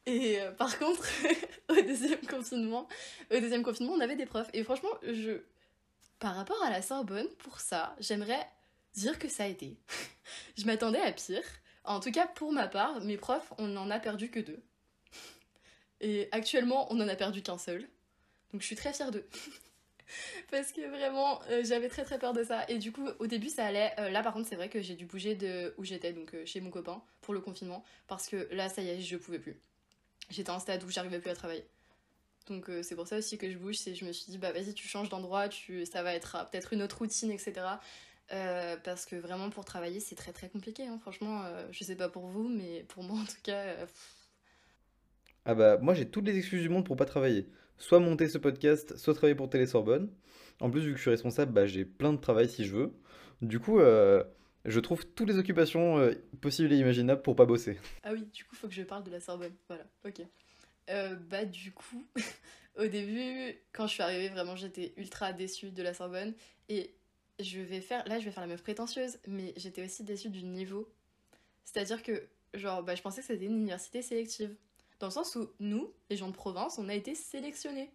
Et 0.06 0.40
euh, 0.40 0.52
par 0.52 0.78
contre, 0.78 1.06
au 1.68 1.74
deuxième 1.74 2.20
confinement, 2.26 2.88
au 3.30 3.40
deuxième 3.40 3.62
confinement, 3.62 3.92
on 3.92 4.00
avait 4.00 4.16
des 4.16 4.26
profs. 4.26 4.48
Et 4.54 4.64
franchement, 4.64 4.88
je, 5.02 5.42
par 6.18 6.34
rapport 6.34 6.62
à 6.64 6.70
la 6.70 6.82
Sorbonne, 6.82 7.28
pour 7.38 7.60
ça, 7.60 7.94
j'aimerais 8.00 8.46
dire 8.94 9.18
que 9.18 9.28
ça 9.28 9.44
a 9.44 9.46
été. 9.46 9.76
je 10.56 10.64
m'attendais 10.66 11.00
à 11.00 11.12
pire. 11.12 11.42
En 11.84 12.00
tout 12.00 12.10
cas, 12.10 12.26
pour 12.26 12.52
ma 12.52 12.68
part, 12.68 13.00
mes 13.00 13.16
profs, 13.16 13.52
on 13.58 13.66
n'en 13.66 13.90
a 13.90 13.98
perdu 13.98 14.30
que 14.30 14.40
deux. 14.40 14.62
Et 16.00 16.28
actuellement, 16.32 16.92
on 16.92 16.96
n'en 16.96 17.08
a 17.08 17.16
perdu 17.16 17.42
qu'un 17.42 17.58
seul. 17.58 17.88
Donc 18.52 18.60
je 18.62 18.66
suis 18.66 18.76
très 18.76 18.92
fière 18.92 19.10
d'eux. 19.10 19.26
Parce 20.50 20.72
que 20.72 20.86
vraiment, 20.88 21.40
euh, 21.50 21.62
j'avais 21.64 21.88
très 21.88 22.04
très 22.04 22.18
peur 22.18 22.32
de 22.32 22.42
ça. 22.42 22.64
Et 22.68 22.78
du 22.78 22.92
coup, 22.92 23.08
au 23.18 23.26
début, 23.26 23.48
ça 23.48 23.66
allait. 23.66 23.92
Euh, 23.98 24.10
là, 24.10 24.22
par 24.22 24.32
contre, 24.32 24.48
c'est 24.48 24.56
vrai 24.56 24.68
que 24.68 24.80
j'ai 24.80 24.94
dû 24.94 25.06
bouger 25.06 25.34
de 25.34 25.74
où 25.76 25.84
j'étais, 25.84 26.12
donc 26.12 26.34
euh, 26.34 26.46
chez 26.46 26.60
mon 26.60 26.70
copain, 26.70 27.02
pour 27.20 27.34
le 27.34 27.40
confinement. 27.40 27.84
Parce 28.06 28.26
que 28.26 28.48
là, 28.52 28.68
ça 28.68 28.82
y 28.82 28.88
est, 28.88 29.00
je 29.00 29.16
pouvais 29.16 29.38
plus. 29.38 29.56
J'étais 30.30 30.50
un 30.50 30.58
stade 30.60 30.82
où 30.84 30.90
j'arrivais 30.90 31.20
plus 31.20 31.30
à 31.30 31.34
travailler. 31.34 31.64
Donc 32.48 32.68
euh, 32.70 32.82
c'est 32.82 32.94
pour 32.96 33.06
ça 33.06 33.18
aussi 33.18 33.38
que 33.38 33.50
je 33.50 33.58
bouge. 33.58 33.76
C'est 33.76 33.94
je 33.94 34.04
me 34.04 34.12
suis 34.12 34.30
dit, 34.30 34.38
bah 34.38 34.52
vas-y, 34.52 34.74
tu 34.74 34.88
changes 34.88 35.08
d'endroit, 35.08 35.48
tu... 35.48 35.84
ça 35.86 36.02
va 36.02 36.14
être 36.14 36.36
euh, 36.36 36.44
peut-être 36.44 36.72
une 36.72 36.82
autre 36.82 36.98
routine, 36.98 37.30
etc. 37.30 37.52
Euh, 38.32 38.76
parce 38.84 39.06
que 39.06 39.16
vraiment, 39.16 39.50
pour 39.50 39.64
travailler, 39.64 40.00
c'est 40.00 40.14
très 40.14 40.32
très 40.32 40.48
compliqué. 40.48 40.86
hein. 40.86 40.98
Franchement, 41.00 41.44
euh, 41.44 41.66
je 41.70 41.84
sais 41.84 41.96
pas 41.96 42.08
pour 42.08 42.26
vous, 42.26 42.48
mais 42.48 42.84
pour 42.88 43.02
moi, 43.02 43.18
en 43.18 43.24
tout 43.24 43.40
cas, 43.42 43.74
Ah 45.44 45.54
bah 45.54 45.78
moi 45.78 45.94
j'ai 45.94 46.08
toutes 46.08 46.26
les 46.26 46.36
excuses 46.36 46.62
du 46.62 46.68
monde 46.68 46.84
pour 46.84 46.96
pas 46.96 47.06
travailler. 47.06 47.48
Soit 47.78 48.00
monter 48.00 48.28
ce 48.28 48.38
podcast, 48.38 48.96
soit 48.96 49.14
travailler 49.14 49.36
pour 49.36 49.48
Télé 49.48 49.66
Sorbonne. 49.66 50.10
En 50.60 50.70
plus 50.70 50.80
vu 50.82 50.90
que 50.92 50.96
je 50.96 51.02
suis 51.02 51.10
responsable, 51.10 51.52
bah 51.52 51.66
j'ai 51.66 51.84
plein 51.84 52.12
de 52.12 52.18
travail 52.18 52.48
si 52.48 52.64
je 52.64 52.74
veux. 52.74 52.92
Du 53.40 53.60
coup, 53.60 53.78
je 53.78 54.80
trouve 54.80 55.06
toutes 55.06 55.28
les 55.28 55.38
occupations 55.38 56.10
possibles 56.40 56.72
et 56.72 56.76
imaginables 56.76 57.22
pour 57.22 57.36
pas 57.36 57.46
bosser. 57.46 57.78
Ah 58.02 58.12
oui, 58.12 58.26
du 58.34 58.44
coup, 58.44 58.56
faut 58.56 58.66
que 58.68 58.74
je 58.74 58.82
parle 58.82 59.04
de 59.04 59.10
la 59.10 59.20
Sorbonne. 59.20 59.54
Voilà, 59.68 59.84
ok. 60.04 60.22
Euh, 60.88 61.14
bah, 61.16 61.44
du 61.44 61.72
coup, 61.72 62.06
au 62.76 62.86
début, 62.86 63.56
quand 63.72 63.86
je 63.86 63.94
suis 63.94 64.02
arrivée, 64.02 64.28
vraiment, 64.28 64.56
j'étais 64.56 64.92
ultra 64.96 65.32
déçue 65.32 65.70
de 65.70 65.82
la 65.82 65.94
Sorbonne. 65.94 66.34
Et 66.68 66.94
je 67.38 67.60
vais 67.60 67.80
faire, 67.80 68.06
là, 68.08 68.18
je 68.18 68.24
vais 68.24 68.30
faire 68.30 68.42
la 68.42 68.48
meuf 68.48 68.62
prétentieuse, 68.62 69.18
mais 69.26 69.52
j'étais 69.56 69.84
aussi 69.84 70.04
déçue 70.04 70.30
du 70.30 70.42
niveau. 70.42 70.88
C'est-à-dire 71.64 72.02
que, 72.02 72.28
genre, 72.54 72.82
bah, 72.82 72.94
je 72.94 73.02
pensais 73.02 73.20
que 73.20 73.26
c'était 73.26 73.44
une 73.46 73.58
université 73.58 74.02
sélective. 74.02 74.54
Dans 75.00 75.08
le 75.08 75.12
sens 75.12 75.36
où 75.36 75.50
nous, 75.60 75.92
les 76.10 76.16
gens 76.16 76.28
de 76.28 76.34
province, 76.34 76.78
on 76.78 76.88
a 76.88 76.94
été 76.94 77.14
sélectionnés. 77.14 77.90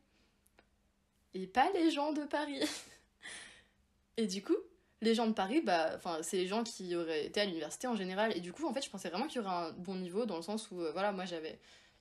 Et 1.34 1.48
pas 1.48 1.72
les 1.74 1.92
gens 1.92 2.14
de 2.14 2.24
Paris. 2.24 2.60
Et 4.18 4.28
du 4.28 4.44
coup, 4.44 4.56
les 5.02 5.16
gens 5.16 5.28
de 5.28 5.34
Paris, 5.34 5.62
bah, 5.62 5.92
enfin, 5.96 6.20
c'est 6.22 6.38
les 6.38 6.48
gens 6.48 6.64
qui 6.64 6.96
auraient 6.96 7.26
été 7.26 7.42
à 7.42 7.46
l'université 7.46 7.88
en 7.88 7.96
général. 7.96 8.36
Et 8.38 8.40
du 8.40 8.54
coup, 8.54 8.68
en 8.68 8.74
fait, 8.74 8.82
je 8.82 8.90
pensais 8.90 9.10
vraiment 9.10 9.28
qu'il 9.28 9.42
y 9.42 9.46
aurait 9.46 9.54
un 9.54 9.72
bon 9.74 9.96
niveau 9.96 10.26
dans 10.26 10.38
le 10.38 10.42
sens 10.42 10.72
où, 10.72 10.82
euh, 10.82 10.92
voilà, 10.92 11.12
moi 11.12 11.26
j'avais, 11.26 11.60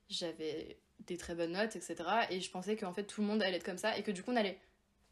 j'avais 0.09 0.79
des 1.07 1.17
très 1.17 1.35
bonnes 1.35 1.53
notes, 1.53 1.77
etc. 1.77 1.97
Et 2.31 2.41
je 2.41 2.51
pensais 2.51 2.77
qu'en 2.77 2.93
fait 2.93 3.05
tout 3.05 3.21
le 3.21 3.27
monde 3.27 3.43
allait 3.43 3.57
être 3.57 3.65
comme 3.65 3.79
ça 3.79 3.97
et 3.97 4.03
que 4.03 4.11
du 4.11 4.23
coup 4.23 4.33
on 4.33 4.37
allait 4.37 4.59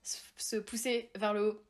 se 0.03 0.19
se 0.37 0.57
pousser 0.57 1.11
vers 1.17 1.35
le 1.35 1.49
haut. 1.49 1.63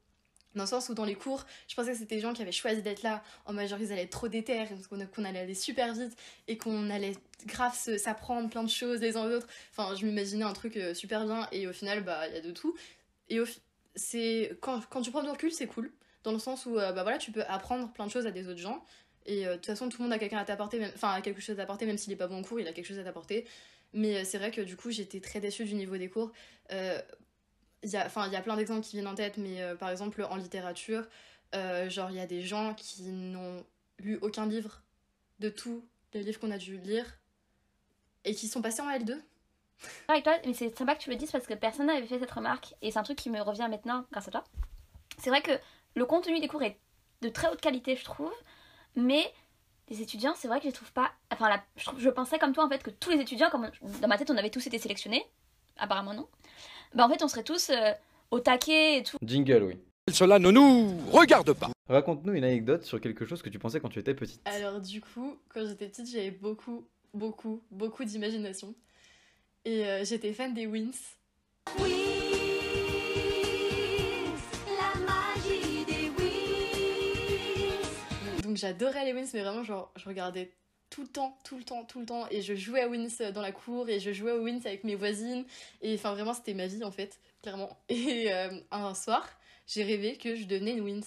Dans 0.56 0.64
le 0.64 0.68
sens 0.68 0.88
où 0.88 0.94
dans 0.94 1.04
les 1.04 1.14
cours, 1.14 1.46
je 1.68 1.76
pensais 1.76 1.92
que 1.92 1.98
c'était 1.98 2.16
des 2.16 2.20
gens 2.20 2.32
qui 2.32 2.42
avaient 2.42 2.50
choisi 2.50 2.82
d'être 2.82 3.02
là, 3.02 3.22
en 3.46 3.52
major 3.52 3.78
ils 3.80 3.92
allaient 3.92 4.02
être 4.02 4.10
trop 4.10 4.26
déter, 4.26 4.64
qu'on 4.88 5.24
allait 5.24 5.38
aller 5.38 5.54
super 5.54 5.94
vite 5.94 6.16
et 6.48 6.58
qu'on 6.58 6.90
allait 6.90 7.12
grave 7.46 7.72
s'apprendre 7.76 8.50
plein 8.50 8.64
de 8.64 8.68
choses 8.68 9.00
les 9.00 9.16
uns 9.16 9.26
aux 9.28 9.32
autres. 9.32 9.46
Enfin, 9.70 9.94
je 9.94 10.04
m'imaginais 10.04 10.44
un 10.44 10.52
truc 10.52 10.76
euh, 10.76 10.92
super 10.92 11.24
bien 11.24 11.46
et 11.52 11.68
au 11.68 11.72
final, 11.72 12.02
bah, 12.02 12.26
il 12.26 12.34
y 12.34 12.36
a 12.36 12.40
de 12.40 12.50
tout. 12.50 12.76
Et 13.28 13.38
c'est 13.94 14.58
quand, 14.60 14.84
quand 14.88 15.02
tu 15.02 15.12
prends 15.12 15.22
du 15.22 15.30
recul, 15.30 15.52
c'est 15.52 15.68
cool 15.68 15.92
dans 16.24 16.32
le 16.32 16.38
sens 16.38 16.66
où 16.66 16.78
euh, 16.78 16.92
bah 16.92 17.02
voilà, 17.02 17.18
tu 17.18 17.32
peux 17.32 17.44
apprendre 17.48 17.92
plein 17.92 18.06
de 18.06 18.10
choses 18.10 18.26
à 18.26 18.30
des 18.30 18.48
autres 18.48 18.60
gens. 18.60 18.84
Et 19.26 19.46
euh, 19.46 19.52
de 19.52 19.56
toute 19.56 19.66
façon, 19.66 19.88
tout 19.88 19.98
le 19.98 20.04
monde 20.04 20.12
a 20.12 20.18
quelqu'un 20.18 20.38
à 20.38 20.44
t'apporter, 20.44 20.84
enfin, 20.94 21.12
a 21.12 21.20
quelque 21.20 21.40
chose 21.40 21.54
à 21.54 21.62
t'apporter, 21.62 21.86
même 21.86 21.98
s'il 21.98 22.12
est 22.12 22.16
pas 22.16 22.26
bon 22.26 22.38
en 22.38 22.42
cours, 22.42 22.60
il 22.60 22.68
a 22.68 22.72
quelque 22.72 22.86
chose 22.86 22.98
à 22.98 23.04
t'apporter. 23.04 23.46
Mais 23.92 24.16
euh, 24.16 24.24
c'est 24.24 24.38
vrai 24.38 24.50
que 24.50 24.60
du 24.60 24.76
coup, 24.76 24.90
j'étais 24.90 25.20
très 25.20 25.40
déçue 25.40 25.64
du 25.64 25.74
niveau 25.74 25.96
des 25.96 26.08
cours. 26.08 26.32
Euh, 26.72 27.00
il 27.82 27.90
y 27.90 27.96
a, 27.96 28.08
plein 28.42 28.56
d'exemples 28.56 28.82
qui 28.82 28.96
viennent 28.96 29.06
en 29.06 29.14
tête, 29.14 29.38
mais 29.38 29.62
euh, 29.62 29.74
par 29.74 29.88
exemple, 29.88 30.26
en 30.28 30.36
littérature, 30.36 31.06
genre, 31.52 32.10
il 32.10 32.16
y 32.16 32.20
a 32.20 32.26
des 32.26 32.42
gens 32.42 32.74
qui 32.74 33.02
n'ont 33.04 33.64
lu 33.98 34.18
aucun 34.20 34.46
livre 34.46 34.82
de 35.40 35.48
tous 35.48 35.82
les 36.12 36.22
livres 36.22 36.38
qu'on 36.38 36.50
a 36.50 36.58
dû 36.58 36.76
lire 36.78 37.06
et 38.24 38.34
qui 38.34 38.48
sont 38.48 38.60
passés 38.60 38.82
en 38.82 38.90
L2. 38.90 39.16
avec 40.08 40.24
toi, 40.24 40.36
mais 40.44 40.52
c'est 40.52 40.76
sympa 40.76 40.94
que 40.94 41.02
tu 41.02 41.10
le 41.10 41.16
dises 41.16 41.30
parce 41.30 41.46
que 41.46 41.54
personne 41.54 41.86
n'avait 41.86 42.06
fait 42.06 42.18
cette 42.18 42.30
remarque 42.30 42.74
et 42.82 42.90
c'est 42.90 42.98
un 42.98 43.02
truc 43.02 43.16
qui 43.16 43.30
me 43.30 43.40
revient 43.40 43.66
maintenant 43.70 44.04
grâce 44.12 44.28
à 44.28 44.30
toi. 44.30 44.44
C'est 45.18 45.30
vrai 45.30 45.40
que 45.40 45.52
le 45.94 46.04
contenu 46.04 46.38
des 46.38 46.48
cours 46.48 46.62
est 46.62 46.78
de 47.22 47.30
très 47.30 47.48
haute 47.48 47.62
qualité, 47.62 47.96
je 47.96 48.04
trouve, 48.04 48.32
mais 48.96 49.22
les 49.88 50.02
étudiants, 50.02 50.34
c'est 50.36 50.46
vrai 50.48 50.58
que 50.58 50.64
je 50.64 50.68
les 50.68 50.72
trouve 50.74 50.92
pas. 50.92 51.10
Enfin, 51.32 51.48
la- 51.48 51.62
je, 51.76 51.84
trouve- 51.84 51.98
je 52.00 52.10
pensais 52.10 52.38
comme 52.38 52.52
toi 52.52 52.64
en 52.64 52.68
fait 52.68 52.82
que 52.82 52.90
tous 52.90 53.10
les 53.10 53.20
étudiants, 53.20 53.50
comme 53.50 53.70
dans 54.00 54.08
ma 54.08 54.16
tête, 54.18 54.30
on 54.30 54.36
avait 54.36 54.50
tous 54.50 54.66
été 54.66 54.78
sélectionnés, 54.78 55.24
apparemment 55.76 56.14
non. 56.14 56.28
Bah 56.94 57.06
en 57.06 57.08
fait, 57.08 57.22
on 57.22 57.28
serait 57.28 57.44
tous 57.44 57.70
euh, 57.70 57.92
au 58.30 58.40
taquet 58.40 58.98
et 58.98 59.02
tout. 59.02 59.16
Jingle, 59.22 59.62
oui. 59.64 59.78
Cela 60.12 60.38
ne 60.38 60.50
nous 60.50 60.96
regarde 61.12 61.52
pas. 61.52 61.70
Raconte-nous 61.88 62.32
une 62.34 62.44
anecdote 62.44 62.84
sur 62.84 63.00
quelque 63.00 63.26
chose 63.26 63.42
que 63.42 63.48
tu 63.48 63.58
pensais 63.58 63.80
quand 63.80 63.88
tu 63.88 63.98
étais 63.98 64.14
petite. 64.14 64.40
Alors 64.44 64.80
du 64.80 65.00
coup, 65.00 65.36
quand 65.48 65.66
j'étais 65.66 65.88
petite, 65.88 66.08
j'avais 66.10 66.30
beaucoup, 66.30 66.86
beaucoup, 67.14 67.62
beaucoup 67.70 68.04
d'imagination. 68.04 68.74
Et 69.64 69.84
euh, 69.86 70.04
j'étais 70.04 70.32
fan 70.32 70.54
des 70.54 70.66
Wins. 70.66 70.90
Oui. 71.80 72.19
Donc 78.50 78.56
j'adorais 78.56 79.04
les 79.04 79.12
Wins, 79.12 79.28
mais 79.32 79.42
vraiment, 79.42 79.62
genre, 79.62 79.92
je 79.94 80.04
regardais 80.08 80.50
tout 80.90 81.02
le 81.02 81.06
temps, 81.06 81.38
tout 81.44 81.56
le 81.56 81.62
temps, 81.62 81.84
tout 81.84 82.00
le 82.00 82.06
temps. 82.06 82.26
Et 82.32 82.42
je 82.42 82.56
jouais 82.56 82.80
à 82.80 82.88
Wins 82.88 83.30
dans 83.32 83.42
la 83.42 83.52
cour, 83.52 83.88
et 83.88 84.00
je 84.00 84.12
jouais 84.12 84.32
aux 84.32 84.42
Wins 84.42 84.62
avec 84.64 84.82
mes 84.82 84.96
voisines. 84.96 85.44
Et 85.82 85.94
enfin, 85.94 86.14
vraiment, 86.14 86.34
c'était 86.34 86.52
ma 86.52 86.66
vie, 86.66 86.82
en 86.82 86.90
fait, 86.90 87.20
clairement. 87.42 87.78
Et 87.88 88.32
euh, 88.32 88.50
un 88.72 88.92
soir, 88.94 89.24
j'ai 89.68 89.84
rêvé 89.84 90.16
que 90.16 90.34
je 90.34 90.46
devenais 90.46 90.72
une 90.72 90.80
Wins. 90.80 91.06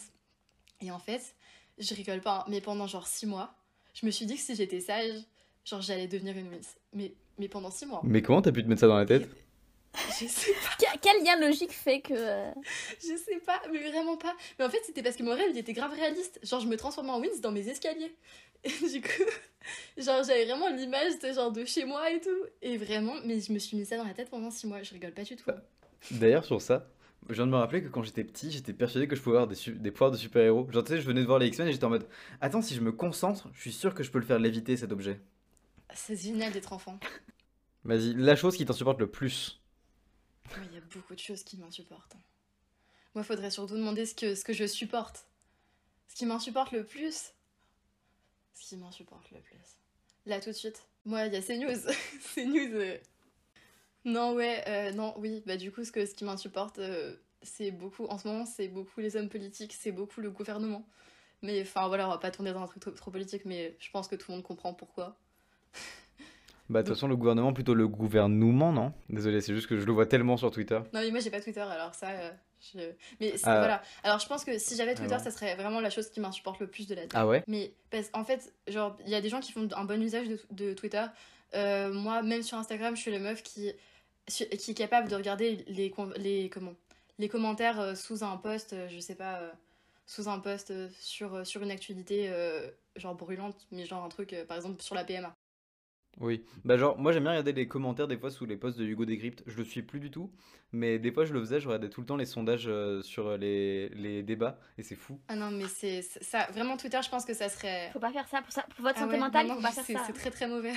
Et 0.80 0.90
en 0.90 1.00
fait, 1.00 1.36
je 1.78 1.94
rigole 1.94 2.22
pas, 2.22 2.40
hein, 2.40 2.46
mais 2.48 2.62
pendant 2.62 2.88
genre 2.88 3.08
six 3.08 3.26
mois, 3.26 3.54
je 3.94 4.06
me 4.06 4.12
suis 4.12 4.26
dit 4.26 4.36
que 4.36 4.42
si 4.42 4.56
j'étais 4.56 4.80
sage, 4.80 5.20
genre 5.66 5.82
j'allais 5.82 6.08
devenir 6.08 6.38
une 6.38 6.48
Wins. 6.48 6.76
Mais, 6.94 7.14
mais 7.38 7.50
pendant 7.50 7.72
six 7.72 7.86
mois. 7.86 8.00
Mais 8.06 8.22
comment 8.22 8.42
t'as 8.42 8.54
pu 8.54 8.64
te 8.64 8.70
mettre 8.70 8.80
ça 8.80 8.88
dans 8.88 8.98
la 8.98 9.06
tête? 9.06 9.28
Je 10.20 10.26
sais 10.28 10.52
pas, 10.54 10.76
Que- 10.94 11.00
Quel 11.02 11.24
lien 11.24 11.40
logique 11.40 11.72
fait 11.72 12.02
que. 12.02 12.14
euh, 12.16 12.52
je 13.00 13.16
sais 13.16 13.40
pas, 13.46 13.62
mais 13.72 13.80
vraiment 13.92 14.18
pas. 14.18 14.36
Mais 14.58 14.66
en 14.66 14.70
fait, 14.70 14.82
c'était 14.86 15.04
parce 15.04 15.16
que 15.16 15.24
mon 15.24 15.36
rêve, 15.36 15.50
il 15.52 15.58
était 15.58 15.74
grave 15.74 15.94
réaliste. 15.94 16.40
Genre, 16.44 16.60
je 16.60 16.68
me 16.68 16.78
transformais 16.78 17.12
en 17.12 17.20
Wins 17.20 17.42
dans 17.42 17.52
mes 17.52 17.68
escaliers. 17.70 18.16
Et 18.64 18.70
du 18.70 19.02
coup, 19.02 19.24
genre, 19.98 20.24
j'avais 20.24 20.46
vraiment 20.46 20.70
l'image 20.70 21.20
de 21.20 21.32
genre 21.34 21.52
de 21.52 21.66
chez 21.66 21.86
moi 21.86 22.10
et 22.12 22.20
tout. 22.22 22.30
Et 22.62 22.78
vraiment, 22.78 23.14
mais 23.26 23.40
je 23.40 23.52
me 23.52 23.60
suis 23.60 23.78
mis 23.78 23.86
ça 23.86 23.98
dans 23.98 24.06
la 24.06 24.14
tête 24.14 24.30
pendant 24.30 24.50
six 24.52 24.66
mois. 24.68 24.82
Je 24.84 24.94
rigole 24.94 25.12
pas 25.12 25.24
du 25.24 25.36
tout. 25.36 25.52
D'ailleurs, 26.12 26.46
sur 26.46 26.62
ça, 26.62 26.88
je 27.30 27.34
viens 27.36 27.46
de 27.46 27.52
me 27.52 27.58
rappeler 27.58 27.84
que 27.84 27.90
quand 27.90 28.02
j'étais 28.04 28.24
petit, 28.24 28.52
j'étais 28.52 28.74
persuadé 28.74 29.08
que 29.08 29.16
je 29.16 29.22
pouvais 29.22 29.38
avoir 29.38 29.48
des, 29.54 29.72
des 29.74 29.92
pouvoirs 29.92 30.12
de 30.12 30.18
super-héros. 30.18 30.68
Genre, 30.72 30.84
tu 30.84 30.94
sais, 30.94 31.02
je 31.02 31.06
venais 31.06 31.22
de 31.22 31.26
voir 31.28 31.40
les 31.40 31.48
X-Men 31.48 31.68
et 31.68 31.72
j'étais 31.74 31.84
en 31.86 31.90
mode 31.90 32.08
Attends, 32.42 32.62
si 32.62 32.74
je 32.74 32.82
me 32.82 32.92
concentre, 32.94 33.50
je 33.54 33.62
suis 33.62 33.72
sûr 33.74 33.94
que 33.94 34.02
je 34.02 34.10
peux 34.12 34.20
le 34.20 34.26
faire 34.26 34.40
léviter 34.40 34.76
cet 34.78 34.92
objet. 34.92 35.20
C'est 35.94 36.16
génial 36.20 36.52
d'être 36.52 36.74
enfant. 36.74 36.98
Vas-y, 37.84 38.14
la 38.16 38.36
chose 38.38 38.56
qui 38.56 38.66
t'insupporte 38.66 39.00
le 39.00 39.08
plus. 39.08 39.62
Il 40.58 40.74
y 40.74 40.78
a 40.78 40.82
beaucoup 40.82 41.16
de 41.16 41.20
choses 41.20 41.44
qui 41.44 41.58
m'insupportent. 41.58 42.16
Moi, 43.16 43.24
faudrait 43.24 43.52
surtout 43.52 43.76
demander 43.76 44.06
ce 44.06 44.16
que, 44.16 44.36
ce 44.36 44.44
que 44.44 44.54
je 44.54 44.66
supporte. 44.66 45.26
Ce 46.08 46.16
qui 46.16 46.26
m'insupporte 46.26 46.72
le 46.72 46.86
plus. 46.86 47.34
Ce 48.54 48.70
qui 48.70 48.78
m'insupporte 48.78 49.32
le 49.32 49.40
plus. 49.40 49.78
Là, 50.26 50.40
tout 50.40 50.50
de 50.50 50.56
suite. 50.56 50.88
Moi, 51.06 51.26
il 51.26 51.34
y 51.34 51.36
a 51.36 51.42
CNews. 51.42 51.92
CNews. 52.36 52.76
euh. 52.76 52.98
Non, 54.06 54.34
ouais, 54.34 54.64
euh, 54.68 54.92
non, 54.92 55.14
oui. 55.18 55.44
Bah, 55.46 55.58
du 55.58 55.72
coup, 55.72 55.84
ce, 55.84 55.92
que, 55.92 56.06
ce 56.06 56.14
qui 56.14 56.24
m'insupporte, 56.24 56.80
euh, 56.80 57.16
c'est 57.42 57.72
beaucoup. 57.72 58.06
En 58.06 58.18
ce 58.18 58.28
moment, 58.28 58.46
c'est 58.46 58.68
beaucoup 58.68 59.00
les 59.00 59.16
hommes 59.16 59.30
politiques, 59.30 59.74
c'est 59.74 59.92
beaucoup 59.92 60.22
le 60.22 60.32
gouvernement. 60.32 60.88
Mais 61.42 61.62
enfin, 61.62 61.88
voilà, 61.88 62.08
on 62.08 62.12
va 62.12 62.18
pas 62.18 62.32
tourner 62.32 62.54
dans 62.54 62.62
un 62.64 62.68
truc 62.68 62.96
trop 62.96 63.12
politique, 63.12 63.46
mais 63.46 63.76
je 63.80 63.90
pense 63.92 64.08
que 64.08 64.16
tout 64.16 64.32
le 64.32 64.38
monde 64.38 64.44
comprend 64.46 64.74
pourquoi. 64.74 65.18
Bah, 66.70 66.82
de 66.82 66.88
toute 66.88 66.96
façon, 66.96 67.08
le 67.08 67.16
gouvernement, 67.16 67.54
plutôt 67.54 67.74
le 67.74 67.88
gouvernement, 67.88 68.72
non? 68.72 68.94
Désolé, 69.10 69.42
c'est 69.42 69.54
juste 69.54 69.68
que 69.68 69.78
je 69.78 69.86
le 69.86 69.92
vois 69.92 70.06
tellement 70.06 70.38
sur 70.38 70.50
Twitter. 70.52 70.80
Non, 70.94 71.02
mais 71.02 71.12
moi, 71.12 71.20
j'ai 71.20 71.30
pas 71.30 71.42
Twitter, 71.42 71.60
alors 71.60 71.94
ça. 71.94 72.10
euh, 72.12 72.32
je... 72.74 72.80
Mais 73.20 73.34
Ah. 73.44 73.58
voilà. 73.58 73.82
Alors, 74.04 74.20
je 74.20 74.28
pense 74.28 74.46
que 74.46 74.58
si 74.58 74.76
j'avais 74.78 74.96
Twitter, 74.96 75.16
Ah 75.16 75.20
ça 75.20 75.30
serait 75.32 75.56
vraiment 75.56 75.82
la 75.82 75.90
chose 75.90 76.10
qui 76.10 76.20
m'insupporte 76.22 76.60
le 76.62 76.68
plus 76.68 76.88
de 76.88 76.96
la 76.96 77.02
Terre. 77.08 77.20
Ah 77.20 77.28
ouais? 77.28 77.44
Mais 77.48 77.74
parce 77.92 78.10
en 78.14 78.24
fait, 78.24 78.54
genre, 78.68 78.96
il 79.06 79.10
y 79.12 79.16
a 79.16 79.22
des 79.22 79.30
gens 79.30 79.42
qui 79.42 79.52
font 79.52 79.68
un 79.76 79.84
bon 79.84 80.02
usage 80.02 80.28
de, 80.30 80.40
de 80.52 80.74
Twitter. 80.74 81.04
Euh, 81.54 81.92
moi, 81.94 82.22
même 82.24 82.42
sur 82.44 82.58
Instagram, 82.58 82.96
je 82.96 83.02
suis 83.02 83.12
la 83.12 83.20
meuf 83.20 83.44
qui, 83.44 83.72
qui 84.28 84.44
est 84.72 84.74
capable 84.74 85.10
de 85.10 85.16
regarder 85.16 85.64
les, 85.68 85.90
les, 86.18 86.50
comment, 86.50 86.74
les 87.20 87.30
commentaires 87.30 87.80
euh, 87.82 87.94
sous 87.96 88.24
un 88.24 88.38
post, 88.38 88.74
je 88.90 89.00
sais 89.00 89.16
pas, 89.16 89.42
sous 90.08 90.30
un 90.30 90.40
post 90.40 90.74
sur, 91.00 91.46
sur 91.46 91.62
une 91.62 91.72
actualité 91.72 92.30
euh, 92.30 92.70
genre 92.96 93.16
brûlante, 93.16 93.68
mais 93.72 93.86
genre 93.86 94.04
un 94.04 94.10
truc, 94.10 94.34
par 94.48 94.56
exemple, 94.58 94.82
sur 94.82 94.96
la 94.96 95.04
PMA. 95.04 95.36
Oui. 96.20 96.44
Bah, 96.64 96.78
genre, 96.78 96.98
moi 97.00 97.12
j'aime 97.12 97.24
bien 97.24 97.32
regarder 97.32 97.54
les 97.54 97.68
commentaires 97.68 98.08
des 98.08 98.18
fois 98.18 98.30
sous 98.30 98.46
les 98.46 98.56
posts 98.56 98.78
de 98.78 98.86
Hugo 98.86 99.04
Décrypte. 99.06 99.44
Je 99.48 99.58
le 99.58 99.64
suis 99.64 99.82
plus 99.82 100.00
du 100.00 100.12
tout, 100.12 100.30
mais 100.72 101.00
des 101.00 101.12
fois 101.12 101.26
je 101.26 101.34
le 101.34 101.40
faisais, 101.40 101.60
je 101.60 101.68
regardais 101.68 101.90
tout 101.90 102.02
le 102.02 102.06
temps 102.08 102.16
les 102.18 102.26
sondages 102.28 102.66
euh, 102.68 103.02
sur 103.02 103.36
les, 103.38 103.90
les 103.90 104.22
débats 104.22 104.60
et 104.78 104.84
c'est 104.84 104.96
fou. 104.96 105.20
Ah 105.28 105.36
non, 105.36 105.50
mais 105.50 105.66
c'est 105.68 106.02
c'est- 106.04 106.24
ça. 106.24 106.48
Vraiment, 106.54 106.78
Twitter, 106.78 107.00
je 107.04 107.10
pense 107.10 107.26
que 107.26 107.34
ça 107.34 107.50
serait. 107.50 107.90
Faut 107.94 108.00
pas 108.00 108.12
faire 108.12 108.28
ça. 108.28 108.42
Pour, 108.44 108.52
ça, 108.52 108.64
pour 108.76 108.84
votre 108.86 108.98
Ah 108.98 109.02
santé 109.02 109.14
ouais, 109.16 109.20
mentale, 109.20 109.48
non, 109.48 109.56
faut 109.56 109.62
non, 109.62 109.68
pas 109.68 109.74
faire 109.74 109.84
c'est 109.86 109.94
ça. 109.94 110.04
c'est 110.06 110.14
très 110.14 110.30
très 110.30 110.48
mauvais. 110.48 110.74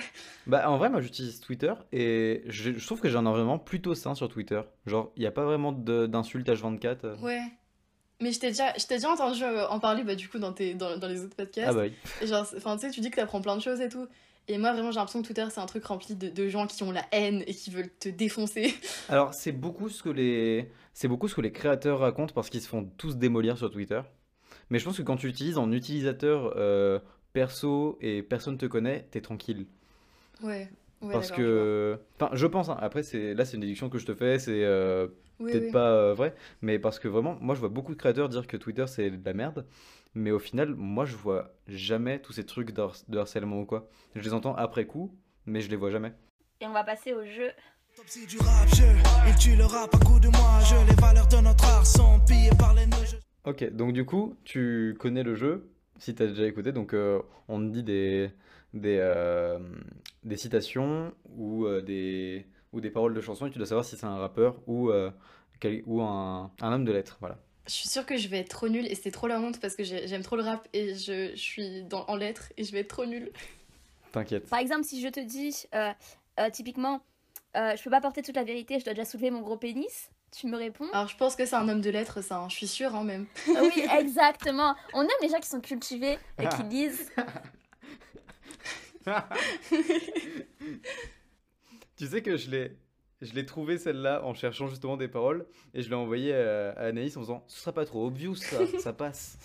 Bah, 0.47 0.71
en 0.71 0.79
vrai, 0.79 0.89
moi 0.89 1.01
j'utilise 1.03 1.39
Twitter 1.41 1.75
et 1.93 2.43
je, 2.47 2.73
je 2.73 2.87
trouve 2.87 3.01
que 3.01 3.09
j'ai 3.11 3.17
un 3.17 3.27
environnement 3.27 3.59
plutôt 3.59 3.95
sain 3.95 4.15
sur 4.15 4.29
Twitter. 4.31 4.63
Genre, 4.87 5.13
il 5.17 5.21
n'y 5.21 5.27
a 5.27 5.33
pas 5.33 5.45
vraiment 5.45 5.73
de- 5.73 6.07
d'insultes 6.07 6.49
H24. 6.49 6.97
euh. 7.05 7.17
Ouais. 7.19 7.43
Mais 8.23 8.33
je 8.33 8.41
t'ai 8.41 8.49
déjà, 8.49 8.73
je 8.79 8.87
t'ai 8.87 8.95
déjà 8.95 9.11
entendu 9.11 9.43
euh, 9.43 9.69
en 9.69 9.79
parler 9.79 10.03
bah, 10.03 10.15
du 10.15 10.27
coup 10.31 10.39
dans, 10.39 10.55
tes, 10.55 10.73
dans, 10.73 10.97
dans 10.97 11.09
les 11.09 11.23
autres 11.23 11.37
podcasts. 11.37 11.69
Ah 11.69 11.75
bah 11.75 11.83
oui. 11.83 11.93
Et 12.23 12.27
genre, 12.27 12.47
c'est- 12.47 12.57
enfin, 12.57 12.77
tu 12.79 12.87
sais, 12.87 12.91
tu 12.91 13.01
dis 13.01 13.11
que 13.11 13.17
t'apprends 13.17 13.43
plein 13.43 13.57
de 13.57 13.61
choses 13.61 13.83
et 13.83 13.91
tout. 13.91 14.07
Et 14.49 14.59
moi, 14.59 14.73
vraiment, 14.73 14.91
j'ai 14.93 14.97
l'impression 14.99 15.23
que 15.23 15.27
Twitter, 15.27 15.47
c'est 15.51 15.61
un 15.61 15.67
truc 15.67 15.85
rempli 15.85 16.15
de, 16.15 16.29
de 16.29 16.49
gens 16.49 16.67
qui 16.67 16.83
ont 16.85 16.93
la 16.93 17.05
haine 17.13 17.43
et 17.47 17.55
qui 17.55 17.71
veulent 17.71 17.91
te 17.99 18.09
défoncer. 18.09 18.75
Alors, 19.09 19.35
c'est 19.35 19.53
beaucoup 19.53 19.89
ce 19.89 20.03
que 20.03 20.09
les, 20.09 20.71
c'est 20.95 21.09
beaucoup 21.09 21.27
ce 21.29 21.35
que 21.35 21.41
les 21.41 21.53
créateurs 21.53 21.99
racontent 22.01 22.33
parce 22.35 22.49
qu'ils 22.51 22.61
se 22.61 22.69
font 22.69 22.85
tous 22.97 23.17
démolir 23.17 23.59
sur 23.59 23.71
Twitter. 23.71 24.01
Mais 24.71 24.79
je 24.79 24.85
pense 24.85 24.97
que 24.99 25.03
quand 25.03 25.17
tu 25.17 25.29
utilises 25.29 25.59
en 25.59 25.73
utilisateur 25.73 26.55
euh, 26.57 26.99
perso 27.33 27.99
et 28.01 28.23
personne 28.23 28.59
te 28.59 28.67
connaît, 28.67 29.07
t'es 29.11 29.21
tranquille. 29.21 29.67
Ouais. 30.43 30.69
ouais 31.03 31.13
parce 31.13 31.31
que, 31.31 31.99
enfin, 32.19 32.31
je 32.35 32.47
pense. 32.47 32.69
hein, 32.69 32.77
après, 32.81 33.03
c'est 33.03 33.35
là, 33.35 33.45
c'est 33.45 33.55
une 33.57 33.61
déduction 33.63 33.89
que 33.89 33.99
je 33.99 34.07
te 34.07 34.15
fais. 34.15 34.39
C'est 34.39 34.65
euh, 34.65 35.09
Oui, 35.41 35.51
peut-être 35.53 35.65
oui. 35.67 35.71
pas 35.73 35.91
euh, 35.91 36.15
vrai, 36.15 36.35
mais 36.63 36.79
parce 36.79 36.99
que 36.99 37.09
vraiment, 37.09 37.37
moi, 37.41 37.55
je 37.55 37.61
vois 37.61 37.69
beaucoup 37.69 37.93
de 37.95 37.99
créateurs 37.99 38.29
dire 38.29 38.47
que 38.47 38.57
Twitter 38.57 38.87
c'est 38.87 39.11
de 39.11 39.25
la 39.25 39.35
merde. 39.35 39.67
Mais 40.17 40.31
au 40.31 40.39
final, 40.39 40.75
moi, 40.75 41.05
je 41.05 41.15
vois 41.15 41.53
jamais 41.69 42.19
tous 42.21 42.33
ces 42.33 42.47
trucs 42.47 42.71
de, 42.73 42.81
har- 42.81 42.97
de 43.07 43.19
harcèlement 43.19 43.61
ou 43.61 43.67
quoi. 43.67 43.87
Je 44.15 44.23
les 44.23 44.33
entends 44.33 44.55
après 44.57 44.87
coup, 44.87 45.15
mais 45.45 45.61
je 45.61 45.69
les 45.69 45.77
vois 45.77 45.91
jamais. 45.91 46.15
Et 46.63 46.67
on 46.67 46.73
va 46.73 46.85
passer 46.85 47.13
au 47.13 47.23
jeu. 47.27 47.51
Autopsie 47.93 48.27
du 48.27 48.39
rap, 48.39 48.67
je, 48.75 48.85
il 49.29 49.37
tue 49.37 49.57
le 49.57 49.67
rap 49.67 49.95
à 49.95 49.99
coup 49.99 50.19
de 50.19 50.29
moi, 50.29 50.59
je, 50.65 50.75
les 50.89 50.95
valeurs 51.01 51.29
de 51.29 51.37
notre 51.37 51.65
art 51.67 51.87
sont 51.87 52.19
pillées 52.27 52.49
par 52.59 52.73
les 52.73 52.87
nœuds. 52.87 53.05
je- 53.05 53.17
Ok, 53.51 53.71
donc 53.73 53.93
du 53.93 54.07
coup, 54.07 54.37
tu 54.45 54.97
connais 54.99 55.23
le 55.23 55.35
jeu, 55.35 55.71
si 55.99 56.15
t'as 56.15 56.27
déjà 56.27 56.47
écouté, 56.47 56.73
donc 56.73 56.95
euh, 56.95 57.21
on 57.49 57.59
te 57.61 57.71
dit 57.73 57.83
des, 57.83 58.31
des, 58.73 58.97
euh, 58.99 59.59
des 60.25 60.37
citations 60.39 61.13
ou, 61.27 61.67
euh, 61.67 61.83
des, 61.83 62.47
ou 62.73 62.81
des 62.81 62.91
paroles 62.91 63.13
de 63.15 63.21
chansons 63.21 63.47
et 63.47 63.51
tu 63.51 63.59
dois 63.59 63.67
savoir 63.67 63.85
si 63.85 63.97
c'est 63.97 64.07
un 64.07 64.17
rappeur 64.17 64.57
ou, 64.67 64.91
euh, 64.91 65.11
quel- 65.61 65.83
ou 65.87 66.01
un, 66.03 66.51
un 66.63 66.73
homme 66.73 66.85
de 66.87 66.93
lettres, 66.93 67.19
voilà. 67.21 67.39
Je 67.67 67.73
suis 67.73 67.89
sûre 67.89 68.07
que 68.07 68.17
je 68.17 68.29
vais 68.29 68.39
être 68.39 68.49
trop 68.51 68.69
nulle 68.69 68.87
et 68.87 68.95
c'est 68.95 69.11
trop 69.11 69.27
la 69.27 69.41
honte 69.41 69.61
parce 69.61 69.75
que 69.75 69.83
j'ai- 69.85 70.07
j'aime 70.07 70.23
trop 70.23 70.37
le 70.37 70.43
rap 70.43 70.69
et 70.73 70.95
je, 70.95 71.31
je 71.31 71.41
suis 71.41 71.83
dans, 71.83 72.05
en 72.07 72.15
lettres 72.17 72.53
et 72.57 72.65
je 72.65 72.71
vais 72.73 72.81
être 72.81 72.89
trop 72.89 73.07
nulle. 73.07 73.31
T'inquiète. 74.13 74.49
Par 74.49 74.61
exemple, 74.61 74.85
si 74.85 75.01
je 75.03 75.09
te 75.09 75.19
dis, 75.21 75.65
euh, 75.75 75.93
euh, 76.39 76.51
typiquement, 76.51 77.01
euh, 77.57 77.75
je 77.77 77.83
peux 77.83 77.91
pas 77.91 78.01
porter 78.01 78.23
toute 78.23 78.37
la 78.37 78.45
vérité, 78.45 78.79
je 78.79 78.85
dois 78.85 78.95
déjà 78.95 79.05
soulever 79.05 79.31
mon 79.31 79.41
gros 79.41 79.57
pénis, 79.57 80.11
tu 80.31 80.47
me 80.47 80.57
réponds? 80.57 80.89
Alors, 80.93 81.09
je 81.09 81.17
pense 81.17 81.35
que 81.35 81.45
c'est 81.45 81.57
un 81.57 81.69
homme 81.69 81.81
de 81.81 81.91
lettres, 81.91 82.23
ça, 82.23 82.39
hein, 82.39 82.49
je 82.49 82.55
suis 82.57 82.69
sûre, 82.69 82.95
hein, 82.95 83.03
même. 83.05 83.27
Ah 83.57 83.63
Oui, 83.65 83.83
exactement. 83.99 84.75
On 84.93 85.03
aime 85.03 85.09
les 85.23 85.29
gens 85.29 85.41
qui 85.41 85.49
sont 85.49 85.61
cultivés 85.61 86.19
et 86.41 86.49
qui 86.49 86.63
lisent. 86.71 87.11
Tu 91.97 92.07
sais 92.07 92.23
que 92.23 92.37
je 92.37 92.51
l'ai, 92.51 92.77
je 93.23 93.33
l'ai 93.35 93.47
trouvé 93.47 93.79
celle-là 93.79 94.25
en 94.25 94.35
cherchant 94.35 94.67
justement 94.69 94.97
des 94.97 95.09
paroles 95.09 95.47
et 95.75 95.83
je 95.83 95.89
l'ai 95.89 95.95
envoyée 95.95 96.35
à, 96.35 96.71
à 96.73 96.87
Anaïs 96.87 97.17
en 97.17 97.21
faisant 97.21 97.45
ce 97.49 97.59
sera 97.61 97.73
pas 97.73 97.85
trop 97.85 98.07
obvious 98.07 98.35
ça, 98.35 98.67
ça 98.79 98.93
passe. 98.93 99.39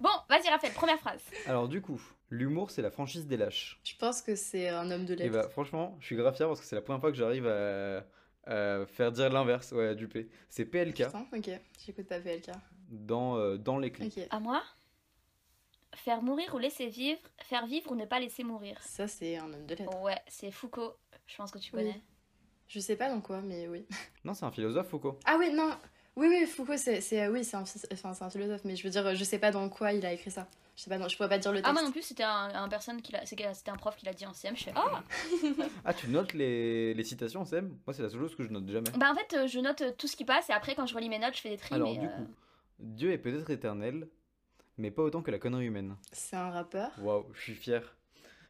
Bon, 0.00 0.10
vas-y 0.28 0.48
Raphaël, 0.48 0.72
première 0.74 0.98
phrase. 0.98 1.22
Alors 1.46 1.68
du 1.68 1.80
coup, 1.82 2.00
l'humour 2.30 2.70
c'est 2.70 2.82
la 2.82 2.90
franchise 2.90 3.26
des 3.26 3.36
lâches. 3.36 3.80
Je 3.84 3.94
pense 3.96 4.22
que 4.22 4.34
c'est 4.34 4.68
un 4.68 4.90
homme 4.90 5.04
de 5.06 5.14
Et 5.14 5.16
lettres. 5.16 5.32
bah 5.32 5.48
franchement, 5.48 5.96
je 6.00 6.06
suis 6.06 6.16
grave 6.16 6.34
fier 6.36 6.46
parce 6.48 6.60
que 6.60 6.66
c'est 6.66 6.76
la 6.76 6.82
première 6.82 7.00
fois 7.00 7.10
que 7.10 7.16
j'arrive 7.18 7.46
à, 7.46 8.04
à 8.46 8.86
faire 8.86 9.12
dire 9.12 9.28
l'inverse, 9.30 9.72
ouais, 9.72 9.88
à 9.88 9.94
duper. 9.94 10.28
C'est 10.48 10.64
PLK 10.64 11.04
Putain, 11.06 11.26
ok, 11.36 11.50
j'écoute 11.84 12.06
pas 12.06 12.18
PLK. 12.20 12.50
dans, 12.88 13.36
euh, 13.36 13.56
dans 13.58 13.78
les 13.78 13.90
clips. 13.92 14.20
À 14.30 14.40
moi 14.40 14.62
Faire 15.96 16.22
mourir 16.22 16.54
ou 16.54 16.58
laisser 16.58 16.86
vivre, 16.86 17.18
faire 17.42 17.66
vivre 17.66 17.90
ou 17.90 17.96
ne 17.96 18.04
pas 18.04 18.20
laisser 18.20 18.44
mourir. 18.44 18.78
Ça, 18.80 19.08
c'est 19.08 19.36
un 19.36 19.52
homme 19.52 19.66
de 19.66 19.74
lettres. 19.74 20.00
Ouais, 20.02 20.16
c'est 20.28 20.52
Foucault. 20.52 20.94
Je 21.26 21.36
pense 21.36 21.50
que 21.50 21.58
tu 21.58 21.74
Oui. 21.76 21.92
Je 22.70 22.78
sais 22.78 22.94
pas 22.94 23.08
dans 23.08 23.20
quoi, 23.20 23.40
mais 23.40 23.66
oui. 23.66 23.84
Non, 24.24 24.32
c'est 24.32 24.44
un 24.44 24.52
philosophe 24.52 24.88
Foucault. 24.88 25.18
Ah 25.24 25.36
oui, 25.36 25.52
non. 25.52 25.70
Oui, 26.14 26.28
oui, 26.28 26.46
Foucault, 26.46 26.76
c'est, 26.76 27.00
c'est, 27.00 27.26
oui, 27.26 27.42
c'est 27.42 27.56
un, 27.56 27.64
enfin, 27.92 28.14
c'est 28.14 28.24
un 28.24 28.30
philosophe, 28.30 28.60
mais 28.64 28.76
je 28.76 28.84
veux 28.84 28.90
dire, 28.90 29.12
je 29.12 29.24
sais 29.24 29.40
pas 29.40 29.50
dans 29.50 29.68
quoi 29.68 29.92
il 29.92 30.06
a 30.06 30.12
écrit 30.12 30.30
ça. 30.30 30.46
Je 30.76 30.84
sais 30.84 30.90
pas, 30.90 30.96
non, 30.96 31.08
je 31.08 31.16
pourrais 31.16 31.28
pas 31.28 31.38
dire 31.38 31.50
le 31.50 31.58
texte. 31.58 31.68
Ah 31.68 31.72
moi 31.72 31.82
non 31.82 31.90
plus, 31.90 32.02
c'était 32.02 32.22
un, 32.22 32.54
un 32.54 32.68
personne 32.68 33.02
qui 33.02 33.10
l'a, 33.10 33.26
c'était 33.26 33.70
un 33.70 33.76
prof 33.76 33.96
qui 33.96 34.06
l'a 34.06 34.12
dit 34.12 34.24
en 34.24 34.32
CM. 34.32 34.56
Je 34.56 34.64
fais 34.64 34.72
ah. 34.76 35.02
Ah, 35.84 35.92
tu 35.92 36.08
notes 36.08 36.32
les, 36.32 36.94
les 36.94 37.04
citations, 37.04 37.44
Sam 37.44 37.76
Moi, 37.86 37.92
c'est 37.92 38.02
la 38.02 38.08
seule 38.08 38.20
chose 38.20 38.36
que 38.36 38.44
je 38.44 38.50
note 38.50 38.68
jamais. 38.68 38.90
Bah 38.96 39.10
en 39.10 39.16
fait, 39.16 39.36
euh, 39.36 39.46
je 39.48 39.58
note 39.58 39.80
euh, 39.80 39.90
tout 39.98 40.06
ce 40.06 40.14
qui 40.14 40.24
passe 40.24 40.48
et 40.48 40.52
après 40.52 40.76
quand 40.76 40.86
je 40.86 40.94
relis 40.94 41.08
mes 41.08 41.18
notes, 41.18 41.34
je 41.34 41.40
fais 41.40 41.50
des 41.50 41.56
tris. 41.56 41.74
Alors, 41.74 41.90
mais, 41.92 41.98
du 41.98 42.06
euh, 42.06 42.08
coup, 42.08 42.26
Dieu 42.78 43.10
est 43.10 43.18
peut-être 43.18 43.50
éternel, 43.50 44.08
mais 44.78 44.92
pas 44.92 45.02
autant 45.02 45.22
que 45.22 45.32
la 45.32 45.40
connerie 45.40 45.66
humaine. 45.66 45.96
C'est 46.12 46.36
un 46.36 46.50
rappeur. 46.50 46.92
Waouh, 47.00 47.26
je 47.34 47.40
suis 47.40 47.54
fier. 47.54 47.96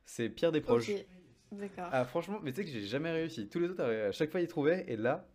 C'est 0.05 0.29
Pierre 0.29 0.53
Desproges. 0.53 0.91
Ok, 0.91 1.07
d'accord. 1.53 1.89
Ah, 1.93 2.05
franchement, 2.05 2.39
mais 2.43 2.53
tu 2.53 2.57
sais 2.61 2.65
que 2.65 2.71
j'ai 2.71 2.87
jamais 2.87 3.11
réussi. 3.11 3.49
Tous 3.49 3.59
les 3.59 3.69
autres, 3.69 3.83
à 3.83 4.13
chaque 4.13 4.31
fois, 4.31 4.41
ils 4.41 4.49
trouvaient, 4.49 4.85
et 4.89 4.97
là, 4.97 5.27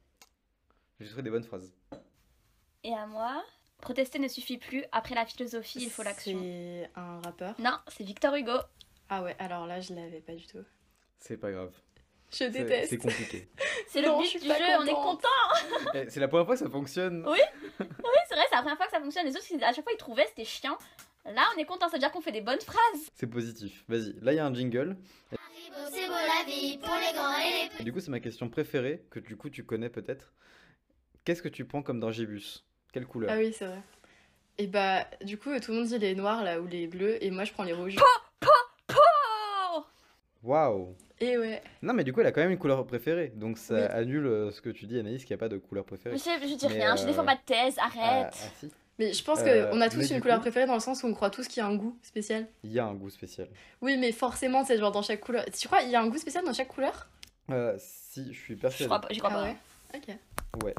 j'ai 0.99 1.07
trouvé 1.07 1.23
des 1.23 1.29
bonnes 1.29 1.43
phrases. 1.43 1.73
Et 2.83 2.93
à 2.93 3.05
moi, 3.07 3.43
protester 3.81 4.19
ne 4.19 4.27
suffit 4.27 4.57
plus. 4.57 4.83
Après 4.91 5.15
la 5.15 5.25
philosophie, 5.25 5.79
il 5.81 5.89
faut 5.89 6.03
l'action. 6.03 6.39
C'est 6.39 6.89
un 6.95 7.21
rappeur? 7.21 7.55
Non, 7.59 7.77
c'est 7.87 8.03
Victor 8.03 8.35
Hugo. 8.35 8.57
Ah 9.09 9.23
ouais, 9.23 9.35
alors 9.39 9.67
là, 9.67 9.79
je 9.79 9.93
l'avais 9.93 10.21
pas 10.21 10.33
du 10.33 10.45
tout. 10.47 10.63
C'est 11.19 11.37
pas 11.37 11.51
grave. 11.51 11.71
Je 12.31 12.45
déteste. 12.45 12.89
C'est 12.89 12.97
compliqué. 12.97 13.47
C'est 13.87 14.01
le 14.01 14.07
Non, 14.07 14.19
but 14.21 14.41
du 14.41 14.47
jeu, 14.47 14.53
on 14.79 14.85
est 14.85 14.93
content. 14.93 15.27
Eh, 15.93 16.09
c'est 16.09 16.19
la 16.19 16.27
première 16.27 16.45
fois 16.45 16.55
que 16.55 16.59
ça 16.59 16.69
fonctionne. 16.69 17.23
Oui. 17.25 17.39
Oui, 17.79 17.85
c'est 18.27 18.35
vrai, 18.35 18.43
c'est 18.49 18.55
la 18.55 18.61
première 18.61 18.75
fois 18.75 18.87
que 18.87 18.91
ça 18.91 18.99
fonctionne. 18.99 19.25
Les 19.25 19.35
autres, 19.37 19.45
à 19.63 19.71
chaque 19.71 19.83
fois, 19.83 19.93
ils 19.93 19.97
trouvaient, 19.97 20.25
c'était 20.27 20.43
chiant. 20.43 20.77
Là, 21.25 21.43
on 21.55 21.59
est 21.59 21.65
content, 21.65 21.87
ça 21.87 21.93
veut 21.93 21.99
dire 21.99 22.11
qu'on 22.11 22.21
fait 22.21 22.31
des 22.33 22.41
bonnes 22.41 22.59
phrases. 22.59 23.09
C'est 23.15 23.27
positif. 23.27 23.83
Vas-y, 23.87 24.13
là 24.21 24.33
il 24.33 24.35
y 24.35 24.39
a 24.39 24.45
un 24.45 24.53
jingle. 24.53 24.97
C'est 25.91 26.07
beau 26.07 26.13
la 26.13 26.43
vie 26.51 26.77
pour 26.77 26.95
les 26.95 27.13
grands 27.17 27.37
et 27.39 27.69
les 27.75 27.81
Et 27.81 27.83
du 27.83 27.93
coup, 27.93 27.99
c'est 27.99 28.11
ma 28.11 28.19
question 28.19 28.49
préférée, 28.49 29.05
que 29.09 29.19
du 29.19 29.35
coup 29.37 29.49
tu 29.49 29.63
connais 29.63 29.89
peut-être. 29.89 30.33
Qu'est-ce 31.23 31.41
que 31.41 31.49
tu 31.49 31.65
prends 31.65 31.81
comme 31.81 31.99
dragibus 31.99 32.63
Quelle 32.93 33.05
couleur? 33.05 33.31
Ah 33.33 33.37
oui, 33.37 33.53
c'est 33.53 33.65
vrai. 33.65 33.81
Et 34.57 34.67
bah, 34.67 35.05
du 35.23 35.37
coup, 35.37 35.49
tout 35.59 35.71
le 35.71 35.79
monde 35.79 35.87
dit 35.87 35.97
les 35.99 36.15
noirs 36.15 36.43
là 36.43 36.61
ou 36.61 36.67
les 36.67 36.87
bleus, 36.87 37.23
et 37.23 37.29
moi 37.31 37.43
je 37.43 37.51
prends 37.51 37.63
les 37.63 37.73
rouges. 37.73 37.97
Waouh 40.43 40.95
Et 41.19 41.37
ouais. 41.39 41.61
Non, 41.81 41.93
mais 41.93 42.03
du 42.03 42.13
coup, 42.13 42.21
elle 42.21 42.27
a 42.27 42.31
quand 42.31 42.41
même 42.41 42.51
une 42.51 42.59
couleur 42.59 42.85
préférée. 42.85 43.33
Donc 43.35 43.57
ça 43.57 43.73
Oui. 43.73 43.81
annule 43.81 44.27
euh, 44.27 44.51
ce 44.51 44.61
que 44.61 44.69
tu 44.69 44.85
dis, 44.85 44.99
Anaïs, 44.99 45.25
qu'il 45.25 45.35
n'y 45.35 45.39
a 45.39 45.43
pas 45.43 45.49
de 45.49 45.57
couleur 45.57 45.85
préférée. 45.85 46.15
Je, 46.15 46.55
dis 46.55 46.67
Mais, 46.67 46.73
rien, 46.73 46.95
je 46.95 47.01
euh, 47.03 47.05
défends 47.07 47.25
pas 47.25 47.35
de 47.35 47.41
thèse, 47.45 47.75
Ah, 47.79 47.85
arrête. 47.85 48.33
ah, 48.33 48.47
si, 48.59 48.71
Mais 48.97 49.11
je 49.13 49.23
pense 49.23 49.39
Euh, 49.41 49.69
qu'on 49.71 49.81
a 49.81 49.89
tous 49.89 50.09
une 50.09 50.21
couleur 50.21 50.37
coup- 50.37 50.43
préférée 50.43 50.65
dans 50.67 50.73
le 50.75 50.79
sens 50.79 51.03
où 51.03 51.07
on 51.07 51.13
croit 51.13 51.29
tous 51.29 51.47
qu'il 51.49 51.61
y 51.61 51.63
a 51.63 51.67
un 51.67 51.75
goût 51.75 51.97
spécial. 52.01 52.47
il 52.63 52.71
y 52.71 52.79
a 52.79 52.85
un 52.85 52.93
goût 52.93 53.09
spécial. 53.09 53.49
Oui, 53.81 53.97
mais 53.97 54.11
forcément, 54.13 54.63
c'est 54.63 54.77
genre 54.77 54.91
dans 54.91 55.01
chaque 55.01 55.19
couleur. 55.19 55.43
Tu 55.57 55.67
crois 55.67 55.81
qu'il 55.81 55.89
y 55.91 55.95
a 55.95 56.01
un 56.01 56.07
goût 56.07 56.17
spécial 56.17 56.45
dans 56.45 56.53
chaque 56.53 56.69
couleur? 56.69 57.07
Euh, 57.51 57.75
si, 57.77 58.33
je 58.33 58.39
suis 58.39 58.55
Je 58.55 58.59
persuadé. 58.61 58.85
crois 58.87 59.01
pas, 59.01 59.07
crois 59.09 59.29
Ah 59.31 59.35
pas. 59.35 59.43
ouais? 59.43 59.55
Ok. 59.95 60.63
Ouais. 60.63 60.75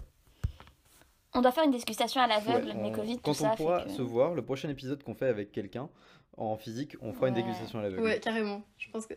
On 1.35 1.43
doit 1.43 1.53
faire 1.53 1.65
une 1.65 1.71
dégustation 1.73 2.21
à 2.23 2.27
l'aveugle, 2.27 2.69
Ouais, 2.69 2.75
mais 2.75 2.89
on- 2.89 2.93
Covid, 2.93 3.17
Quand 3.21 3.35
tout 3.35 3.43
on 3.45 3.51
ça. 3.51 3.57
pourra 3.57 3.83
que... 3.85 3.91
se 3.91 4.01
voir, 4.03 4.35
le 4.35 4.43
prochain 4.43 4.71
épisode 4.71 5.03
qu'on 5.03 5.15
fait 5.15 5.29
avec 5.29 5.53
quelqu'un 5.53 5.91
en 6.39 6.57
physique, 6.57 6.97
on 7.03 7.13
fera 7.13 7.29
une 7.29 7.35
dégustation 7.35 7.79
à 7.79 7.83
l'aveugle. 7.83 8.03
Ouais, 8.03 8.19
carrément. 8.19 8.63
Je 8.79 8.89
pense 8.91 9.07
que 9.07 9.15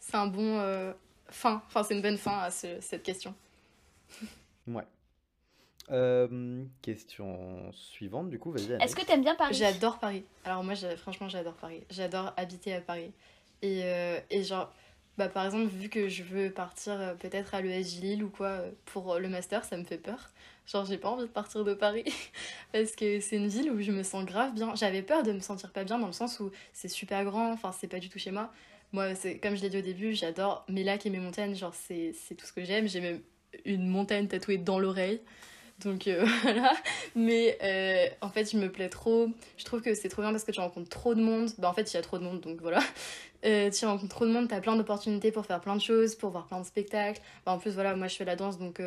c'est 0.00 0.16
un 0.16 0.26
bon 0.26 0.58
euh, 0.58 0.92
fin. 1.28 1.62
Enfin, 1.68 1.84
c'est 1.84 1.94
une 1.94 2.02
bonne 2.02 2.18
fin 2.18 2.38
à 2.40 2.50
ce- 2.50 2.80
cette 2.80 3.04
question. 3.04 3.32
Ouais. 4.66 4.82
Euh, 5.90 6.64
question 6.82 7.70
suivante, 7.72 8.28
du 8.28 8.38
coup, 8.38 8.50
vas-y. 8.50 8.72
Est-ce 8.82 8.96
que 8.96 9.04
t'aimes 9.04 9.22
bien 9.22 9.34
Paris? 9.36 9.54
J'adore 9.54 9.98
Paris. 9.98 10.24
Alors 10.44 10.64
moi, 10.64 10.74
j'ai- 10.74 10.96
franchement, 10.96 11.28
j'adore 11.28 11.54
Paris. 11.54 11.84
J'adore 11.90 12.32
habiter 12.36 12.74
à 12.74 12.80
Paris. 12.80 13.12
Et, 13.62 13.82
euh, 13.84 14.18
et 14.30 14.42
genre, 14.42 14.72
bah, 15.16 15.28
par 15.28 15.44
exemple, 15.46 15.66
vu 15.66 15.88
que 15.88 16.08
je 16.08 16.22
veux 16.22 16.50
partir 16.50 16.92
euh, 17.00 17.14
peut-être 17.14 17.54
à 17.54 17.60
l'ESJ 17.62 18.00
Lille 18.00 18.24
ou 18.24 18.28
quoi 18.28 18.48
euh, 18.48 18.70
pour 18.86 19.18
le 19.18 19.28
master, 19.28 19.64
ça 19.64 19.76
me 19.76 19.84
fait 19.84 19.98
peur. 19.98 20.30
Genre, 20.66 20.84
j'ai 20.84 20.98
pas 20.98 21.08
envie 21.08 21.22
de 21.22 21.28
partir 21.28 21.64
de 21.64 21.74
Paris 21.74 22.04
parce 22.72 22.96
que 22.96 23.20
c'est 23.20 23.36
une 23.36 23.46
ville 23.48 23.70
où 23.70 23.80
je 23.80 23.92
me 23.92 24.02
sens 24.02 24.24
grave 24.24 24.52
bien. 24.54 24.74
J'avais 24.74 25.02
peur 25.02 25.22
de 25.22 25.32
me 25.32 25.40
sentir 25.40 25.70
pas 25.72 25.84
bien 25.84 25.98
dans 25.98 26.08
le 26.08 26.12
sens 26.12 26.40
où 26.40 26.50
c'est 26.72 26.88
super 26.88 27.24
grand, 27.24 27.52
enfin, 27.52 27.70
c'est 27.72 27.86
pas 27.88 28.00
du 28.00 28.08
tout 28.08 28.18
chez 28.18 28.32
moi. 28.32 28.52
Moi, 28.92 29.14
c'est 29.14 29.38
comme 29.38 29.54
je 29.56 29.62
l'ai 29.62 29.70
dit 29.70 29.78
au 29.78 29.82
début, 29.82 30.14
j'adore 30.14 30.64
mes 30.68 30.82
lacs 30.84 31.06
et 31.06 31.10
mes 31.10 31.18
montagnes. 31.20 31.54
Genre, 31.54 31.74
c'est 31.74 32.12
c'est 32.12 32.34
tout 32.34 32.46
ce 32.46 32.52
que 32.52 32.64
j'aime. 32.64 32.88
J'ai 32.88 33.00
même 33.00 33.20
une 33.64 33.86
montagne 33.88 34.26
tatouée 34.26 34.58
dans 34.58 34.78
l'oreille. 34.80 35.20
Donc 35.84 36.06
euh, 36.08 36.24
voilà. 36.42 36.72
Mais 37.14 37.58
euh, 37.62 38.06
en 38.22 38.30
fait, 38.30 38.50
je 38.50 38.56
me 38.56 38.70
plais 38.70 38.88
trop. 38.88 39.28
Je 39.58 39.64
trouve 39.64 39.82
que 39.82 39.94
c'est 39.94 40.08
trop 40.08 40.22
bien 40.22 40.30
parce 40.32 40.44
que 40.44 40.52
tu 40.52 40.60
rencontres 40.60 40.88
trop 40.88 41.14
de 41.14 41.20
monde. 41.20 41.50
Bah, 41.58 41.68
en 41.68 41.74
fait, 41.74 41.92
il 41.92 41.94
y 41.94 41.98
a 41.98 42.02
trop 42.02 42.18
de 42.18 42.24
monde, 42.24 42.40
donc 42.40 42.60
voilà. 42.60 42.80
Euh, 43.44 43.70
tu 43.70 43.84
rencontres 43.86 44.14
trop 44.14 44.26
de 44.26 44.32
monde, 44.32 44.48
t'as 44.48 44.60
plein 44.60 44.74
d'opportunités 44.76 45.30
pour 45.30 45.46
faire 45.46 45.60
plein 45.60 45.76
de 45.76 45.80
choses, 45.82 46.14
pour 46.16 46.30
voir 46.30 46.46
plein 46.46 46.60
de 46.60 46.66
spectacles. 46.66 47.20
Bah, 47.44 47.52
en 47.52 47.58
plus, 47.58 47.72
voilà, 47.74 47.94
moi 47.94 48.08
je 48.08 48.16
fais 48.16 48.24
la 48.24 48.34
danse, 48.36 48.58
donc 48.58 48.80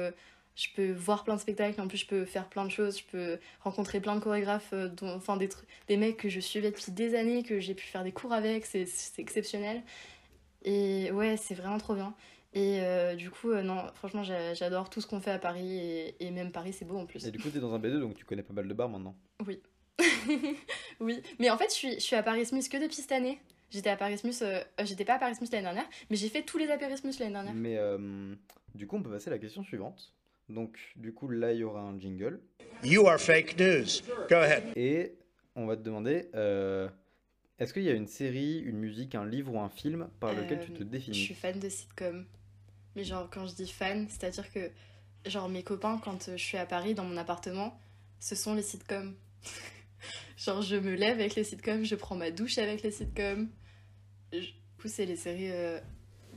je 0.55 0.67
peux 0.75 0.91
voir 0.91 1.23
plein 1.23 1.35
de 1.35 1.39
spectacles. 1.41 1.79
En 1.79 1.87
plus, 1.87 1.99
je 1.99 2.07
peux 2.07 2.25
faire 2.25 2.49
plein 2.49 2.65
de 2.65 2.71
choses. 2.71 2.97
Je 2.99 3.03
peux 3.05 3.39
rencontrer 3.61 4.01
plein 4.01 4.15
de 4.15 4.19
chorégraphes, 4.21 4.73
dont- 4.73 5.15
enfin 5.15 5.37
des, 5.37 5.49
des 5.87 5.95
mecs 5.97 6.17
que 6.17 6.27
je 6.29 6.39
suivais 6.39 6.71
depuis 6.71 6.91
des 6.91 7.15
années, 7.15 7.43
que 7.43 7.59
j'ai 7.59 7.75
pu 7.75 7.85
faire 7.85 8.03
des 8.03 8.11
cours 8.11 8.33
avec. 8.33 8.65
C'est 8.65 8.87
exceptionnel. 9.19 9.83
Et 10.65 11.11
ouais, 11.11 11.37
c'est 11.37 11.55
vraiment 11.55 11.77
trop 11.77 11.95
bien. 11.95 12.13
Et 12.53 12.79
euh, 12.81 13.15
du 13.15 13.29
coup, 13.29 13.51
euh, 13.51 13.61
non, 13.61 13.85
franchement, 13.93 14.23
j'a- 14.23 14.53
j'adore 14.53 14.89
tout 14.89 15.01
ce 15.01 15.07
qu'on 15.07 15.21
fait 15.21 15.31
à 15.31 15.39
Paris. 15.39 15.77
Et, 15.77 16.25
et 16.25 16.31
même 16.31 16.51
Paris, 16.51 16.73
c'est 16.73 16.85
beau 16.85 16.97
en 16.97 17.05
plus. 17.05 17.25
Et 17.25 17.31
du 17.31 17.39
coup, 17.39 17.49
t'es 17.49 17.59
dans 17.59 17.73
un 17.73 17.79
B2, 17.79 17.99
donc 17.99 18.15
tu 18.15 18.25
connais 18.25 18.43
pas 18.43 18.53
mal 18.53 18.67
de 18.67 18.73
bars 18.73 18.89
maintenant. 18.89 19.15
Oui. 19.45 19.61
oui, 20.99 21.21
mais 21.39 21.49
en 21.49 21.57
fait, 21.57 21.65
je 21.69 21.73
suis, 21.75 21.93
je 21.95 21.99
suis 21.99 22.15
à 22.15 22.23
Paris 22.23 22.45
Smith 22.45 22.67
que 22.69 22.77
depuis 22.77 22.95
cette 22.95 23.11
année. 23.11 23.39
J'étais 23.71 23.89
à 23.91 23.95
Paris 23.97 24.17
Smith, 24.17 24.39
euh, 24.41 24.63
j'étais 24.83 25.05
pas 25.05 25.15
à 25.15 25.19
Paris 25.19 25.35
Smith 25.35 25.51
l'année 25.51 25.65
dernière, 25.65 25.87
mais 26.09 26.15
j'ai 26.15 26.29
fait 26.29 26.41
tous 26.41 26.57
les 26.57 26.65
Paris 26.65 26.97
Smith 26.97 27.19
l'année 27.19 27.33
dernière. 27.33 27.53
Mais 27.53 27.77
euh, 27.77 28.33
du 28.73 28.87
coup, 28.87 28.95
on 28.97 29.03
peut 29.03 29.11
passer 29.11 29.27
à 29.29 29.31
la 29.31 29.37
question 29.37 29.63
suivante. 29.63 30.11
Donc, 30.47 30.79
du 30.95 31.13
coup, 31.13 31.27
là, 31.27 31.53
il 31.53 31.59
y 31.59 31.63
aura 31.63 31.81
un 31.81 31.99
jingle. 31.99 32.39
You 32.83 33.05
are 33.07 33.19
fake 33.19 33.59
news. 33.59 34.01
Go 34.27 34.35
ahead. 34.37 34.63
Et 34.75 35.13
on 35.55 35.67
va 35.67 35.77
te 35.77 35.81
demander 35.83 36.29
euh, 36.33 36.89
est-ce 37.59 37.73
qu'il 37.73 37.83
y 37.83 37.89
a 37.89 37.93
une 37.93 38.07
série, 38.07 38.57
une 38.59 38.77
musique, 38.77 39.13
un 39.13 39.25
livre 39.25 39.53
ou 39.53 39.59
un 39.59 39.69
film 39.69 40.09
par 40.19 40.33
lequel 40.33 40.61
tu 40.65 40.71
te 40.71 40.81
définis? 40.81 41.17
Je 41.17 41.23
suis 41.25 41.33
fan 41.35 41.59
de 41.59 41.69
sitcom. 41.69 42.25
Mais 42.95 43.03
genre, 43.03 43.29
quand 43.31 43.45
je 43.47 43.53
dis 43.55 43.67
fan, 43.69 44.07
c'est-à-dire 44.09 44.51
que, 44.51 44.71
genre, 45.25 45.49
mes 45.49 45.63
copains, 45.63 45.99
quand 46.03 46.29
euh, 46.29 46.37
je 46.37 46.43
suis 46.43 46.57
à 46.57 46.65
Paris, 46.65 46.93
dans 46.95 47.03
mon 47.05 47.17
appartement, 47.17 47.79
ce 48.19 48.35
sont 48.35 48.53
les 48.55 48.61
sitcoms. 48.63 49.15
genre, 50.37 50.61
je 50.61 50.75
me 50.75 50.95
lève 50.95 51.19
avec 51.19 51.35
les 51.35 51.43
sitcoms, 51.43 51.83
je 51.83 51.95
prends 51.95 52.15
ma 52.15 52.31
douche 52.31 52.57
avec 52.57 52.81
les 52.83 52.91
sitcoms. 52.91 53.49
Je- 54.33 54.39
Du 54.39 54.83
coup, 54.83 54.87
c'est 54.87 55.05
les 55.05 55.17
séries. 55.17 55.51
euh, 55.51 55.77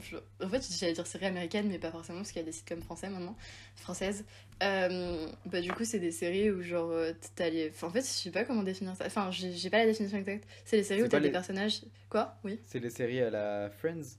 je- 0.03 0.17
En 0.45 0.49
fait, 0.49 0.67
j'allais 0.77 0.95
dire 0.95 1.07
séries 1.07 1.27
américaines, 1.27 1.69
mais 1.69 1.79
pas 1.79 1.93
forcément, 1.93 2.19
parce 2.19 2.33
qu'il 2.33 2.41
y 2.41 2.43
a 2.43 2.47
des 2.47 2.51
sitcoms 2.53 2.83
français 2.83 3.09
maintenant, 3.09 3.37
françaises. 3.77 4.25
Euh, 4.65 5.29
Bah, 5.47 5.61
du 5.61 5.71
coup, 5.73 5.85
c'est 5.85 6.01
des 6.01 6.11
séries 6.11 6.51
où, 6.51 6.61
genre, 6.63 6.93
t'as 7.37 7.49
les. 7.51 7.71
Enfin, 7.71 7.87
en 7.87 7.91
fait, 7.91 8.01
je 8.01 8.07
sais 8.07 8.31
pas 8.33 8.45
comment 8.45 8.65
définir 8.65 8.97
ça. 8.97 9.07
Enfin, 9.07 9.31
j'ai 9.31 9.71
pas 9.71 9.79
la 9.79 9.87
définition 9.87 10.19
exacte. 10.19 10.45
C'est 10.65 10.77
les 10.77 10.83
séries 10.83 11.03
où 11.03 11.05
t'as 11.05 11.19
pas 11.19 11.21
des 11.21 11.27
les- 11.27 11.33
personnages. 11.33 11.83
Quoi? 12.11 12.37
Oui? 12.43 12.59
C'est 12.65 12.81
les 12.81 12.91
séries 12.91 13.21
à 13.21 13.31
la 13.31 13.71
Friends, 13.71 14.19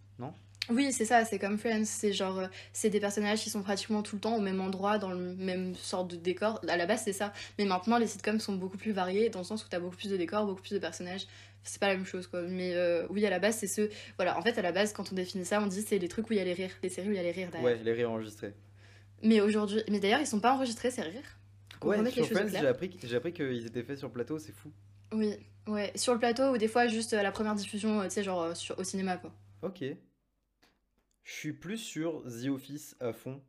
oui, 0.69 0.93
c'est 0.93 1.05
ça, 1.05 1.25
c'est 1.25 1.39
comme 1.39 1.57
Friends, 1.57 1.85
c'est 1.85 2.13
genre, 2.13 2.39
euh, 2.39 2.47
c'est 2.71 2.89
des 2.89 3.01
personnages 3.01 3.41
qui 3.41 3.49
sont 3.49 3.61
pratiquement 3.61 4.01
tout 4.01 4.15
le 4.15 4.21
temps 4.21 4.35
au 4.35 4.39
même 4.39 4.61
endroit, 4.61 4.97
dans 4.97 5.11
le 5.11 5.35
même 5.35 5.75
sorte 5.75 6.11
de 6.11 6.15
décor. 6.15 6.61
À 6.67 6.77
la 6.77 6.85
base, 6.85 7.01
c'est 7.03 7.13
ça. 7.13 7.33
Mais 7.59 7.65
maintenant, 7.65 7.97
les 7.97 8.07
sitcoms 8.07 8.39
sont 8.39 8.55
beaucoup 8.55 8.77
plus 8.77 8.93
variés, 8.93 9.29
dans 9.29 9.39
le 9.39 9.45
sens 9.45 9.65
où 9.65 9.67
t'as 9.69 9.79
beaucoup 9.79 9.97
plus 9.97 10.09
de 10.09 10.17
décors, 10.17 10.45
beaucoup 10.45 10.61
plus 10.61 10.73
de 10.73 10.79
personnages. 10.79 11.27
C'est 11.63 11.79
pas 11.79 11.87
la 11.87 11.95
même 11.95 12.05
chose, 12.05 12.27
quoi. 12.27 12.41
Mais 12.43 12.75
euh, 12.75 13.05
oui, 13.09 13.25
à 13.25 13.29
la 13.29 13.39
base, 13.39 13.57
c'est 13.57 13.67
ce. 13.67 13.89
Voilà, 14.17 14.37
en 14.37 14.41
fait, 14.41 14.57
à 14.57 14.61
la 14.61 14.71
base, 14.71 14.93
quand 14.93 15.11
on 15.11 15.15
définit 15.15 15.45
ça, 15.45 15.61
on 15.61 15.67
dit 15.67 15.81
c'est 15.81 15.97
les 15.97 16.07
trucs 16.07 16.29
où 16.29 16.33
il 16.33 16.37
y 16.37 16.41
a 16.41 16.45
les 16.45 16.53
rires, 16.53 16.71
les 16.81 16.89
séries 16.89 17.09
où 17.09 17.11
il 17.11 17.17
y 17.17 17.19
a 17.19 17.23
les 17.23 17.31
rires 17.31 17.51
derrière. 17.51 17.77
Ouais, 17.77 17.83
les 17.83 17.93
réenregistrés. 17.93 18.53
Mais 19.21 19.41
aujourd'hui. 19.41 19.81
Mais 19.89 19.99
d'ailleurs, 19.99 20.19
ils 20.19 20.27
sont 20.27 20.39
pas 20.39 20.53
enregistrés, 20.53 20.91
ces 20.91 21.01
rires? 21.01 21.39
Qu'on 21.79 21.89
Ouais, 21.89 22.11
sur 22.11 22.25
Friends, 22.27 22.47
j'ai 22.49 22.67
appris, 22.67 22.97
j'ai 23.03 23.15
appris 23.15 23.33
qu'ils 23.33 23.65
étaient 23.65 23.83
faits 23.83 23.97
sur 23.97 24.07
le 24.07 24.13
plateau, 24.13 24.39
c'est 24.39 24.53
fou. 24.53 24.71
Oui, 25.11 25.33
ouais. 25.67 25.91
Sur 25.95 26.13
le 26.13 26.19
plateau, 26.19 26.53
ou 26.53 26.57
des 26.57 26.67
fois, 26.69 26.87
juste 26.87 27.13
à 27.13 27.23
la 27.23 27.31
première 27.31 27.55
diffusion, 27.55 27.99
euh, 28.01 28.05
tu 28.05 28.11
sais, 28.11 28.23
genre 28.23 28.55
sur, 28.55 28.77
au 28.79 28.83
cinéma, 28.83 29.17
quoi. 29.17 29.33
Ok. 29.61 29.83
Je 31.23 31.31
suis 31.33 31.53
plus 31.53 31.77
sur 31.77 32.23
The 32.23 32.47
Office 32.49 32.95
à 32.99 33.13
fond. 33.13 33.41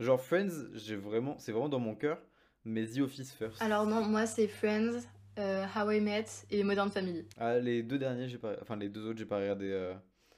Genre 0.00 0.20
Friends, 0.20 0.50
j'ai 0.74 0.96
vraiment, 0.96 1.38
c'est 1.38 1.52
vraiment 1.52 1.68
dans 1.68 1.78
mon 1.80 1.94
cœur, 1.94 2.20
mais 2.64 2.86
The 2.86 2.98
Office 2.98 3.32
first. 3.32 3.60
Alors, 3.62 3.86
non, 3.86 4.04
moi, 4.04 4.26
c'est 4.26 4.46
Friends, 4.48 5.00
euh, 5.38 5.64
How 5.76 5.90
I 5.92 6.00
Met 6.00 6.26
et 6.50 6.62
Modern 6.62 6.90
Family. 6.90 7.26
Ah, 7.36 7.58
les 7.58 7.82
deux 7.82 7.98
derniers, 7.98 8.28
j'ai 8.28 8.38
pas, 8.38 8.56
enfin 8.62 8.76
les 8.76 8.88
deux 8.88 9.06
autres, 9.06 9.18
j'ai 9.18 9.26
pas 9.26 9.38
regardé. 9.38 9.70
euh, 9.70 9.94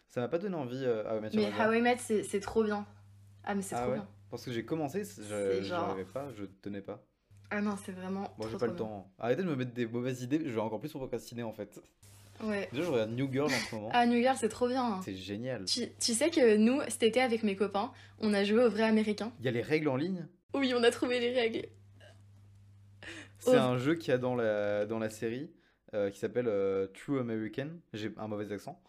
Ça 0.08 0.20
m'a 0.20 0.28
pas 0.28 0.38
donné 0.38 0.54
envie 0.56 0.84
euh, 0.84 1.06
à 1.08 1.20
mettre 1.20 1.34
sur 1.34 1.42
Mais 1.42 1.52
How 1.52 1.72
I 1.72 1.80
Met, 1.82 1.96
c'est 1.98 2.40
trop 2.40 2.64
bien. 2.64 2.86
Ah, 3.44 3.54
mais 3.54 3.62
c'est 3.62 3.74
Ah 3.74 3.82
trop 3.82 3.90
ouais? 3.90 3.96
bien. 3.96 4.08
Parce 4.30 4.44
que 4.44 4.52
j'ai 4.52 4.64
commencé, 4.64 5.02
je 5.04 5.62
genre- 5.62 5.96
pas, 6.12 6.30
je 6.34 6.44
tenais 6.62 6.82
pas. 6.82 7.04
Ah 7.50 7.60
non, 7.60 7.76
c'est 7.84 7.92
vraiment. 7.92 8.32
Bon, 8.38 8.46
j'ai 8.46 8.52
pas 8.52 8.58
trop 8.58 8.66
le 8.68 8.76
temps. 8.76 9.12
Arrêtez 9.18 9.42
de 9.42 9.48
me 9.48 9.56
mettre 9.56 9.72
des 9.72 9.86
mauvaises 9.86 10.22
idées, 10.22 10.40
je 10.44 10.50
vais 10.50 10.60
encore 10.60 10.78
plus 10.80 10.90
procrastiner 10.90 11.42
en 11.42 11.52
fait. 11.52 11.80
Ouais. 12.42 12.68
Déjà, 12.72 12.84
je 12.84 12.90
regarde 12.90 13.10
New 13.12 13.30
Girl 13.30 13.46
en 13.46 13.68
ce 13.68 13.74
moment. 13.74 13.90
Ah, 13.92 14.06
New 14.06 14.20
Girl, 14.20 14.36
c'est 14.38 14.48
trop 14.48 14.68
bien. 14.68 14.82
hein. 14.84 15.00
C'est 15.04 15.14
génial. 15.14 15.64
Tu, 15.64 15.82
tu 16.00 16.12
sais 16.14 16.30
que 16.30 16.56
nous, 16.56 16.80
cet 16.88 17.02
été, 17.02 17.20
avec 17.20 17.42
mes 17.42 17.56
copains, 17.56 17.92
on 18.20 18.32
a 18.34 18.44
joué 18.44 18.64
au 18.64 18.70
vrai 18.70 18.84
américain. 18.84 19.32
Il 19.40 19.44
y 19.44 19.48
a 19.48 19.52
les 19.52 19.62
règles 19.62 19.88
en 19.88 19.96
ligne? 19.96 20.26
Oui, 20.54 20.72
on 20.76 20.82
a 20.82 20.90
trouvé 20.90 21.20
les 21.20 21.32
règles. 21.32 21.66
C'est 23.38 23.52
Oh. 23.56 23.60
un 23.60 23.78
jeu 23.78 23.94
qu'il 23.94 24.10
y 24.10 24.14
a 24.14 24.18
dans 24.18 24.34
la, 24.34 24.84
dans 24.86 24.98
la 24.98 25.08
série 25.10 25.50
euh, 25.94 26.10
qui 26.10 26.18
s'appelle 26.18 26.46
euh, 26.48 26.86
True 26.88 27.20
American. 27.20 27.68
J'ai 27.94 28.12
un 28.18 28.28
mauvais 28.28 28.52
accent. 28.52 28.80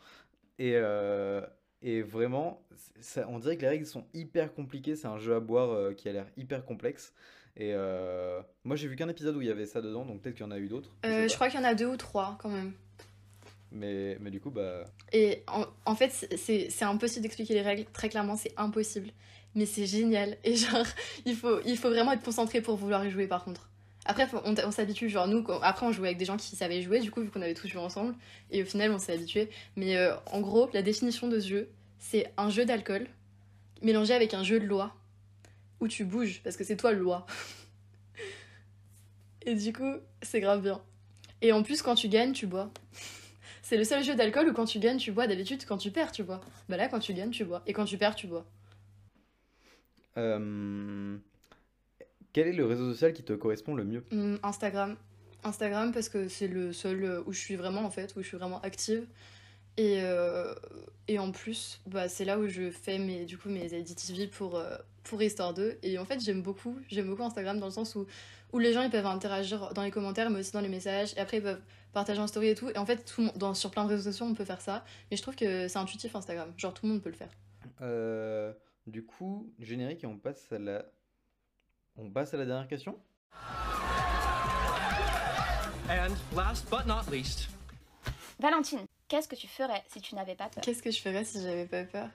Et, 0.60 0.74
euh, 0.76 1.41
et 1.82 2.02
vraiment, 2.02 2.62
ça, 2.99 3.26
on 3.30 3.39
dirait 3.39 3.56
que 3.58 3.62
les 3.62 3.70
règles 3.70 3.86
sont 3.86 4.06
hyper 4.14 4.54
compliquées. 4.54 4.95
C'est 4.95 5.08
un 5.08 5.18
jeu 5.18 5.36
à 5.36 5.39
boire 5.39 5.95
qui 5.95 6.10
a 6.10 6.12
l'air 6.14 6.26
hyper 6.38 6.66
complexe. 6.66 7.14
Et 7.58 7.74
moi, 8.64 8.76
j'ai 8.76 8.88
vu 8.88 8.95
qu'un 8.95 9.10
épisode 9.10 9.36
où 9.36 9.41
il 9.41 9.47
y 9.47 9.52
avait 9.52 9.66
ça 9.66 9.82
dedans, 9.82 10.06
donc 10.06 10.22
peut-être 10.22 10.36
qu'il 10.36 10.45
y 10.45 10.47
en 10.47 10.52
a 10.52 10.58
eu 10.60 10.68
d'autres. 10.68 10.95
je 11.04 11.34
crois 11.36 11.49
qu'il 11.49 11.60
y 11.60 11.64
en 11.64 11.68
a 11.68 11.74
deux 11.74 11.88
ou 11.88 11.97
trois 11.97 12.38
quand 12.41 12.49
même. 12.49 12.74
Mais, 13.72 14.17
mais 14.19 14.32
du 14.32 14.39
coup, 14.39 14.49
bah. 14.49 14.86
Et 15.13 15.43
en, 15.47 15.65
en 15.86 15.95
fait, 15.95 16.11
c'est 16.38 16.84
impossible 16.84 17.24
d'expliquer 17.24 17.53
les 17.53 17.61
règles. 17.61 17.86
Très 17.93 18.09
clairement, 18.09 18.36
c'est 18.36 18.53
impossible. 18.57 19.11
Mais 19.55 19.65
c'est 19.65 19.86
génial. 19.86 20.38
Et 20.43 20.55
genre, 20.55 20.86
il 21.26 21.36
faut, 21.36 21.59
il 21.65 21.78
faut 21.78 21.89
vraiment 21.89 22.11
être 22.11 22.24
concentré 22.24 22.61
pour 22.61 22.76
vouloir 22.76 23.05
y 23.05 23.11
jouer 23.11 23.28
par 23.28 23.43
contre. 23.43 23.69
Après, 24.05 24.28
on, 24.45 24.55
on 24.55 24.72
s'habitue. 24.72 25.09
Genre, 25.09 25.28
nous, 25.28 25.45
après, 25.61 25.86
on 25.86 25.91
jouait 25.91 26.09
avec 26.09 26.17
des 26.17 26.26
gens 26.26 26.38
qui 26.38 26.55
savaient 26.55 26.82
jouer, 26.82 26.99
du 26.99 27.11
coup, 27.11 27.22
vu 27.22 27.30
qu'on 27.30 27.41
avait 27.41 27.53
tous 27.53 27.67
joué 27.67 27.82
ensemble. 27.82 28.15
Et 28.49 28.63
au 28.63 28.65
final, 28.65 28.91
on 28.91 28.99
s'est 28.99 29.13
habitué. 29.13 29.49
Mais 29.76 29.95
euh, 29.95 30.15
en 30.32 30.41
gros, 30.41 30.69
la 30.74 30.82
définition 30.82 31.28
de 31.28 31.39
ce 31.39 31.47
jeu, 31.47 31.69
c'est 31.99 32.32
un 32.38 32.49
jeu 32.49 32.65
d'alcool 32.65 33.07
mélangé 33.82 34.13
avec 34.13 34.34
un 34.34 34.43
jeu 34.43 34.59
de 34.59 34.65
loi 34.65 34.95
où 35.80 35.88
tu 35.88 36.05
bouges 36.05 36.41
parce 36.43 36.57
que 36.57 36.63
c'est 36.63 36.78
toi 36.78 36.91
le 36.91 36.99
loi. 36.99 37.26
Et 39.45 39.55
du 39.55 39.74
coup, 39.74 39.95
c'est 40.22 40.39
grave 40.39 40.61
bien. 40.61 40.82
Et 41.41 41.51
en 41.51 41.63
plus, 41.63 41.82
quand 41.82 41.95
tu 41.95 42.07
gagnes, 42.07 42.34
tu 42.34 42.45
bois. 42.45 42.72
C'est 43.72 43.78
le 43.78 43.86
seul 43.86 44.03
jeu 44.03 44.15
d'alcool 44.15 44.49
où 44.49 44.53
quand 44.53 44.65
tu 44.65 44.80
gagnes, 44.80 44.97
tu 44.97 45.13
bois. 45.13 45.28
D'habitude, 45.28 45.63
quand 45.65 45.78
tu 45.78 45.91
perds, 45.91 46.11
tu 46.11 46.24
bois. 46.24 46.41
Bah 46.67 46.76
là, 46.76 46.89
quand 46.89 46.99
tu 46.99 47.13
gagnes, 47.13 47.30
tu 47.30 47.45
bois. 47.45 47.61
Et 47.65 47.72
quand 47.72 47.86
tu 47.86 47.97
perds, 47.97 48.15
tu 48.15 48.28
bois. 48.28 48.45
euh, 50.17 51.15
Quel 52.34 52.47
est 52.49 52.51
le 52.51 52.65
réseau 52.65 52.91
social 52.91 53.13
qui 53.13 53.24
te 53.24 53.32
correspond 53.32 53.74
le 53.74 53.86
mieux? 53.86 54.03
Hum, 54.11 54.39
Instagram. 54.43 54.97
Instagram 55.45 55.93
parce 55.93 56.09
que 56.09 56.28
c'est 56.28 56.49
le 56.49 56.74
seul 56.74 57.24
où 57.26 57.32
je 57.32 57.39
suis 57.39 57.55
vraiment 57.55 57.86
en 57.86 57.89
fait, 57.89 58.13
où 58.17 58.22
je 58.22 58.28
suis 58.28 58.36
vraiment 58.36 58.59
active. 58.59 59.05
Et, 59.78 60.01
euh, 60.01 60.53
et 61.07 61.19
en 61.19 61.32
plus, 61.32 61.82
bah, 61.86 62.09
c'est 62.09 62.26
là 62.26 62.38
où 62.38 62.47
je 62.47 62.69
fais 62.72 62.97
mes, 62.97 63.26
du 63.26 63.38
coup, 63.38 63.49
mes 63.49 63.69
pour, 64.32 64.55
euh, 64.55 64.78
pour 65.03 65.22
Histoire 65.22 65.53
2. 65.53 65.78
Et 65.84 65.97
en 65.97 66.05
fait, 66.05 66.19
j'aime 66.19 66.41
beaucoup, 66.41 66.78
j'aime 66.89 67.07
beaucoup 67.07 67.24
Instagram 67.24 67.59
dans 67.59 67.67
le 67.67 67.72
sens 67.72 67.95
où, 67.95 68.05
où 68.53 68.59
les 68.59 68.74
gens 68.74 68.82
ils 68.82 68.89
peuvent 68.89 69.05
interagir 69.05 69.74
dans 69.74 69.84
les 69.84 69.91
commentaires, 69.91 70.30
mais 70.30 70.39
aussi 70.39 70.51
dans 70.51 70.61
les 70.61 70.69
messages. 70.69 71.13
Et 71.15 71.19
après, 71.19 71.38
ils 71.38 71.43
peuvent 71.43 71.61
partager 71.93 72.19
en 72.19 72.28
story 72.28 72.49
et 72.49 72.55
tout. 72.55 72.69
Et 72.69 72.78
en 72.78 72.86
fait, 72.86 73.03
tout, 73.05 73.30
dans, 73.36 73.53
sur 73.53 73.72
plein 73.72 73.86
de 73.86 73.89
réseaux 73.89 74.11
sociaux, 74.11 74.26
on 74.26 74.34
peut 74.34 74.45
faire 74.45 74.61
ça. 74.61 74.84
Mais 75.09 75.17
je 75.17 75.22
trouve 75.22 75.36
que 75.36 75.67
c'est 75.67 75.80
intuitif 75.80 76.15
Instagram. 76.15 76.53
Genre, 76.57 76.74
tout 76.74 76.86
le 76.86 76.93
monde 76.93 77.01
peut 77.01 77.09
le 77.09 77.15
faire. 77.15 77.32
Euh, 77.82 78.53
du 78.88 79.05
coup, 79.05 79.51
générique 79.59 80.03
et 80.03 80.07
on 80.07 80.17
passe 80.17 80.51
à 80.51 80.59
la... 80.59 80.86
On 81.97 82.09
passe 82.09 82.34
à 82.34 82.38
la 82.38 82.45
dernière 82.45 82.67
question 82.67 82.97
And 85.89 86.15
last 86.34 86.69
but 86.69 86.86
not 86.86 87.11
least, 87.11 87.49
Valentine, 88.39 88.86
qu'est-ce 89.12 89.28
que 89.28 89.36
tu 89.36 89.47
ferais 89.47 89.84
si 89.89 89.99
tu 89.99 90.16
n'avais 90.16 90.36
pas 90.36 90.47
peur? 90.47 90.64
Qu'est-ce 90.64 90.82
que 90.82 90.89
je 90.89 91.01
ferais 91.01 91.26
si 91.26 91.41
j'avais 91.41 91.66
pas 91.66 91.84
peur? 91.84 92.07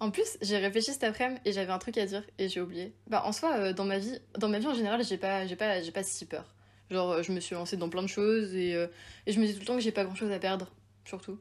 En 0.00 0.10
plus, 0.10 0.36
j'ai 0.42 0.58
réfléchi 0.58 0.92
cet 0.92 1.04
après-midi 1.04 1.40
et 1.44 1.52
j'avais 1.52 1.70
un 1.70 1.78
truc 1.78 1.96
à 1.96 2.06
dire 2.06 2.24
et 2.38 2.48
j'ai 2.48 2.60
oublié. 2.60 2.92
Bah, 3.06 3.22
en 3.24 3.30
soi, 3.30 3.56
euh, 3.56 3.72
dans 3.72 3.84
ma 3.84 3.98
vie, 3.98 4.18
dans 4.36 4.48
ma 4.48 4.58
vie 4.58 4.66
en 4.66 4.74
général, 4.74 5.04
j'ai 5.04 5.16
pas, 5.16 5.46
j'ai 5.46 5.54
pas, 5.54 5.80
j'ai 5.80 5.92
pas 5.92 6.02
si 6.02 6.26
peur. 6.26 6.52
Genre, 6.90 7.10
euh, 7.12 7.22
je 7.22 7.30
me 7.30 7.38
suis 7.38 7.54
lancée 7.54 7.76
dans 7.76 7.88
plein 7.88 8.02
de 8.02 8.08
choses 8.08 8.52
et, 8.56 8.74
euh, 8.74 8.88
et 9.26 9.32
je 9.32 9.38
me 9.38 9.46
dis 9.46 9.54
tout 9.54 9.60
le 9.60 9.66
temps 9.66 9.76
que 9.76 9.80
j'ai 9.80 9.92
pas 9.92 10.02
grand-chose 10.02 10.32
à 10.32 10.40
perdre, 10.40 10.72
surtout. 11.04 11.38